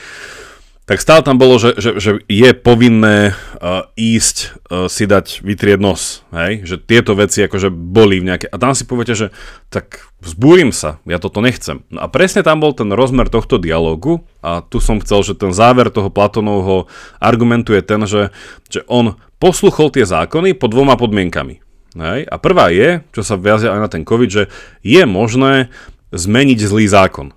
tak 0.89 1.05
stále 1.05 1.21
tam 1.21 1.37
bolo, 1.37 1.61
že, 1.61 1.77
že, 1.77 2.01
že 2.01 2.11
je 2.25 2.51
povinné 2.57 3.37
uh, 3.37 3.85
ísť 3.93 4.37
uh, 4.73 4.89
si 4.89 5.05
dať 5.05 5.45
vytrieť 5.45 5.77
nos, 5.77 6.25
hej? 6.33 6.65
že 6.65 6.81
tieto 6.81 7.13
veci 7.13 7.45
akože 7.45 7.69
boli 7.69 8.25
v 8.25 8.33
nejaké... 8.33 8.49
A 8.49 8.57
tam 8.57 8.73
si 8.73 8.89
poviete, 8.89 9.13
že 9.13 9.27
tak 9.69 10.09
vzbúrim 10.25 10.73
sa, 10.73 10.97
ja 11.05 11.21
toto 11.21 11.45
nechcem. 11.45 11.85
No 11.93 12.01
a 12.01 12.09
presne 12.09 12.41
tam 12.41 12.65
bol 12.65 12.73
ten 12.73 12.89
rozmer 12.89 13.29
tohto 13.29 13.61
dialogu 13.61 14.25
a 14.41 14.65
tu 14.65 14.81
som 14.81 14.97
chcel, 15.05 15.21
že 15.21 15.37
ten 15.37 15.53
záver 15.53 15.93
toho 15.93 16.09
Platonovho 16.09 16.89
argumentu 17.21 17.77
je 17.77 17.85
ten, 17.85 18.01
že, 18.09 18.33
že 18.73 18.81
on 18.89 19.21
posluchol 19.37 19.93
tie 19.93 20.09
zákony 20.09 20.57
pod 20.57 20.73
dvoma 20.73 20.97
podmienkami. 20.97 21.61
Hej? 22.01 22.21
A 22.25 22.35
prvá 22.41 22.73
je, 22.73 23.05
čo 23.13 23.21
sa 23.21 23.37
viazia 23.37 23.77
aj 23.77 23.81
na 23.85 23.89
ten 23.93 24.09
COVID, 24.09 24.31
že 24.33 24.49
je 24.81 25.05
možné 25.05 25.69
zmeniť 26.17 26.59
zlý 26.65 26.89
zákon. 26.89 27.37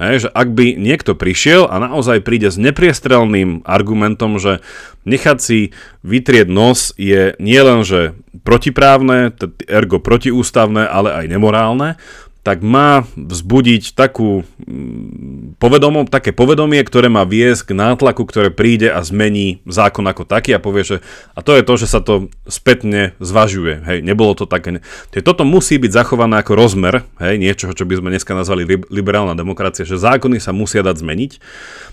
Že 0.00 0.32
ak 0.32 0.48
by 0.56 0.66
niekto 0.80 1.12
prišiel 1.12 1.68
a 1.68 1.76
naozaj 1.76 2.24
príde 2.24 2.48
s 2.48 2.56
nepriestrelným 2.56 3.68
argumentom, 3.68 4.40
že 4.40 4.64
nechať 5.04 5.38
si 5.44 5.76
vytrieť 6.00 6.48
nos 6.48 6.96
je 6.96 7.36
nielen, 7.36 7.84
že 7.84 8.16
protiprávne, 8.40 9.36
ergo 9.68 10.00
protiústavné, 10.00 10.88
ale 10.88 11.12
aj 11.12 11.24
nemorálne, 11.28 12.00
tak 12.40 12.64
má 12.64 13.04
vzbudiť 13.20 13.92
takú 13.92 14.48
mm, 14.64 15.60
povedomom, 15.60 16.08
také 16.08 16.32
povedomie, 16.32 16.80
ktoré 16.80 17.12
má 17.12 17.28
viesť 17.28 17.72
k 17.72 17.76
nátlaku, 17.76 18.24
ktoré 18.24 18.48
príde 18.48 18.88
a 18.88 19.04
zmení 19.04 19.60
zákon 19.68 20.04
ako 20.08 20.24
taký 20.24 20.56
a 20.56 20.60
povie, 20.62 20.82
že 20.84 20.96
a 21.36 21.44
to 21.44 21.52
je 21.52 21.62
to, 21.62 21.74
že 21.76 21.86
sa 21.86 22.00
to 22.00 22.32
spätne 22.48 23.12
zvažuje. 23.20 23.84
Hej, 23.84 23.98
nebolo 24.00 24.32
to 24.32 24.48
také. 24.48 24.80
Toto 25.20 25.44
musí 25.44 25.76
byť 25.76 25.92
zachované 25.92 26.40
ako 26.40 26.56
rozmer, 26.56 27.04
hej, 27.20 27.36
niečoho, 27.36 27.76
čo 27.76 27.84
by 27.84 28.00
sme 28.00 28.08
dneska 28.08 28.32
nazvali 28.32 28.64
liberálna 28.88 29.36
demokracia, 29.36 29.84
že 29.84 30.00
zákony 30.00 30.40
sa 30.40 30.56
musia 30.56 30.80
dať 30.80 30.96
zmeniť. 31.04 31.32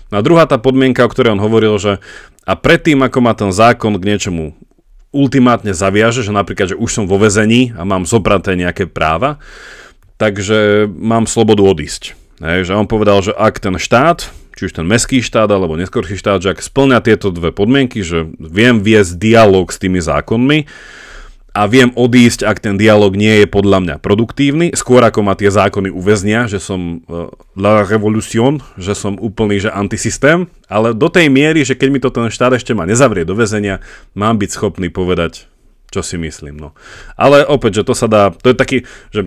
No 0.08 0.20
a 0.20 0.24
druhá 0.24 0.48
tá 0.48 0.56
podmienka, 0.56 1.04
o 1.04 1.12
ktorej 1.12 1.36
on 1.36 1.44
hovoril, 1.44 1.76
že 1.76 2.00
a 2.48 2.56
predtým, 2.56 3.04
ako 3.04 3.18
má 3.20 3.36
ten 3.36 3.52
zákon 3.52 4.00
k 4.00 4.08
niečomu 4.08 4.56
ultimátne 5.12 5.72
zaviaže, 5.72 6.24
že 6.24 6.32
napríklad, 6.32 6.72
že 6.72 6.80
už 6.80 6.88
som 6.88 7.04
vo 7.04 7.20
vezení 7.20 7.72
a 7.76 7.84
mám 7.84 8.08
zobraté 8.08 8.56
nejaké 8.56 8.88
práva, 8.88 9.40
takže 10.18 10.90
mám 10.90 11.24
slobodu 11.24 11.64
odísť. 11.64 12.18
Hej, 12.38 12.70
že 12.70 12.76
on 12.78 12.86
povedal, 12.86 13.18
že 13.22 13.34
ak 13.34 13.58
ten 13.58 13.74
štát, 13.78 14.30
či 14.54 14.66
už 14.66 14.74
ten 14.74 14.86
meský 14.86 15.22
štát 15.22 15.50
alebo 15.50 15.78
neskorší 15.78 16.18
štát, 16.18 16.42
že 16.42 16.50
ak 16.54 16.62
splňa 16.62 16.98
tieto 17.02 17.30
dve 17.30 17.54
podmienky, 17.54 18.02
že 18.02 18.26
viem 18.38 18.82
viesť 18.82 19.18
dialog 19.18 19.70
s 19.70 19.78
tými 19.78 20.02
zákonmi 20.02 20.66
a 21.54 21.66
viem 21.66 21.90
odísť, 21.94 22.46
ak 22.46 22.62
ten 22.62 22.74
dialog 22.78 23.14
nie 23.18 23.42
je 23.42 23.46
podľa 23.50 23.78
mňa 23.82 23.96
produktívny, 23.98 24.70
skôr 24.74 25.02
ako 25.02 25.26
ma 25.26 25.34
tie 25.34 25.50
zákony 25.50 25.90
uväznia, 25.90 26.46
že 26.46 26.62
som 26.62 27.02
uh, 27.06 27.30
la 27.58 27.82
revolution, 27.82 28.62
že 28.78 28.94
som 28.94 29.18
úplný, 29.18 29.62
že 29.62 29.74
antisystém, 29.74 30.46
ale 30.70 30.94
do 30.94 31.10
tej 31.10 31.26
miery, 31.30 31.66
že 31.66 31.74
keď 31.74 31.88
mi 31.90 31.98
to 31.98 32.14
ten 32.14 32.30
štát 32.30 32.54
ešte 32.54 32.74
ma 32.74 32.86
nezavrie 32.86 33.26
do 33.26 33.34
väzenia, 33.34 33.82
mám 34.14 34.38
byť 34.38 34.50
schopný 34.54 34.90
povedať, 34.90 35.50
čo 35.90 36.06
si 36.06 36.14
myslím. 36.18 36.58
No. 36.58 36.78
Ale 37.18 37.42
opäť, 37.42 37.82
že 37.82 37.86
to 37.90 37.94
sa 37.98 38.06
dá, 38.06 38.30
to 38.30 38.54
je 38.54 38.56
taký, 38.58 38.78
že 39.10 39.26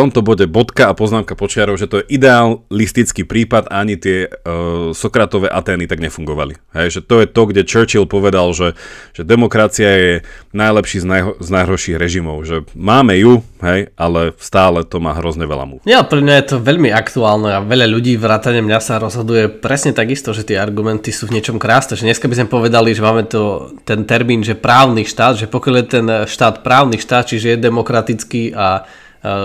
tomto 0.00 0.24
bode 0.24 0.48
bodka 0.48 0.88
a 0.88 0.96
poznámka 0.96 1.36
počiarov, 1.36 1.76
že 1.76 1.84
to 1.84 2.00
je 2.00 2.16
idealistický 2.16 3.28
prípad 3.28 3.68
a 3.68 3.84
ani 3.84 4.00
tie 4.00 4.32
uh, 4.32 4.96
Sokratové 4.96 5.52
Atény 5.52 5.84
tak 5.84 6.00
nefungovali. 6.00 6.56
Hej, 6.72 6.88
že 6.96 7.00
to 7.04 7.20
je 7.20 7.28
to, 7.28 7.42
kde 7.44 7.68
Churchill 7.68 8.08
povedal, 8.08 8.56
že, 8.56 8.72
že 9.12 9.28
demokracia 9.28 9.90
je 9.92 10.12
najlepší 10.56 11.04
z, 11.04 11.06
najho, 11.06 11.32
z 11.36 11.48
najhorších 11.52 12.00
režimov. 12.00 12.48
Že 12.48 12.64
máme 12.72 13.20
ju, 13.20 13.44
hej, 13.60 13.92
ale 14.00 14.32
stále 14.40 14.88
to 14.88 14.96
má 15.04 15.12
hrozne 15.12 15.44
veľa 15.44 15.64
múv. 15.68 15.78
Ja, 15.84 16.00
pre 16.00 16.24
mňa 16.24 16.34
je 16.40 16.46
to 16.48 16.56
veľmi 16.64 16.88
aktuálne 16.88 17.52
a 17.52 17.60
veľa 17.60 17.84
ľudí 17.90 18.16
vrátane 18.16 18.64
mňa 18.64 18.78
sa 18.80 18.96
rozhoduje 18.96 19.52
presne 19.52 19.92
takisto, 19.92 20.32
že 20.32 20.48
tie 20.48 20.56
argumenty 20.56 21.12
sú 21.12 21.28
v 21.28 21.36
niečom 21.36 21.60
krásne. 21.60 22.00
Že 22.00 22.08
dneska 22.08 22.24
by 22.24 22.34
sme 22.40 22.48
povedali, 22.48 22.96
že 22.96 23.04
máme 23.04 23.28
to, 23.28 23.74
ten 23.84 24.08
termín, 24.08 24.40
že 24.40 24.56
právny 24.56 25.04
štát, 25.04 25.36
že 25.36 25.46
pokiaľ 25.50 25.74
je 25.76 25.86
ten 25.90 26.06
štát 26.24 26.64
právny 26.64 26.96
štát, 26.96 27.28
čiže 27.28 27.52
je 27.52 27.64
demokratický 27.68 28.56
a 28.56 28.88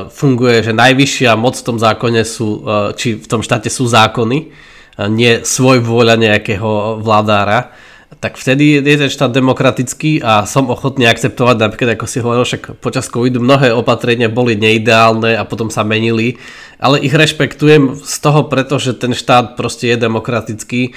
funguje, 0.08 0.64
že 0.64 0.72
najvyššia 0.72 1.36
moc 1.36 1.60
v 1.60 1.66
tom 1.68 1.78
zákone 1.80 2.24
sú, 2.24 2.64
eh, 2.64 2.96
či 2.96 3.20
v 3.20 3.28
tom 3.28 3.44
štáte 3.44 3.68
sú 3.68 3.88
zákony, 3.88 4.72
nie 5.12 5.44
svoj 5.44 5.84
vôľa 5.84 6.16
nejakého 6.16 7.04
vládára, 7.04 7.76
tak 8.24 8.40
vtedy 8.40 8.80
je 8.80 8.96
ten 8.96 9.12
štát 9.12 9.28
demokratický 9.28 10.24
a 10.24 10.48
som 10.48 10.72
ochotný 10.72 11.04
akceptovať, 11.04 11.56
napríklad 11.60 12.00
ako 12.00 12.06
si 12.08 12.24
hovoril, 12.24 12.48
však 12.48 12.80
počas 12.80 13.12
covidu 13.12 13.44
mnohé 13.44 13.76
opatrenia 13.76 14.32
boli 14.32 14.56
neideálne 14.56 15.36
a 15.36 15.44
potom 15.44 15.68
sa 15.68 15.84
menili, 15.84 16.40
ale 16.80 17.04
ich 17.04 17.12
rešpektujem 17.12 18.00
z 18.00 18.16
toho, 18.24 18.48
pretože 18.48 18.96
ten 18.96 19.12
štát 19.12 19.60
proste 19.60 19.92
je 19.92 19.98
demokratický 20.00 20.96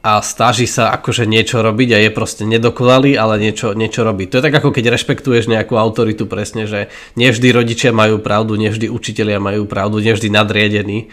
a 0.00 0.24
stáži 0.24 0.64
sa 0.64 0.96
akože 0.96 1.28
niečo 1.28 1.60
robiť 1.60 1.88
a 1.92 1.98
je 2.00 2.10
proste 2.10 2.48
nedokonalý, 2.48 3.20
ale 3.20 3.36
niečo, 3.36 3.76
niečo 3.76 4.00
robí. 4.00 4.24
To 4.32 4.40
je 4.40 4.44
tak 4.48 4.56
ako 4.56 4.72
keď 4.72 4.96
rešpektuješ 4.96 5.44
nejakú 5.52 5.76
autoritu 5.76 6.24
presne, 6.24 6.64
že 6.64 6.88
nevždy 7.20 7.52
rodičia 7.52 7.92
majú 7.92 8.16
pravdu, 8.16 8.56
nevždy 8.56 8.88
učitelia 8.88 9.36
majú 9.36 9.68
pravdu, 9.68 10.00
nevždy 10.00 10.32
nadriedení 10.32 11.12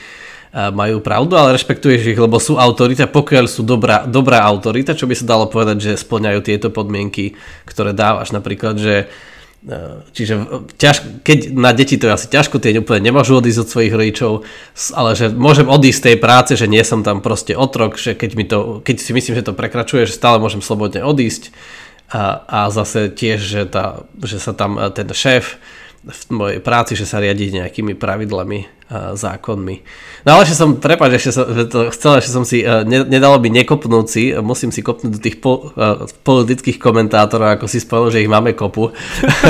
majú 0.56 1.04
pravdu, 1.04 1.36
ale 1.36 1.60
rešpektuješ 1.60 2.16
ich, 2.16 2.20
lebo 2.20 2.40
sú 2.40 2.56
autorita, 2.56 3.12
pokiaľ 3.12 3.46
sú 3.52 3.68
dobrá, 3.68 4.08
dobrá 4.08 4.48
autorita, 4.48 4.96
čo 4.96 5.04
by 5.06 5.14
sa 5.20 5.28
dalo 5.28 5.52
povedať, 5.52 5.78
že 5.84 6.00
splňajú 6.00 6.40
tieto 6.40 6.72
podmienky, 6.72 7.36
ktoré 7.68 7.92
dávaš. 7.92 8.32
Napríklad, 8.32 8.80
že 8.80 9.12
čiže 10.16 10.34
ťaž, 10.80 11.24
keď 11.28 11.52
na 11.52 11.76
deti 11.76 12.00
to 12.00 12.08
je 12.08 12.16
asi 12.16 12.28
ťažko, 12.32 12.64
tie 12.64 12.80
úplne 12.80 13.12
nemôžu 13.12 13.44
odísť 13.44 13.68
od 13.68 13.72
svojich 13.72 13.94
rodičov, 13.94 14.32
ale 14.96 15.12
že 15.12 15.28
môžem 15.36 15.68
odísť 15.68 16.00
z 16.00 16.06
tej 16.08 16.18
práce, 16.24 16.52
že 16.56 16.72
nie 16.72 16.80
som 16.88 17.04
tam 17.04 17.20
proste 17.20 17.52
otrok, 17.52 18.00
že 18.00 18.16
keď, 18.16 18.32
mi 18.40 18.48
to, 18.48 18.80
keď 18.80 18.96
si 18.96 19.12
myslím, 19.12 19.36
že 19.36 19.48
to 19.52 19.58
prekračuje, 19.58 20.08
že 20.08 20.16
stále 20.16 20.40
môžem 20.40 20.64
slobodne 20.64 21.04
odísť. 21.04 21.52
A, 22.08 22.48
a 22.48 22.60
zase 22.72 23.12
tiež, 23.12 23.44
že, 23.44 23.68
tá, 23.68 24.08
že 24.24 24.40
sa 24.40 24.56
tam 24.56 24.80
eh, 24.80 24.88
ten 24.96 25.12
šéf 25.12 25.60
v 26.08 26.22
mojej 26.32 26.60
práci, 26.64 26.96
že 26.96 27.04
sa 27.04 27.20
riadi 27.20 27.52
nejakými 27.52 27.92
pravidlami 27.92 28.77
zákonmi. 28.90 29.76
No 30.24 30.40
ale 30.40 30.48
ešte 30.48 30.56
som, 30.56 30.80
prepáč, 30.80 31.20
ešte 31.20 31.32
som, 31.36 31.44
to 31.68 31.92
chcel, 31.92 32.24
že 32.24 32.32
som 32.32 32.48
si, 32.48 32.64
uh, 32.64 32.88
ne, 32.88 33.04
nedalo 33.04 33.36
by 33.36 33.52
nekopnúť 33.52 34.06
si, 34.08 34.32
musím 34.40 34.72
si 34.72 34.80
kopnúť 34.80 35.12
do 35.12 35.20
tých 35.20 35.44
po, 35.44 35.76
uh, 35.76 36.08
politických 36.24 36.80
komentátorov, 36.80 37.60
ako 37.60 37.68
si 37.68 37.84
spomenul, 37.84 38.16
že 38.16 38.24
ich 38.24 38.32
máme 38.32 38.56
kopu. 38.56 38.96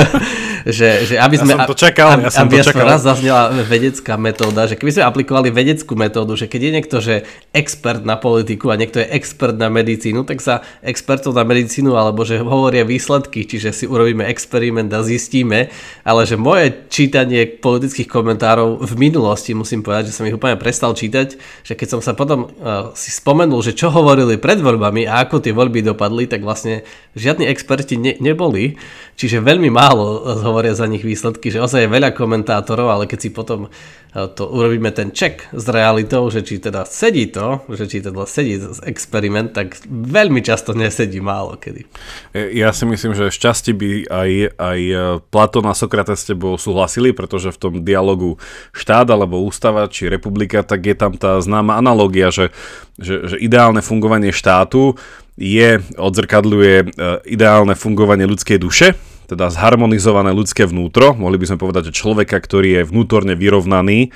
že, 0.66 1.06
že 1.06 1.14
aby 1.22 1.38
sme, 1.38 1.54
ja 1.54 1.62
som 1.62 1.70
to 1.70 1.78
čakal, 1.78 2.18
ja 2.18 2.30
som 2.34 2.50
aby 2.50 2.58
to 2.58 2.74
čakal. 2.74 2.82
raz 2.82 3.06
zaznela 3.06 3.54
vedecká 3.62 4.18
metóda, 4.18 4.66
že 4.66 4.74
keby 4.74 4.90
sme 4.90 5.04
aplikovali 5.06 5.48
vedeckú 5.54 5.94
metódu, 5.94 6.34
že 6.34 6.50
keď 6.50 6.60
je 6.60 6.70
niekto, 6.74 6.96
že 6.98 7.14
expert 7.54 8.02
na 8.02 8.18
politiku 8.18 8.74
a 8.74 8.78
niekto 8.78 8.98
je 8.98 9.06
expert 9.06 9.54
na 9.54 9.70
medicínu, 9.70 10.26
tak 10.26 10.42
sa 10.42 10.66
expertov 10.82 11.38
na 11.38 11.46
medicínu 11.46 11.94
alebo 11.94 12.26
že 12.26 12.42
hovoria 12.42 12.82
výsledky, 12.82 13.46
čiže 13.46 13.70
si 13.70 13.84
urobíme 13.86 14.26
experiment 14.26 14.90
a 14.90 15.06
zistíme, 15.06 15.70
ale 16.02 16.26
že 16.26 16.34
moje 16.34 16.90
čítanie 16.90 17.46
politických 17.46 18.10
komentárov 18.10 18.82
v 18.82 18.92
minulosti 18.98 19.27
minulosti 19.28 19.52
musím 19.52 19.84
povedať, 19.84 20.08
že 20.08 20.16
som 20.16 20.24
ich 20.24 20.32
úplne 20.32 20.56
prestal 20.56 20.96
čítať, 20.96 21.36
že 21.36 21.76
keď 21.76 21.88
som 21.92 22.00
sa 22.00 22.16
potom 22.16 22.48
uh, 22.48 22.96
si 22.96 23.12
spomenul, 23.12 23.60
že 23.60 23.76
čo 23.76 23.92
hovorili 23.92 24.40
pred 24.40 24.56
voľbami 24.56 25.04
a 25.04 25.28
ako 25.28 25.44
tie 25.44 25.52
voľby 25.52 25.84
dopadli, 25.84 26.24
tak 26.24 26.40
vlastne 26.40 26.80
žiadni 27.12 27.44
experti 27.44 28.00
ne- 28.00 28.16
neboli, 28.16 28.80
čiže 29.20 29.44
veľmi 29.44 29.68
málo 29.68 30.24
hovoria 30.40 30.72
za 30.72 30.88
nich 30.88 31.04
výsledky, 31.04 31.52
že 31.52 31.60
ozaj 31.60 31.84
je 31.84 31.92
veľa 31.92 32.16
komentátorov, 32.16 32.88
ale 32.88 33.04
keď 33.04 33.18
si 33.20 33.28
potom 33.28 33.68
to 34.12 34.48
urobíme 34.48 34.88
ten 34.90 35.12
check 35.12 35.44
s 35.52 35.68
realitou, 35.68 36.32
že 36.32 36.40
či 36.40 36.56
teda 36.56 36.88
sedí 36.88 37.28
to, 37.28 37.60
že 37.68 37.84
či 37.84 38.00
teda 38.00 38.24
sedí 38.24 38.56
experiment, 38.88 39.52
tak 39.52 39.76
veľmi 39.88 40.40
často 40.40 40.72
nesedí 40.72 41.20
málo 41.20 41.60
kedy. 41.60 41.84
E, 42.32 42.56
ja 42.56 42.72
si 42.72 42.88
myslím, 42.88 43.12
že 43.12 43.28
šťastie 43.28 43.76
by 43.76 43.90
aj, 44.08 44.30
aj 44.56 44.80
e, 44.80 44.96
Platón 45.28 45.68
a 45.68 45.76
Sokrates 45.76 46.24
s 46.24 46.28
tebou 46.32 46.56
súhlasili, 46.56 47.12
pretože 47.12 47.52
v 47.52 47.60
tom 47.60 47.74
dialogu 47.84 48.40
štát 48.72 49.12
alebo 49.12 49.44
ústava 49.44 49.84
či 49.92 50.08
republika, 50.08 50.64
tak 50.64 50.88
je 50.88 50.96
tam 50.96 51.12
tá 51.12 51.36
známa 51.44 51.76
analogia, 51.76 52.32
že, 52.32 52.48
že, 52.96 53.28
že 53.28 53.36
ideálne 53.36 53.84
fungovanie 53.84 54.32
štátu 54.32 54.96
je, 55.38 55.78
odzrkadľuje 55.94 56.74
e, 56.80 56.86
ideálne 57.28 57.78
fungovanie 57.78 58.26
ľudskej 58.26 58.58
duše, 58.58 58.96
teda 59.28 59.52
zharmonizované 59.52 60.32
ľudské 60.32 60.64
vnútro, 60.64 61.12
mohli 61.12 61.36
by 61.36 61.52
sme 61.52 61.58
povedať, 61.60 61.92
že 61.92 61.98
človeka, 62.00 62.40
ktorý 62.40 62.80
je 62.80 62.88
vnútorne 62.88 63.36
vyrovnaný. 63.36 64.10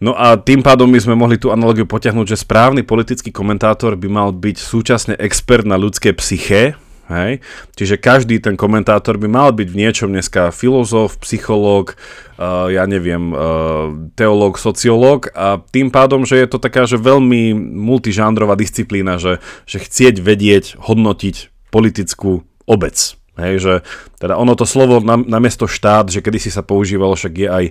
No 0.00 0.16
a 0.16 0.40
tým 0.40 0.64
pádom 0.64 0.88
by 0.88 1.02
sme 1.02 1.18
mohli 1.18 1.36
tú 1.36 1.52
analogiu 1.52 1.84
potiahnuť, 1.84 2.32
že 2.32 2.40
správny 2.40 2.86
politický 2.86 3.28
komentátor 3.28 3.98
by 4.00 4.08
mal 4.08 4.32
byť 4.32 4.56
súčasne 4.56 5.14
expert 5.20 5.68
na 5.68 5.76
ľudské 5.76 6.16
psyché, 6.16 6.78
Hej? 7.10 7.42
Čiže 7.74 7.98
každý 7.98 8.38
ten 8.38 8.54
komentátor 8.54 9.18
by 9.18 9.26
mal 9.26 9.50
byť 9.50 9.66
v 9.66 9.78
niečom 9.82 10.08
dneska 10.14 10.54
filozof, 10.54 11.18
psychológ, 11.26 11.98
uh, 12.38 12.70
ja 12.70 12.86
neviem, 12.86 13.34
uh, 13.34 13.90
teológ, 14.14 14.62
sociológ 14.62 15.26
a 15.34 15.58
tým 15.58 15.90
pádom, 15.90 16.22
že 16.22 16.38
je 16.38 16.46
to 16.46 16.62
taká, 16.62 16.86
že 16.86 17.02
veľmi 17.02 17.50
multižánrová 17.58 18.54
disciplína, 18.54 19.18
že, 19.18 19.42
že 19.66 19.82
chcieť 19.82 20.22
vedieť, 20.22 20.78
hodnotiť 20.78 21.50
politickú 21.74 22.46
obec. 22.70 23.19
Hej, 23.40 23.54
že 23.60 23.74
teda 24.20 24.36
ono 24.36 24.52
to 24.52 24.68
slovo 24.68 25.00
na, 25.00 25.16
namiesto 25.16 25.64
štát, 25.64 26.12
že 26.12 26.20
kedysi 26.20 26.52
sa 26.52 26.60
používalo, 26.60 27.16
však 27.16 27.32
je 27.32 27.48
aj 27.48 27.64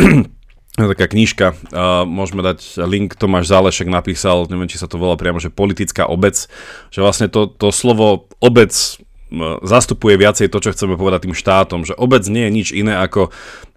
taká 0.96 1.06
knižka, 1.12 1.52
uh, 1.52 2.08
môžeme 2.08 2.40
dať 2.40 2.80
link, 2.88 3.12
Tomáš 3.20 3.52
Zálešek 3.52 3.92
napísal, 3.92 4.48
neviem, 4.48 4.70
či 4.70 4.80
sa 4.80 4.88
to 4.88 4.96
volá 4.96 5.20
priamo, 5.20 5.36
že 5.36 5.52
politická 5.52 6.08
obec, 6.08 6.48
že 6.88 7.00
vlastne 7.04 7.28
to, 7.28 7.44
to 7.50 7.68
slovo 7.68 8.32
obec 8.40 8.72
zastupuje 9.62 10.18
viacej 10.18 10.50
to, 10.50 10.58
čo 10.58 10.74
chceme 10.74 10.98
povedať 10.98 11.30
tým 11.30 11.36
štátom, 11.38 11.86
že 11.86 11.94
obec 11.94 12.26
nie 12.26 12.46
je 12.46 12.54
nič 12.54 12.68
iné 12.74 12.98
ako 12.98 13.30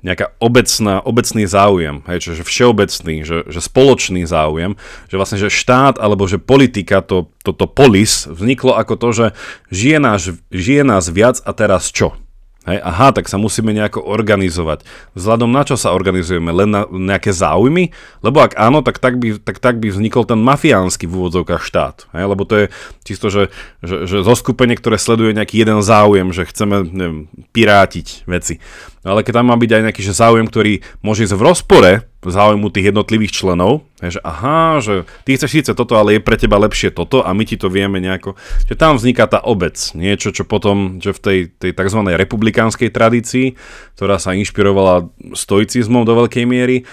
nejaká 0.04 0.36
obecná, 0.44 1.00
obecný 1.00 1.48
záujem, 1.48 2.04
hej, 2.10 2.20
čiže 2.20 2.44
všeobecný, 2.44 3.24
že, 3.24 3.38
že 3.48 3.60
spoločný 3.64 4.28
záujem, 4.28 4.76
že 5.08 5.16
vlastne, 5.16 5.40
že 5.40 5.54
štát 5.54 5.96
alebo 5.96 6.28
že 6.28 6.44
politika, 6.44 7.00
to, 7.00 7.32
toto 7.46 7.70
polis 7.72 8.28
vzniklo 8.28 8.76
ako 8.76 8.94
to, 9.00 9.10
že 9.16 9.26
žije 9.72 9.98
nás, 10.04 10.22
žije 10.52 10.84
nás 10.84 11.08
viac 11.08 11.40
a 11.46 11.52
teraz 11.56 11.94
čo? 11.94 12.20
Hej, 12.64 12.80
aha, 12.80 13.12
tak 13.12 13.28
sa 13.28 13.36
musíme 13.36 13.76
nejako 13.76 14.08
organizovať. 14.08 14.88
Vzhľadom 15.20 15.52
na 15.52 15.68
čo 15.68 15.76
sa 15.76 15.92
organizujeme? 15.92 16.48
Len 16.56 16.70
na 16.72 16.88
nejaké 16.88 17.36
záujmy? 17.36 17.92
Lebo 18.24 18.40
ak 18.40 18.56
áno, 18.56 18.80
tak 18.80 19.04
tak 19.04 19.20
by, 19.20 19.36
tak, 19.44 19.60
tak 19.60 19.84
by 19.84 19.92
vznikol 19.92 20.24
ten 20.24 20.40
mafiánsky 20.40 21.04
v 21.04 21.20
úvodzovkách 21.20 21.60
štát. 21.60 22.08
Hej, 22.16 22.24
lebo 22.24 22.48
to 22.48 22.56
je 22.64 22.66
čisto, 23.04 23.28
že, 23.28 23.52
že, 23.84 24.08
že 24.08 24.24
zoskupenie, 24.24 24.80
ktoré 24.80 24.96
sleduje 24.96 25.36
nejaký 25.36 25.60
jeden 25.60 25.84
záujem, 25.84 26.32
že 26.32 26.48
chceme 26.48 26.88
neviem, 26.88 27.28
pirátiť 27.52 28.24
veci. 28.32 28.64
No 29.04 29.16
ale 29.16 29.28
keď 29.28 29.44
tam 29.44 29.52
má 29.52 29.56
byť 29.60 29.72
aj 29.72 29.84
nejaký 29.92 30.02
že 30.02 30.16
záujem, 30.16 30.48
ktorý 30.48 30.80
môže 31.04 31.28
ísť 31.28 31.36
v 31.36 31.46
rozpore 31.46 31.92
záujmu 32.24 32.72
tých 32.72 32.96
jednotlivých 32.96 33.36
členov, 33.36 33.84
že 34.00 34.24
aha, 34.24 34.80
že 34.80 35.04
ty 35.28 35.36
chceš 35.36 35.52
síce 35.52 35.72
toto, 35.76 36.00
ale 36.00 36.16
je 36.16 36.22
pre 36.24 36.40
teba 36.40 36.56
lepšie 36.56 36.96
toto 36.96 37.20
a 37.20 37.36
my 37.36 37.44
ti 37.44 37.60
to 37.60 37.68
vieme 37.68 38.00
nejako, 38.00 38.40
že 38.64 38.80
tam 38.80 38.96
vzniká 38.96 39.28
tá 39.28 39.44
obec, 39.44 39.76
niečo, 39.92 40.32
čo 40.32 40.48
potom, 40.48 41.04
že 41.04 41.12
v 41.12 41.20
tej, 41.20 41.40
tej 41.52 41.72
tzv. 41.76 42.00
republikánskej 42.16 42.96
tradícii, 42.96 43.60
ktorá 44.00 44.24
sa 44.24 44.32
inšpirovala 44.40 45.12
stoicizmom 45.36 46.08
do 46.08 46.24
veľkej 46.24 46.48
miery, 46.48 46.88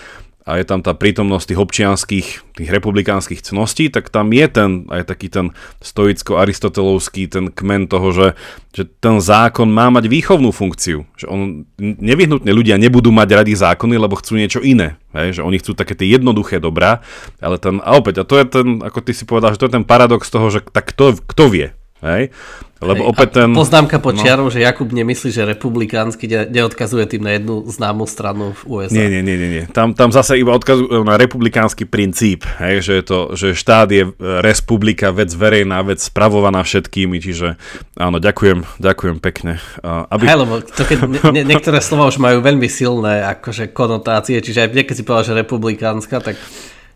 a 0.49 0.57
je 0.57 0.65
tam 0.65 0.81
tá 0.81 0.97
prítomnosť 0.97 1.53
tých 1.53 1.61
občianských, 1.61 2.27
tých 2.57 2.71
republikánskych 2.73 3.45
cností, 3.45 3.93
tak 3.93 4.09
tam 4.09 4.33
je 4.33 4.47
ten, 4.49 4.71
aj 4.89 5.05
taký 5.05 5.29
ten 5.29 5.53
stoicko-aristotelovský, 5.85 7.29
ten 7.29 7.53
kmen 7.53 7.93
toho, 7.93 8.09
že, 8.11 8.29
že 8.73 8.89
ten 8.89 9.21
zákon 9.21 9.69
má 9.69 9.93
mať 9.93 10.09
výchovnú 10.09 10.49
funkciu. 10.49 11.05
Že 11.21 11.27
on, 11.29 11.41
nevyhnutne 11.79 12.49
ľudia 12.51 12.81
nebudú 12.81 13.13
mať 13.13 13.29
radi 13.37 13.53
zákony, 13.53 14.01
lebo 14.01 14.17
chcú 14.17 14.41
niečo 14.41 14.65
iné. 14.65 14.97
Hej? 15.13 15.41
Že 15.41 15.43
oni 15.45 15.57
chcú 15.61 15.73
také 15.77 15.93
tie 15.93 16.09
jednoduché 16.09 16.57
dobrá, 16.57 17.05
ale 17.45 17.61
ten, 17.61 17.79
a 17.85 18.01
opäť, 18.01 18.25
a 18.25 18.29
to 18.29 18.41
je 18.41 18.45
ten, 18.49 18.81
ako 18.81 18.99
ty 19.05 19.13
si 19.13 19.29
povedal, 19.29 19.53
že 19.53 19.61
to 19.61 19.69
je 19.69 19.77
ten 19.77 19.85
paradox 19.85 20.25
toho, 20.33 20.49
že 20.49 20.65
tak 20.65 20.89
kto, 20.97 21.21
kto 21.21 21.45
vie, 21.53 21.69
Hej? 22.01 22.33
Lebo 22.81 23.05
Hej, 23.05 23.11
opäť 23.13 23.29
ten... 23.37 23.53
Poznámka 23.53 24.01
pod 24.01 24.17
no. 24.17 24.25
čiarou, 24.25 24.49
no. 24.49 24.53
že 24.53 24.65
Jakub 24.65 24.89
nemyslí, 24.89 25.29
že 25.37 25.45
republikánsky 25.45 26.25
neodkazuje 26.49 27.05
tým 27.05 27.21
na 27.29 27.37
jednu 27.37 27.69
známu 27.69 28.09
stranu 28.09 28.57
v 28.57 28.89
USA. 28.89 28.97
Nie, 28.97 29.13
nie, 29.13 29.21
nie, 29.21 29.37
nie. 29.37 29.51
nie. 29.53 29.65
Tam, 29.69 29.93
tam 29.93 30.09
zase 30.09 30.41
iba 30.41 30.57
odkazuje 30.57 30.89
na 31.05 31.21
republikánsky 31.21 31.85
princíp, 31.85 32.49
hej? 32.57 32.81
že, 32.81 32.93
je 32.97 33.05
to, 33.05 33.19
že 33.37 33.53
štát 33.53 33.89
je 33.93 34.09
republika, 34.41 35.13
vec 35.13 35.29
verejná, 35.29 35.85
vec 35.85 36.01
spravovaná 36.01 36.65
všetkými, 36.65 37.21
čiže 37.21 37.61
áno, 38.01 38.17
ďakujem, 38.17 38.65
ďakujem 38.81 39.17
pekne. 39.21 39.61
Aby... 39.85 40.25
Hej, 40.25 40.39
lebo 40.41 40.55
to 40.65 40.83
keď 40.89 40.99
ne, 41.37 41.45
niektoré 41.45 41.85
slova 41.85 42.09
už 42.09 42.17
majú 42.17 42.41
veľmi 42.41 42.69
silné 42.73 43.29
akože 43.29 43.77
konotácie, 43.77 44.41
čiže 44.41 44.65
aj 44.65 44.89
keď 44.89 44.97
si 44.97 45.05
povedal, 45.05 45.25
že 45.29 45.35
republikánska, 45.37 46.25
tak 46.25 46.41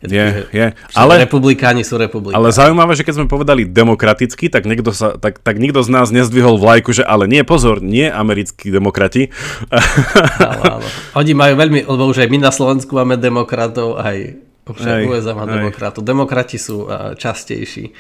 je, 0.05 0.26
je. 0.52 0.66
Ale, 0.92 1.12
republikáni 1.24 1.82
sú 1.82 1.96
republikáni. 1.96 2.36
Ale 2.36 2.52
zaujímavé, 2.52 2.92
že 2.94 3.05
keď 3.05 3.14
sme 3.22 3.26
povedali 3.26 3.64
demokraticky, 3.64 4.52
tak 4.52 4.68
nikto, 4.68 4.92
sa, 4.92 5.16
tak, 5.16 5.40
tak 5.40 5.57
nikto 5.57 5.80
z 5.80 5.90
nás 5.90 6.12
nezdvihol 6.12 6.61
vlajku, 6.61 6.92
že 6.92 7.05
ale 7.07 7.24
nie, 7.24 7.40
pozor, 7.42 7.80
nie 7.80 8.09
americkí 8.09 8.68
demokrati. 8.68 9.32
Áno, 10.44 10.62
áno. 10.80 10.86
Oni 11.16 11.32
majú 11.32 11.55
veľmi, 11.57 11.80
lebo 11.88 12.02
už 12.11 12.26
aj 12.26 12.28
my 12.28 12.38
na 12.42 12.52
Slovensku 12.52 12.92
máme 12.94 13.16
demokratov, 13.16 13.96
aj 13.96 14.36
už 14.64 14.80
aj 14.80 15.05
USA 15.09 15.32
má 15.36 15.44
demokratov. 15.44 16.05
Demokrati 16.05 16.57
sú 16.57 16.88
častejší 17.16 17.92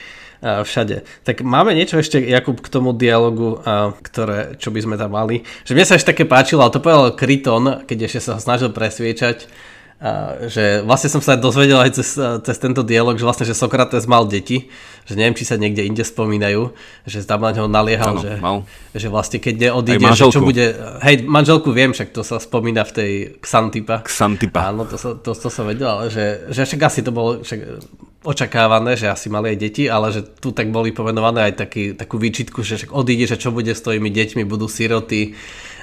všade. 0.44 1.24
Tak 1.24 1.40
máme 1.40 1.72
niečo 1.72 1.96
ešte, 1.96 2.20
Jakub, 2.20 2.60
k 2.60 2.68
tomu 2.68 2.92
dialogu, 2.92 3.64
ktoré, 4.04 4.60
čo 4.60 4.68
by 4.68 4.80
sme 4.84 4.96
tam 5.00 5.16
mali. 5.16 5.40
Že 5.64 5.72
mne 5.72 5.86
sa 5.88 5.96
ešte 5.96 6.12
také 6.12 6.24
páčilo, 6.28 6.60
ale 6.60 6.74
to 6.74 6.84
povedal 6.84 7.16
Kryton, 7.16 7.88
keď 7.88 7.98
ešte 8.08 8.20
sa 8.20 8.36
snažil 8.36 8.68
presviečať, 8.68 9.48
že 10.52 10.84
vlastne 10.84 11.08
som 11.08 11.24
sa 11.24 11.32
dozvedel 11.32 11.80
aj 11.80 11.96
cez, 11.96 12.20
cez 12.20 12.56
tento 12.60 12.84
dialog, 12.84 13.16
že 13.16 13.24
vlastne, 13.24 13.48
že 13.48 13.56
Sokrates 13.56 14.04
mal 14.04 14.28
deti, 14.28 14.68
že 15.08 15.16
neviem, 15.16 15.32
či 15.32 15.48
sa 15.48 15.56
niekde 15.56 15.80
inde 15.80 16.04
spomínajú, 16.04 16.76
že 17.08 17.24
tam 17.24 17.40
na 17.40 17.56
ňo 17.56 17.72
naliehal, 17.72 18.20
ano, 18.20 18.20
že, 18.20 18.32
mal. 18.36 18.58
že 18.92 19.08
vlastne 19.08 19.40
keď 19.40 19.54
neodíde, 19.72 20.04
že 20.12 20.28
čo 20.28 20.44
bude, 20.44 20.76
hej, 21.00 21.24
manželku 21.24 21.72
viem, 21.72 21.96
však 21.96 22.12
to 22.12 22.20
sa 22.20 22.36
spomína 22.36 22.84
v 22.84 22.92
tej 22.92 23.12
Xantipa. 23.40 24.04
Xantipa. 24.04 24.68
Áno, 24.68 24.84
to, 24.84 25.00
to, 25.00 25.32
to 25.32 25.48
som 25.48 25.64
vedel, 25.64 25.88
ale 25.88 26.12
že, 26.12 26.52
že 26.52 26.68
však 26.68 26.80
asi 26.84 27.00
to 27.00 27.08
bolo 27.08 27.40
však 27.40 27.60
očakávané, 28.24 29.00
že 29.00 29.08
asi 29.08 29.32
mali 29.32 29.56
aj 29.56 29.58
deti, 29.60 29.84
ale 29.88 30.12
že 30.12 30.20
tu 30.20 30.52
tak 30.52 30.68
boli 30.68 30.92
pomenované 30.92 31.48
aj 31.48 31.64
taký, 31.64 31.96
takú 31.96 32.20
výčitku, 32.20 32.60
že 32.60 32.76
však 32.76 32.92
odíde, 32.92 33.24
že 33.24 33.40
čo 33.40 33.56
bude 33.56 33.72
s 33.72 33.80
tvojimi 33.80 34.12
deťmi, 34.12 34.44
budú 34.44 34.68
siroty 34.68 35.32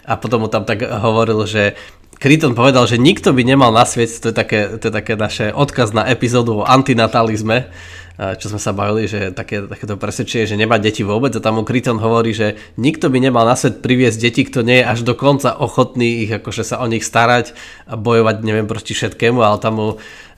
a 0.06 0.18
potom 0.18 0.46
mu 0.46 0.50
tam 0.50 0.66
tak 0.66 0.82
hovoril, 0.86 1.46
že 1.46 1.78
Kryton 2.22 2.54
povedal, 2.54 2.86
že 2.86 3.02
nikto 3.02 3.34
by 3.34 3.42
nemal 3.42 3.74
na 3.74 3.82
svet, 3.82 4.22
to 4.22 4.30
je 4.30 4.36
také, 4.38 4.78
to 4.78 4.88
je 4.88 4.94
také 4.94 5.18
naše 5.18 5.50
odkaz 5.50 5.90
na 5.90 6.06
epizódu 6.06 6.62
o 6.62 6.68
antinatalizme, 6.70 7.74
čo 8.18 8.52
sme 8.52 8.60
sa 8.62 8.76
bavili, 8.76 9.08
že 9.08 9.32
také, 9.32 9.66
takéto 9.66 9.96
presvedčenie, 9.96 10.46
že 10.50 10.60
nemá 10.60 10.78
deti 10.78 11.02
vôbec 11.02 11.32
a 11.34 11.44
tam 11.44 11.60
mu 11.60 11.64
Kryton 11.64 11.98
hovorí, 11.98 12.36
že 12.36 12.60
nikto 12.76 13.08
by 13.08 13.18
nemal 13.18 13.48
na 13.48 13.56
svet 13.56 13.80
priviesť 13.80 14.18
deti, 14.20 14.42
kto 14.46 14.62
nie 14.62 14.84
je 14.84 14.90
až 14.90 15.00
do 15.08 15.14
konca 15.18 15.56
ochotný 15.58 16.28
ich 16.28 16.32
akože 16.32 16.64
sa 16.68 16.84
o 16.84 16.90
nich 16.90 17.08
starať 17.08 17.56
a 17.88 17.98
bojovať 17.98 18.46
neviem 18.46 18.68
proti 18.70 18.94
všetkému, 18.94 19.40
ale 19.42 19.58
tam 19.58 19.74
mu 19.80 19.90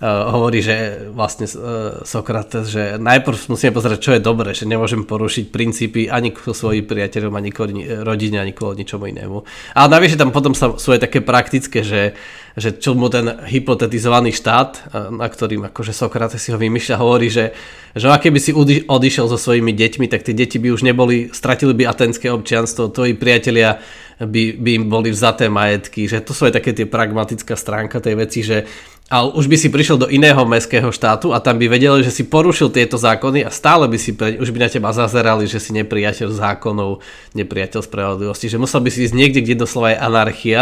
Eh, 0.04 0.24
hovorí, 0.36 0.60
že 0.60 1.08
vlastne 1.16 1.48
uh, 1.48 2.04
Sokrates, 2.04 2.68
že 2.68 3.00
najprv 3.00 3.48
musíme 3.48 3.72
pozrieť, 3.72 4.04
čo 4.04 4.12
je 4.12 4.20
dobré, 4.20 4.52
že 4.52 4.68
nemôžem 4.68 5.08
porušiť 5.08 5.48
princípy 5.48 6.12
ani 6.12 6.36
k 6.36 6.44
svojim 6.44 6.84
priateľom, 6.84 7.32
ani 7.32 7.56
k 7.56 7.64
rodine, 8.04 8.36
ani 8.44 8.52
k 8.52 8.68
ničomu 8.76 9.08
inému. 9.08 9.48
Ale 9.72 9.88
navyše 9.88 10.20
tam 10.20 10.36
potom 10.36 10.52
sa, 10.52 10.76
sú 10.76 10.92
aj 10.92 11.08
také 11.08 11.24
praktické, 11.24 11.88
že, 11.88 12.20
že 12.54 12.78
čo 12.78 12.94
mu 12.94 13.10
ten 13.10 13.26
hypotetizovaný 13.50 14.34
štát, 14.34 14.72
uh, 14.94 15.10
na 15.10 15.26
ktorým 15.26 15.68
akože 15.74 15.94
Sokrates 15.94 16.42
si 16.42 16.54
ho 16.54 16.58
vymýšľa, 16.62 17.02
hovorí, 17.02 17.34
že, 17.34 17.54
že 17.98 18.06
no 18.06 18.14
keby 18.14 18.40
si 18.42 18.54
odišiel 18.86 19.26
so 19.30 19.38
svojimi 19.38 19.74
deťmi, 19.74 20.06
tak 20.06 20.22
tie 20.22 20.38
deti 20.38 20.62
by 20.62 20.70
už 20.70 20.86
neboli, 20.86 21.34
stratili 21.34 21.74
by 21.74 21.90
atenské 21.90 22.30
občianstvo, 22.30 22.94
tvoji 22.94 23.18
priatelia 23.18 23.82
by, 24.22 24.44
by 24.62 24.70
im 24.78 24.86
boli 24.90 25.10
vzaté 25.10 25.50
majetky, 25.50 26.06
že 26.06 26.22
to 26.22 26.38
sú 26.38 26.46
aj 26.46 26.62
také 26.62 26.72
tie 26.78 26.86
pragmatická 26.86 27.58
stránka 27.58 27.98
tej 27.98 28.16
veci, 28.18 28.46
že 28.46 28.70
a 29.12 29.30
už 29.30 29.46
by 29.46 29.58
si 29.60 29.70
prišiel 29.70 30.00
do 30.00 30.08
iného 30.10 30.42
mestského 30.48 30.90
štátu 30.90 31.36
a 31.36 31.44
tam 31.44 31.60
by 31.60 31.70
vedeli, 31.70 32.02
že 32.02 32.10
si 32.10 32.24
porušil 32.26 32.74
tieto 32.74 32.98
zákony 32.98 33.46
a 33.46 33.54
stále 33.54 33.86
by 33.86 33.98
si, 34.00 34.16
už 34.16 34.50
by 34.50 34.60
na 34.64 34.70
teba 34.72 34.90
zazerali, 34.90 35.46
že 35.46 35.62
si 35.62 35.76
nepriateľ 35.76 36.34
zákonov, 36.34 37.04
nepriateľ 37.38 37.84
spravodlivosti, 37.84 38.50
že 38.50 38.58
musel 38.58 38.82
by 38.82 38.90
si 38.90 39.06
ísť 39.06 39.14
niekde, 39.14 39.46
kde 39.46 39.62
doslova 39.68 39.94
je 39.94 40.02
anarchia, 40.02 40.62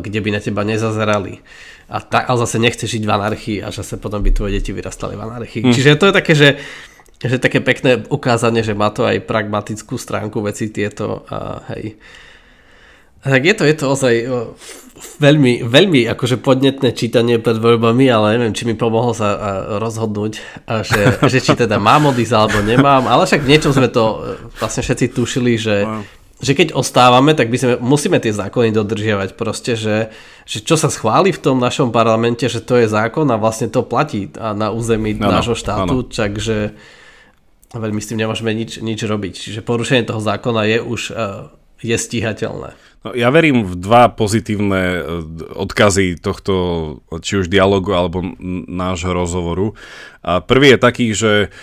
kde 0.00 0.18
by 0.24 0.30
na 0.32 0.40
teba 0.40 0.64
nezazerali. 0.64 1.44
A 1.88 2.04
ta, 2.04 2.20
ale 2.24 2.40
zase 2.44 2.60
nechce 2.60 2.84
žiť 2.84 3.04
v 3.04 3.14
anarchii 3.16 3.58
a 3.64 3.72
že 3.72 3.80
sa 3.80 3.96
potom 3.96 4.20
by 4.20 4.32
tvoje 4.32 4.60
deti 4.60 4.76
vyrastali 4.76 5.16
v 5.16 5.24
anarchii. 5.24 5.62
Mm. 5.64 5.72
Čiže 5.72 5.96
to 5.96 6.08
je 6.08 6.14
také, 6.16 6.32
že, 6.36 6.60
že 7.20 7.40
také 7.40 7.64
pekné 7.64 8.04
ukázanie, 8.12 8.60
že 8.60 8.76
má 8.76 8.92
to 8.92 9.08
aj 9.08 9.24
pragmatickú 9.24 9.96
stránku 9.96 10.44
veci 10.44 10.68
tieto. 10.68 11.24
A, 11.32 11.64
hej. 11.72 11.96
Tak 13.24 13.40
je 13.40 13.54
to, 13.56 13.64
je 13.64 13.76
to 13.76 13.84
ozaj 13.88 14.14
veľmi, 15.18 15.66
veľmi 15.66 16.06
akože 16.12 16.38
podnetné 16.38 16.94
čítanie 16.94 17.40
pred 17.42 17.58
voľbami, 17.58 18.06
ale 18.06 18.38
neviem, 18.38 18.54
či 18.54 18.62
mi 18.68 18.78
pomohlo 18.78 19.10
sa 19.10 19.34
rozhodnúť, 19.82 20.32
že, 20.86 21.00
že 21.26 21.38
či 21.42 21.52
teda 21.58 21.82
mám 21.82 22.06
odísť 22.14 22.34
alebo 22.34 22.62
nemám, 22.62 23.10
ale 23.10 23.26
však 23.26 23.42
v 23.42 23.50
niečom 23.50 23.72
sme 23.74 23.90
to 23.90 24.22
vlastne 24.62 24.86
všetci 24.86 25.06
tušili, 25.14 25.58
že, 25.58 25.82
že 26.38 26.54
keď 26.54 26.74
ostávame, 26.78 27.34
tak 27.34 27.50
by 27.50 27.58
sme, 27.58 27.72
musíme 27.82 28.22
tie 28.22 28.30
zákony 28.30 28.70
dodržiavať 28.70 29.34
proste, 29.34 29.74
že, 29.74 30.14
že 30.46 30.62
čo 30.62 30.78
sa 30.78 30.86
schváli 30.86 31.34
v 31.34 31.42
tom 31.42 31.58
našom 31.58 31.90
parlamente, 31.90 32.46
že 32.46 32.62
to 32.62 32.78
je 32.78 32.86
zákon 32.86 33.26
a 33.34 33.40
vlastne 33.40 33.66
to 33.66 33.82
platí 33.82 34.30
na 34.38 34.70
území 34.70 35.18
ano, 35.18 35.34
nášho 35.34 35.58
štátu, 35.58 36.06
ano. 36.06 36.06
takže 36.06 36.78
veľmi 37.74 37.98
s 37.98 38.08
tým 38.14 38.22
nemôžeme 38.22 38.54
nič, 38.54 38.78
nič 38.78 39.02
robiť. 39.02 39.34
Čiže 39.34 39.66
porušenie 39.66 40.06
toho 40.06 40.22
zákona 40.22 40.62
je 40.70 40.78
už 40.78 41.00
e, 41.10 41.14
je 41.82 41.96
stíhateľné. 41.98 42.74
No, 43.06 43.14
ja 43.14 43.30
verím 43.30 43.62
v 43.62 43.78
dva 43.78 44.10
pozitívne 44.10 44.82
e, 44.98 45.00
odkazy 45.54 46.18
tohto, 46.18 46.54
či 47.22 47.42
už 47.42 47.46
dialogu 47.46 47.94
alebo 47.94 48.22
nášho 48.66 49.14
rozhovoru. 49.14 49.78
A 50.26 50.42
prvý 50.42 50.74
je 50.74 50.78
taký, 50.78 51.06
že 51.14 51.54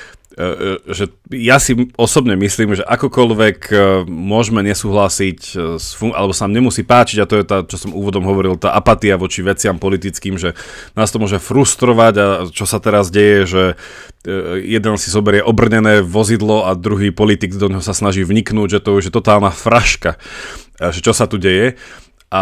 že 0.91 1.15
ja 1.31 1.63
si 1.63 1.95
osobne 1.95 2.35
myslím, 2.35 2.75
že 2.75 2.83
akokoľvek 2.83 3.57
e, 3.71 3.75
môžeme 4.03 4.59
nesúhlasiť 4.67 5.39
s 5.79 5.95
fun- 5.95 6.11
alebo 6.11 6.35
sa 6.35 6.43
nám 6.43 6.59
nemusí 6.59 6.83
páčiť 6.83 7.23
a 7.23 7.29
to 7.29 7.39
je 7.39 7.45
tá, 7.47 7.63
čo 7.63 7.79
som 7.79 7.95
úvodom 7.95 8.27
hovoril, 8.27 8.59
tá 8.59 8.75
apatia 8.75 9.15
voči 9.15 9.39
veciam 9.39 9.79
politickým, 9.79 10.35
že 10.35 10.51
nás 10.99 11.07
to 11.15 11.23
môže 11.23 11.39
frustrovať 11.39 12.13
a 12.19 12.25
čo 12.51 12.67
sa 12.67 12.83
teraz 12.83 13.07
deje, 13.15 13.47
že 13.47 13.63
jeden 14.59 14.97
si 14.97 15.13
zoberie 15.13 15.39
obrnené 15.39 16.01
vozidlo 16.01 16.65
a 16.67 16.75
druhý 16.75 17.13
politik 17.13 17.55
do 17.55 17.69
neho 17.69 17.83
sa 17.85 17.93
snaží 17.93 18.25
vniknúť, 18.25 18.79
že 18.79 18.83
to 18.83 18.97
už 18.97 19.07
je 19.07 19.13
totálna 19.13 19.53
fraška, 19.53 20.17
že 20.81 20.99
čo 20.99 21.13
sa 21.13 21.29
tu 21.29 21.37
deje. 21.37 21.77
A 22.35 22.41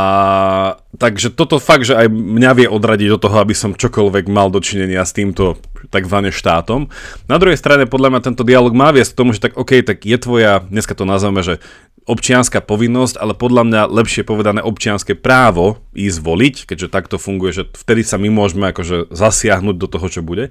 takže 0.97 1.29
toto 1.29 1.61
fakt, 1.61 1.85
že 1.85 1.93
aj 1.93 2.09
mňa 2.09 2.51
vie 2.57 2.65
odradiť 2.65 3.13
do 3.13 3.21
toho, 3.21 3.37
aby 3.37 3.53
som 3.53 3.77
čokoľvek 3.77 4.25
mal 4.25 4.49
dočinenia 4.49 5.05
s 5.05 5.13
týmto 5.13 5.61
tzv. 5.93 6.17
štátom. 6.33 6.89
Na 7.29 7.37
druhej 7.37 7.61
strane 7.61 7.85
podľa 7.85 8.09
mňa 8.09 8.21
tento 8.25 8.41
dialog 8.41 8.73
má 8.73 8.89
viesť 8.89 9.13
k 9.13 9.19
tomu, 9.21 9.37
že 9.37 9.43
tak 9.45 9.53
OK, 9.53 9.85
tak 9.85 10.01
je 10.01 10.17
tvoja, 10.17 10.65
dneska 10.65 10.97
to 10.97 11.05
nazveme, 11.05 11.45
že 11.45 11.61
občianská 12.09 12.65
povinnosť, 12.65 13.21
ale 13.21 13.37
podľa 13.37 13.63
mňa 13.69 13.81
lepšie 13.93 14.25
povedané 14.25 14.65
občianské 14.65 15.13
právo 15.13 15.77
ísť 15.93 16.19
voliť, 16.25 16.55
keďže 16.65 16.89
takto 16.89 17.21
funguje, 17.21 17.53
že 17.53 17.63
vtedy 17.69 18.01
sa 18.01 18.17
my 18.17 18.33
môžeme 18.33 18.73
akože 18.73 19.13
zasiahnuť 19.13 19.75
do 19.77 19.87
toho, 19.87 20.07
čo 20.09 20.25
bude. 20.25 20.49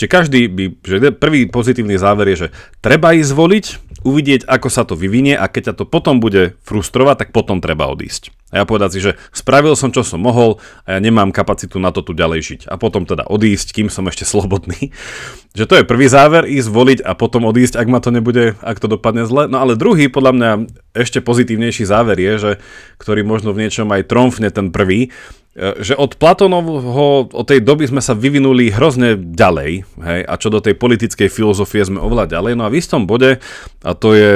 Čiže 0.00 0.08
každý 0.08 0.40
by, 0.48 0.64
že 0.80 1.12
prvý 1.12 1.44
pozitívny 1.44 2.00
záver 2.00 2.32
je, 2.32 2.48
že 2.48 2.52
treba 2.80 3.12
ísť 3.12 3.32
voliť, 3.36 3.64
uvidieť, 4.02 4.48
ako 4.48 4.68
sa 4.72 4.88
to 4.88 4.96
vyvinie 4.96 5.36
a 5.36 5.46
keď 5.46 5.70
ťa 5.70 5.74
to 5.76 5.84
potom 5.84 6.24
bude 6.24 6.56
frustrovať, 6.64 7.26
tak 7.26 7.36
potom 7.36 7.60
treba 7.60 7.86
odísť. 7.92 8.37
A 8.48 8.60
ja 8.60 8.64
povedať 8.64 8.90
si, 8.96 9.00
že 9.04 9.20
spravil 9.28 9.76
som, 9.76 9.92
čo 9.92 10.00
som 10.00 10.24
mohol 10.24 10.56
a 10.88 10.96
ja 10.96 10.98
nemám 11.04 11.36
kapacitu 11.36 11.76
na 11.76 11.92
to 11.92 12.00
tu 12.00 12.16
ďalej 12.16 12.40
žiť. 12.40 12.60
A 12.72 12.80
potom 12.80 13.04
teda 13.04 13.28
odísť, 13.28 13.76
kým 13.76 13.92
som 13.92 14.08
ešte 14.08 14.24
slobodný. 14.24 14.88
že 15.58 15.68
to 15.68 15.76
je 15.76 15.84
prvý 15.84 16.08
záver, 16.08 16.48
ísť 16.48 16.68
voliť 16.72 16.98
a 17.04 17.12
potom 17.12 17.44
odísť, 17.44 17.76
ak 17.76 17.88
ma 17.92 18.00
to 18.00 18.08
nebude, 18.08 18.56
ak 18.64 18.80
to 18.80 18.88
dopadne 18.88 19.28
zle. 19.28 19.52
No 19.52 19.60
ale 19.60 19.76
druhý, 19.76 20.08
podľa 20.08 20.32
mňa 20.32 20.50
ešte 20.96 21.20
pozitívnejší 21.20 21.84
záver 21.84 22.16
je, 22.16 22.34
že, 22.40 22.52
ktorý 22.96 23.20
možno 23.20 23.52
v 23.52 23.68
niečom 23.68 23.88
aj 23.92 24.08
tromfne 24.08 24.48
ten 24.48 24.72
prvý, 24.72 25.12
že 25.56 25.98
od 25.98 26.14
Platonovho, 26.14 27.34
od 27.34 27.46
tej 27.48 27.64
doby 27.64 27.90
sme 27.90 27.98
sa 27.98 28.14
vyvinuli 28.14 28.70
hrozne 28.70 29.18
ďalej, 29.18 29.72
hej, 29.84 30.20
a 30.22 30.34
čo 30.38 30.54
do 30.54 30.62
tej 30.62 30.78
politickej 30.78 31.26
filozofie 31.26 31.82
sme 31.82 31.98
oveľa 31.98 32.30
ďalej, 32.30 32.52
no 32.54 32.62
a 32.66 32.72
v 32.72 32.78
istom 32.78 33.10
bode, 33.10 33.42
a 33.82 33.90
to 33.96 34.14
je 34.14 34.30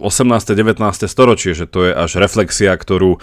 18. 0.00 0.56
19. 0.56 0.80
storočie, 1.04 1.52
že 1.52 1.68
to 1.68 1.84
je 1.88 1.92
až 1.92 2.16
reflexia, 2.16 2.72
ktorú 2.72 3.20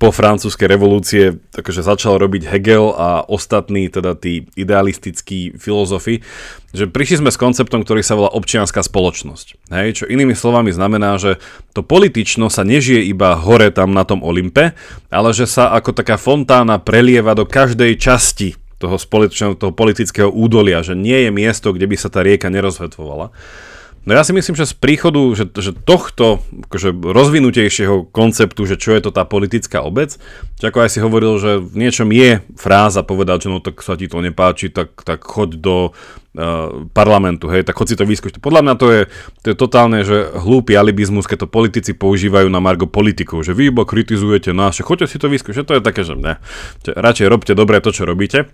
po 0.00 0.08
francúzskej 0.08 0.64
revolúcie 0.64 1.36
takže 1.52 1.84
začal 1.84 2.16
robiť 2.16 2.48
Hegel 2.48 2.96
a 2.96 3.20
ostatní, 3.20 3.92
teda 3.92 4.16
tí 4.16 4.48
idealistickí 4.56 5.60
filozofi, 5.60 6.24
že 6.72 6.88
prišli 6.88 7.20
sme 7.20 7.28
s 7.28 7.36
konceptom, 7.36 7.84
ktorý 7.84 8.00
sa 8.00 8.16
volá 8.16 8.32
občianská 8.32 8.80
spoločnosť. 8.80 9.68
Hej, 9.68 9.88
čo 10.00 10.04
inými 10.08 10.32
slovami 10.32 10.72
znamená, 10.72 11.20
že 11.20 11.36
to 11.76 11.84
politično 11.84 12.48
sa 12.48 12.64
nežije 12.64 13.04
iba 13.12 13.36
hore 13.36 13.68
tam 13.68 13.92
na 13.92 14.08
tom 14.08 14.24
Olympe, 14.24 14.72
ale 15.12 15.36
že 15.36 15.44
sa 15.44 15.76
ako 15.76 15.92
taká 15.92 16.16
fontána 16.16 16.80
prelieva 16.80 17.36
do 17.36 17.44
každej 17.44 18.00
časti 18.00 18.56
toho, 18.80 18.96
toho 19.60 19.72
politického 19.76 20.32
údolia, 20.32 20.80
že 20.80 20.96
nie 20.96 21.28
je 21.28 21.30
miesto, 21.30 21.76
kde 21.76 21.84
by 21.84 21.96
sa 22.00 22.08
tá 22.08 22.24
rieka 22.24 22.48
nerozvetvovala. 22.48 23.28
No 24.08 24.16
ja 24.16 24.24
si 24.24 24.32
myslím, 24.32 24.56
že 24.56 24.64
z 24.64 24.74
príchodu 24.80 25.20
že, 25.36 25.44
že 25.52 25.76
tohto 25.76 26.40
akože 26.68 26.96
rozvinutejšieho 27.04 28.08
konceptu, 28.08 28.64
že 28.64 28.80
čo 28.80 28.96
je 28.96 29.04
to 29.04 29.10
tá 29.12 29.28
politická 29.28 29.84
obec, 29.84 30.16
čo 30.56 30.64
ako 30.64 30.78
aj 30.80 30.90
si 30.96 31.04
hovoril, 31.04 31.36
že 31.36 31.60
v 31.60 31.74
niečom 31.76 32.08
je 32.08 32.40
fráza 32.56 33.04
povedať, 33.04 33.44
že 33.44 33.48
no 33.52 33.60
tak 33.60 33.84
sa 33.84 34.00
ti 34.00 34.08
to 34.08 34.24
nepáči, 34.24 34.72
tak, 34.72 34.96
tak 35.04 35.20
choď 35.20 35.60
do 35.60 35.76
uh, 35.92 36.88
parlamentu, 36.96 37.52
hej, 37.52 37.60
tak 37.60 37.76
choď 37.76 37.86
si 37.92 37.98
to 38.00 38.08
vyskúšať. 38.08 38.40
Podľa 38.40 38.62
mňa 38.64 38.74
to 38.80 38.86
je, 38.88 39.02
to 39.44 39.46
je 39.52 39.56
totálne, 39.56 40.00
že 40.00 40.32
hlúpy 40.32 40.72
alibizmus, 40.80 41.28
keď 41.28 41.44
to 41.44 41.52
politici 41.52 41.92
používajú 41.92 42.48
na 42.48 42.64
margo 42.64 42.88
politikov, 42.88 43.44
že 43.44 43.52
vy 43.52 43.68
iba 43.68 43.84
kritizujete 43.84 44.56
nás, 44.56 44.80
že 44.80 44.86
choďte 44.86 45.12
si 45.12 45.20
to 45.20 45.28
vyskúšať, 45.28 45.64
to 45.68 45.76
je 45.76 45.82
také, 45.84 46.08
že 46.08 46.16
ne, 46.16 46.40
radšej 46.88 47.28
robte 47.28 47.52
dobre 47.52 47.84
to, 47.84 47.92
čo 47.92 48.08
robíte. 48.08 48.48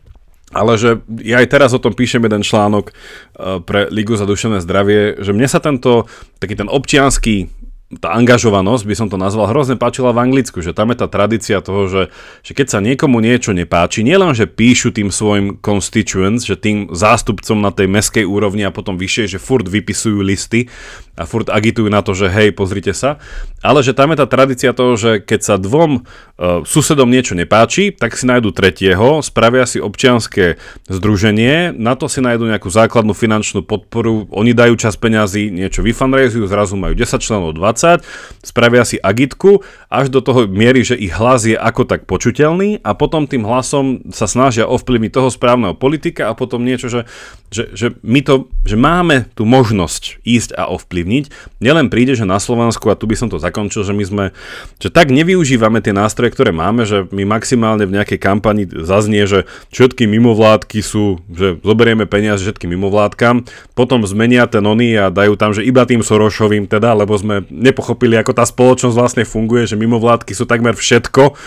Ale 0.55 0.79
že 0.79 1.03
ja 1.27 1.43
aj 1.43 1.49
teraz 1.51 1.75
o 1.75 1.83
tom 1.83 1.91
píšem 1.91 2.23
jeden 2.23 2.47
článok 2.47 2.93
eh, 2.93 3.59
pre 3.65 3.91
Ligu 3.91 4.15
za 4.15 4.29
duševné 4.29 4.63
zdravie, 4.63 5.19
že 5.19 5.35
mne 5.35 5.49
sa 5.51 5.59
tento 5.59 6.07
taký 6.39 6.55
ten 6.55 6.71
občianský 6.71 7.51
tá 7.87 8.19
angažovanosť, 8.19 8.83
by 8.83 8.95
som 8.99 9.07
to 9.07 9.15
nazval, 9.15 9.47
hrozne 9.47 9.79
páčila 9.79 10.11
v 10.11 10.27
Anglicku, 10.27 10.59
že 10.59 10.75
tam 10.75 10.91
je 10.91 10.99
tá 10.99 11.07
tradícia 11.07 11.63
toho, 11.63 11.87
že, 11.87 12.03
že 12.43 12.51
keď 12.51 12.67
sa 12.67 12.79
niekomu 12.83 13.23
niečo 13.23 13.55
nepáči, 13.55 14.03
nielen, 14.03 14.35
že 14.35 14.51
píšu 14.51 14.91
tým 14.91 15.15
svojim 15.15 15.63
constituents, 15.63 16.43
že 16.43 16.59
tým 16.59 16.91
zástupcom 16.91 17.63
na 17.63 17.71
tej 17.71 17.87
meskej 17.87 18.27
úrovni 18.27 18.67
a 18.67 18.75
potom 18.75 18.99
vyššie, 18.99 19.39
že 19.39 19.43
furt 19.43 19.71
vypisujú 19.71 20.19
listy 20.19 20.67
a 21.17 21.25
furt 21.25 21.49
agitujú 21.49 21.89
na 21.89 22.05
to, 22.05 22.13
že 22.13 22.29
hej, 22.29 22.53
pozrite 22.53 22.93
sa, 22.93 23.17
ale 23.65 23.81
že 23.81 23.97
tam 23.97 24.13
je 24.13 24.21
tá 24.21 24.27
tradícia 24.29 24.77
toho, 24.77 25.01
že 25.01 25.25
keď 25.25 25.41
sa 25.41 25.55
dvom 25.57 26.05
uh, 26.05 26.63
susedom 26.69 27.09
niečo 27.09 27.33
nepáči, 27.33 27.89
tak 27.91 28.15
si 28.21 28.29
nájdu 28.29 28.53
tretieho, 28.53 29.25
spravia 29.25 29.65
si 29.65 29.81
občianské 29.81 30.61
združenie, 30.93 31.73
na 31.73 31.97
to 31.97 32.07
si 32.07 32.21
nájdu 32.21 32.53
nejakú 32.53 32.69
základnú 32.69 33.17
finančnú 33.17 33.65
podporu, 33.65 34.29
oni 34.29 34.53
dajú 34.53 34.77
čas 34.77 35.01
peňazí, 35.01 35.49
niečo 35.49 35.81
vyfundraizujú, 35.81 36.45
zrazu 36.45 36.77
majú 36.77 36.93
10 36.93 37.17
členov, 37.17 37.57
20, 37.57 38.05
spravia 38.45 38.85
si 38.85 39.01
agitku, 39.01 39.65
až 39.89 40.13
do 40.13 40.21
toho 40.21 40.45
miery, 40.45 40.85
že 40.85 41.01
ich 41.01 41.17
hlas 41.17 41.49
je 41.49 41.57
ako 41.57 41.89
tak 41.89 42.05
počuteľný 42.05 42.85
a 42.85 42.93
potom 42.93 43.25
tým 43.25 43.49
hlasom 43.49 44.05
sa 44.13 44.29
snažia 44.29 44.69
ovplyvniť 44.69 45.11
toho 45.17 45.33
správneho 45.33 45.73
politika 45.73 46.29
a 46.29 46.37
potom 46.37 46.61
niečo, 46.61 46.93
že, 46.93 47.09
že, 47.49 47.73
že 47.73 47.87
my 48.05 48.21
to, 48.21 48.53
že 48.69 48.77
máme 48.77 49.33
tú 49.33 49.49
možnosť 49.49 50.21
ísť 50.27 50.53
a 50.61 50.69
ovplyvniť 50.69 51.06
ovplyvniť. 51.07 51.25
Nielen 51.63 51.87
príde, 51.89 52.19
že 52.19 52.27
na 52.27 52.43
Slovensku, 52.43 52.91
a 52.91 52.99
tu 52.99 53.07
by 53.07 53.15
som 53.15 53.29
to 53.31 53.39
zakončil, 53.39 53.87
že 53.87 53.95
my 53.95 54.05
sme, 54.05 54.25
že 54.83 54.91
tak 54.91 55.15
nevyužívame 55.15 55.79
tie 55.79 55.95
nástroje, 55.95 56.35
ktoré 56.35 56.51
máme, 56.51 56.83
že 56.83 57.07
my 57.15 57.23
maximálne 57.23 57.87
v 57.87 57.95
nejakej 57.95 58.19
kampani 58.19 58.67
zaznie, 58.67 59.23
že 59.31 59.47
všetky 59.71 60.11
mimovládky 60.11 60.83
sú, 60.83 61.23
že 61.31 61.63
zoberieme 61.63 62.11
peniaze 62.11 62.43
všetkým 62.43 62.75
mimovládkam, 62.75 63.47
potom 63.79 64.03
zmenia 64.03 64.51
ten 64.51 64.67
oni 64.67 64.99
a 64.99 65.15
dajú 65.15 65.39
tam, 65.39 65.55
že 65.55 65.63
iba 65.63 65.87
tým 65.87 66.03
Sorošovým 66.03 66.67
teda, 66.67 66.99
lebo 66.99 67.15
sme 67.15 67.47
nepochopili, 67.49 68.19
ako 68.19 68.35
tá 68.35 68.43
spoločnosť 68.43 68.97
vlastne 68.99 69.25
funguje, 69.25 69.71
že 69.71 69.79
mimovládky 69.79 70.35
sú 70.35 70.45
takmer 70.45 70.75
všetko, 70.75 71.39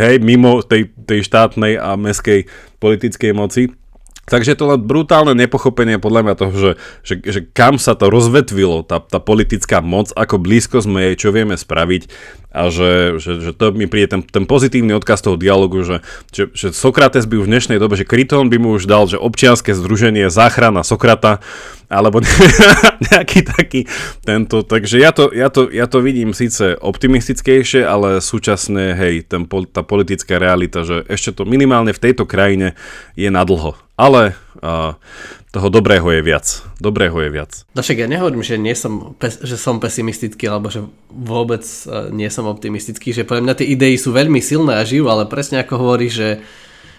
hej, 0.00 0.16
mimo 0.24 0.64
tej, 0.64 0.88
tej 1.04 1.20
štátnej 1.28 1.76
a 1.76 1.94
meskej 2.00 2.48
politickej 2.80 3.32
moci. 3.36 3.81
Takže 4.22 4.54
to 4.54 4.70
len 4.70 4.80
brutálne 4.86 5.34
nepochopenie 5.34 5.98
podľa 5.98 6.20
mňa 6.22 6.34
toho, 6.38 6.52
že, 6.54 6.72
že, 7.02 7.14
že 7.26 7.40
kam 7.42 7.74
sa 7.74 7.98
to 7.98 8.06
rozvetvilo, 8.06 8.86
tá, 8.86 9.02
tá 9.02 9.18
politická 9.18 9.82
moc, 9.82 10.14
ako 10.14 10.38
blízko 10.38 10.78
sme 10.78 11.10
jej, 11.10 11.26
čo 11.26 11.34
vieme 11.34 11.58
spraviť 11.58 12.06
a 12.52 12.68
že, 12.68 13.16
že, 13.16 13.32
že 13.40 13.50
to 13.56 13.72
mi 13.72 13.88
príde 13.88 14.12
ten, 14.12 14.20
ten 14.20 14.44
pozitívny 14.44 14.92
odkaz 14.92 15.24
toho 15.24 15.40
dialogu, 15.40 15.80
že, 15.82 16.04
že, 16.28 16.52
že 16.52 16.68
Sokrates 16.76 17.24
by 17.24 17.40
už 17.40 17.48
v 17.48 17.52
dnešnej 17.56 17.78
dobe, 17.80 17.96
že 17.96 18.04
Kryton 18.04 18.52
by 18.52 18.60
mu 18.60 18.76
už 18.76 18.84
dal, 18.84 19.08
že 19.08 19.16
občianske 19.16 19.72
združenie 19.72 20.28
záchrana 20.28 20.84
Sokrata, 20.84 21.40
alebo 21.88 22.20
nejaký 23.12 23.40
taký 23.48 23.80
tento, 24.24 24.64
takže 24.64 25.00
ja 25.00 25.16
to, 25.16 25.32
ja 25.32 25.48
to, 25.48 25.72
ja 25.72 25.88
to 25.88 26.04
vidím 26.04 26.36
síce 26.36 26.76
optimistickejšie, 26.76 27.84
ale 27.84 28.20
súčasne, 28.20 28.96
hej, 28.96 29.24
ten, 29.24 29.48
tá 29.48 29.80
politická 29.80 30.36
realita, 30.36 30.84
že 30.84 31.04
ešte 31.08 31.40
to 31.40 31.48
minimálne 31.48 31.96
v 31.96 32.02
tejto 32.04 32.28
krajine 32.28 32.76
je 33.16 33.28
nadlho. 33.32 33.76
Ale 33.96 34.32
uh, 34.60 34.96
toho 35.52 35.68
dobrého 35.68 36.08
je 36.08 36.24
viac. 36.24 36.64
Dobrého 36.80 37.12
je 37.20 37.28
viac. 37.28 37.68
No 37.76 37.84
však 37.84 38.00
ja 38.00 38.08
nehovorím, 38.08 38.40
že, 38.40 38.56
nie 38.56 38.72
som, 38.72 39.12
že 39.20 39.60
som 39.60 39.84
pesimistický, 39.84 40.48
alebo 40.48 40.72
že 40.72 40.80
vôbec 41.12 41.60
uh, 41.84 42.08
nie 42.08 42.32
som 42.32 42.48
optimistický, 42.48 43.12
že 43.12 43.28
pre 43.28 43.44
mňa 43.44 43.60
tie 43.60 43.68
idei 43.68 44.00
sú 44.00 44.16
veľmi 44.16 44.40
silné 44.40 44.80
a 44.80 44.88
žijú, 44.88 45.12
ale 45.12 45.28
presne 45.28 45.60
ako 45.60 45.76
hovorí, 45.76 46.08
že 46.08 46.40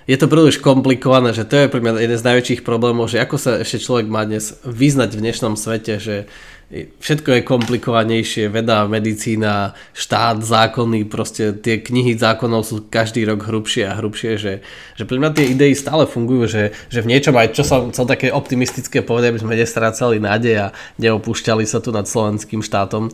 je 0.05 0.17
to 0.19 0.29
príliš 0.29 0.61
komplikované, 0.61 1.33
že 1.33 1.49
to 1.49 1.65
je 1.65 1.71
pre 1.71 1.81
mňa 1.81 1.97
jeden 1.97 2.19
z 2.19 2.27
najväčších 2.29 2.61
problémov, 2.61 3.09
že 3.09 3.23
ako 3.23 3.35
sa 3.41 3.51
ešte 3.57 3.81
človek 3.81 4.05
má 4.05 4.21
dnes 4.27 4.53
vyznať 4.67 5.17
v 5.17 5.23
dnešnom 5.25 5.57
svete, 5.57 5.97
že 5.97 6.29
všetko 6.73 7.29
je 7.37 7.41
komplikovanejšie, 7.45 8.49
veda, 8.49 8.89
medicína, 8.89 9.77
štát, 9.93 10.41
zákony, 10.41 11.05
proste 11.05 11.53
tie 11.53 11.77
knihy 11.77 12.17
zákonov 12.17 12.65
sú 12.65 12.75
každý 12.89 13.29
rok 13.29 13.45
hrubšie 13.45 13.85
a 13.85 13.97
hrubšie, 14.01 14.31
že, 14.41 14.53
že 14.97 15.03
pre 15.05 15.21
mňa 15.21 15.37
tie 15.37 15.53
idei 15.53 15.77
stále 15.77 16.09
fungujú, 16.09 16.49
že, 16.49 16.63
že 16.89 17.05
v 17.05 17.13
niečom 17.13 17.37
aj, 17.37 17.53
čo 17.53 17.63
som 17.63 17.93
chcel 17.93 18.09
také 18.09 18.33
optimistické 18.33 19.05
povedať, 19.05 19.37
aby 19.37 19.41
sme 19.45 19.59
nestrácali 19.59 20.17
nádej 20.17 20.55
a 20.57 20.67
neopúšťali 20.97 21.63
sa 21.69 21.77
tu 21.77 21.93
nad 21.93 22.09
slovenským 22.09 22.65
štátom, 22.65 23.13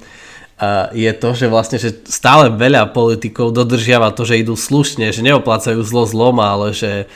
je 0.92 1.12
to, 1.16 1.30
že 1.32 1.48
vlastne 1.48 1.80
že 1.80 2.04
stále 2.04 2.52
veľa 2.52 2.92
politikov 2.92 3.56
dodržiava 3.56 4.12
to, 4.12 4.28
že 4.28 4.44
idú 4.44 4.60
slušne, 4.60 5.16
že 5.16 5.24
neoplácajú 5.24 5.80
zlo 5.88 6.04
zlom, 6.04 6.36
ale 6.44 6.76
že, 6.76 7.08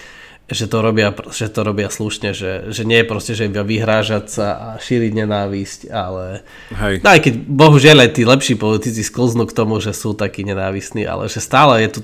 že 0.44 0.68
to 0.68 0.84
robia, 0.84 1.16
že 1.32 1.48
to 1.48 1.64
robia 1.64 1.88
slušne, 1.88 2.36
že, 2.36 2.68
že 2.68 2.84
nie 2.84 3.00
je 3.00 3.08
proste, 3.08 3.34
že 3.34 3.48
vyhrážať 3.48 4.26
sa 4.28 4.48
a 4.60 4.68
šíriť 4.76 5.12
nenávisť, 5.24 5.80
ale 5.88 6.44
Hej. 6.76 7.00
No 7.00 7.08
aj 7.16 7.20
keď 7.24 7.34
bohužiaľ 7.48 7.98
aj 8.04 8.12
tí 8.12 8.24
lepší 8.28 8.56
politici 8.60 9.02
sklznú 9.08 9.48
k 9.48 9.56
tomu, 9.56 9.80
že 9.80 9.96
sú 9.96 10.12
takí 10.12 10.44
nenávistní, 10.44 11.08
ale 11.08 11.32
že 11.32 11.40
stále 11.40 11.88
je 11.88 12.00
tu 12.00 12.02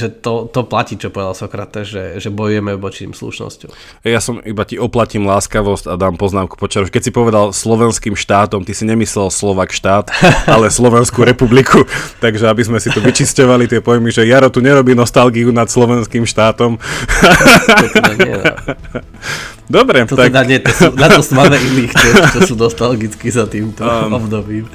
že 0.00 0.08
to, 0.08 0.48
to 0.48 0.64
platí, 0.64 0.96
čo 0.96 1.12
povedal 1.12 1.36
Sokrates, 1.36 1.92
že, 1.92 2.16
že 2.16 2.32
bojujeme 2.32 2.80
voči 2.80 3.04
slušnosťou. 3.04 3.70
Ja 4.08 4.24
som 4.24 4.40
iba 4.40 4.64
ti 4.64 4.80
oplatím 4.80 5.28
láskavosť 5.28 5.92
a 5.92 5.94
dám 6.00 6.16
poznámku 6.16 6.56
počaru. 6.56 6.88
Keď 6.88 7.02
si 7.04 7.12
povedal 7.12 7.52
slovenským 7.52 8.16
štátom, 8.16 8.64
ty 8.64 8.72
si 8.72 8.88
nemyslel 8.88 9.28
Slovak 9.28 9.76
štát, 9.76 10.08
ale 10.54 10.72
Slovenskú 10.72 11.22
republiku. 11.22 11.84
Takže 12.24 12.48
aby 12.48 12.64
sme 12.64 12.78
si 12.80 12.88
tu 12.88 13.04
vyčisťovali 13.04 13.68
tie 13.68 13.84
pojmy, 13.84 14.08
že 14.08 14.24
Jaro 14.24 14.48
tu 14.48 14.64
nerobí 14.64 14.96
nostalgiu 14.96 15.52
nad 15.52 15.68
slovenským 15.68 16.24
štátom. 16.24 16.80
To 16.80 17.86
teda 17.92 18.12
nie, 18.16 18.36
no. 18.40 18.44
Dobre, 19.64 20.04
to 20.04 20.16
tak... 20.16 20.28
teda 20.28 20.42
nie, 20.44 20.60
to 20.60 20.72
sú, 20.72 20.92
na 20.92 21.08
to 21.08 21.24
máme 21.32 21.56
iných, 21.56 21.92
čo, 21.96 22.08
čo 22.36 22.40
sú 22.52 22.54
nostalgicky 22.60 23.32
za 23.32 23.48
týmto 23.48 23.80
um, 23.80 24.12
obdobím. 24.12 24.68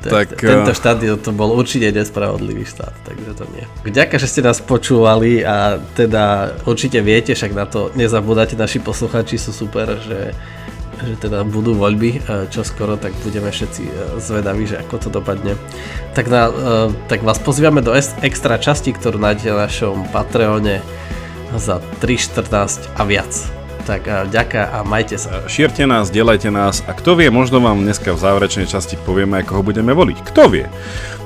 Tak, 0.00 0.40
tento 0.40 0.72
štát 0.72 0.96
to 1.20 1.30
bol 1.36 1.52
určite 1.52 1.92
nespravodlivý 1.92 2.64
štát, 2.64 2.94
takže 3.04 3.36
to 3.36 3.44
nie. 3.52 3.64
Ďakujem, 3.84 4.20
že 4.20 4.30
ste 4.32 4.40
nás 4.40 4.58
počúvali 4.64 5.44
a 5.44 5.76
teda 5.92 6.56
určite 6.64 7.04
viete, 7.04 7.36
však 7.36 7.52
na 7.52 7.68
to 7.68 7.92
nezabúdate, 7.92 8.56
naši 8.56 8.80
posluchači 8.80 9.36
sú 9.36 9.52
super, 9.52 10.00
že 10.00 10.32
že 11.00 11.16
teda 11.16 11.48
budú 11.48 11.72
voľby 11.72 12.20
čo 12.52 12.60
skoro, 12.60 13.00
tak 13.00 13.16
budeme 13.24 13.48
všetci 13.48 13.82
e, 13.88 13.92
zvedaví, 14.20 14.68
že 14.68 14.84
ako 14.84 14.96
to 15.00 15.08
dopadne. 15.08 15.56
Tak, 16.12 16.28
na, 16.28 16.52
tak 17.08 17.24
vás 17.24 17.40
pozývame 17.40 17.80
do 17.80 17.96
extra 17.96 18.60
časti, 18.60 18.92
ktorú 18.92 19.16
nájdete 19.16 19.48
na 19.48 19.64
našom 19.64 20.04
Patreone 20.12 20.84
za 21.56 21.80
3.14 22.04 23.00
a 23.00 23.02
viac. 23.08 23.59
Tak 23.90 24.30
ďaká 24.30 24.70
a 24.70 24.86
majte 24.86 25.18
sa. 25.18 25.50
Šírte 25.50 25.82
nás, 25.82 26.14
delajte 26.14 26.46
nás 26.46 26.78
a 26.86 26.94
kto 26.94 27.18
vie, 27.18 27.26
možno 27.26 27.58
vám 27.58 27.82
dneska 27.82 28.14
v 28.14 28.22
záverečnej 28.22 28.70
časti 28.70 28.94
povieme, 28.94 29.42
ako 29.42 29.58
ho 29.58 29.62
budeme 29.66 29.90
voliť. 29.90 30.30
Kto 30.30 30.46
vie? 30.46 30.70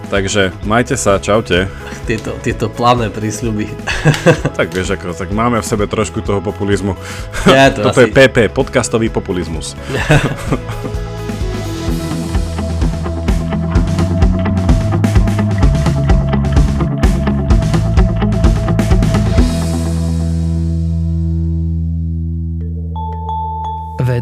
Takže 0.09 0.49
majte 0.65 0.97
sa, 0.97 1.21
čaute. 1.21 1.69
Tieto, 2.09 2.33
tieto 2.41 2.73
plavné 2.73 3.13
prísľuby. 3.13 3.69
tak 4.59 4.73
vieš, 4.73 4.97
ako, 4.97 5.13
tak 5.13 5.29
máme 5.29 5.61
v 5.61 5.67
sebe 5.69 5.85
trošku 5.85 6.25
toho 6.25 6.41
populizmu. 6.41 6.97
Ja, 7.45 7.69
to 7.69 7.85
Toto 7.93 8.01
asi... 8.01 8.09
je 8.09 8.17
PP, 8.17 8.49
podcastový 8.57 9.13
populizmus. 9.13 9.77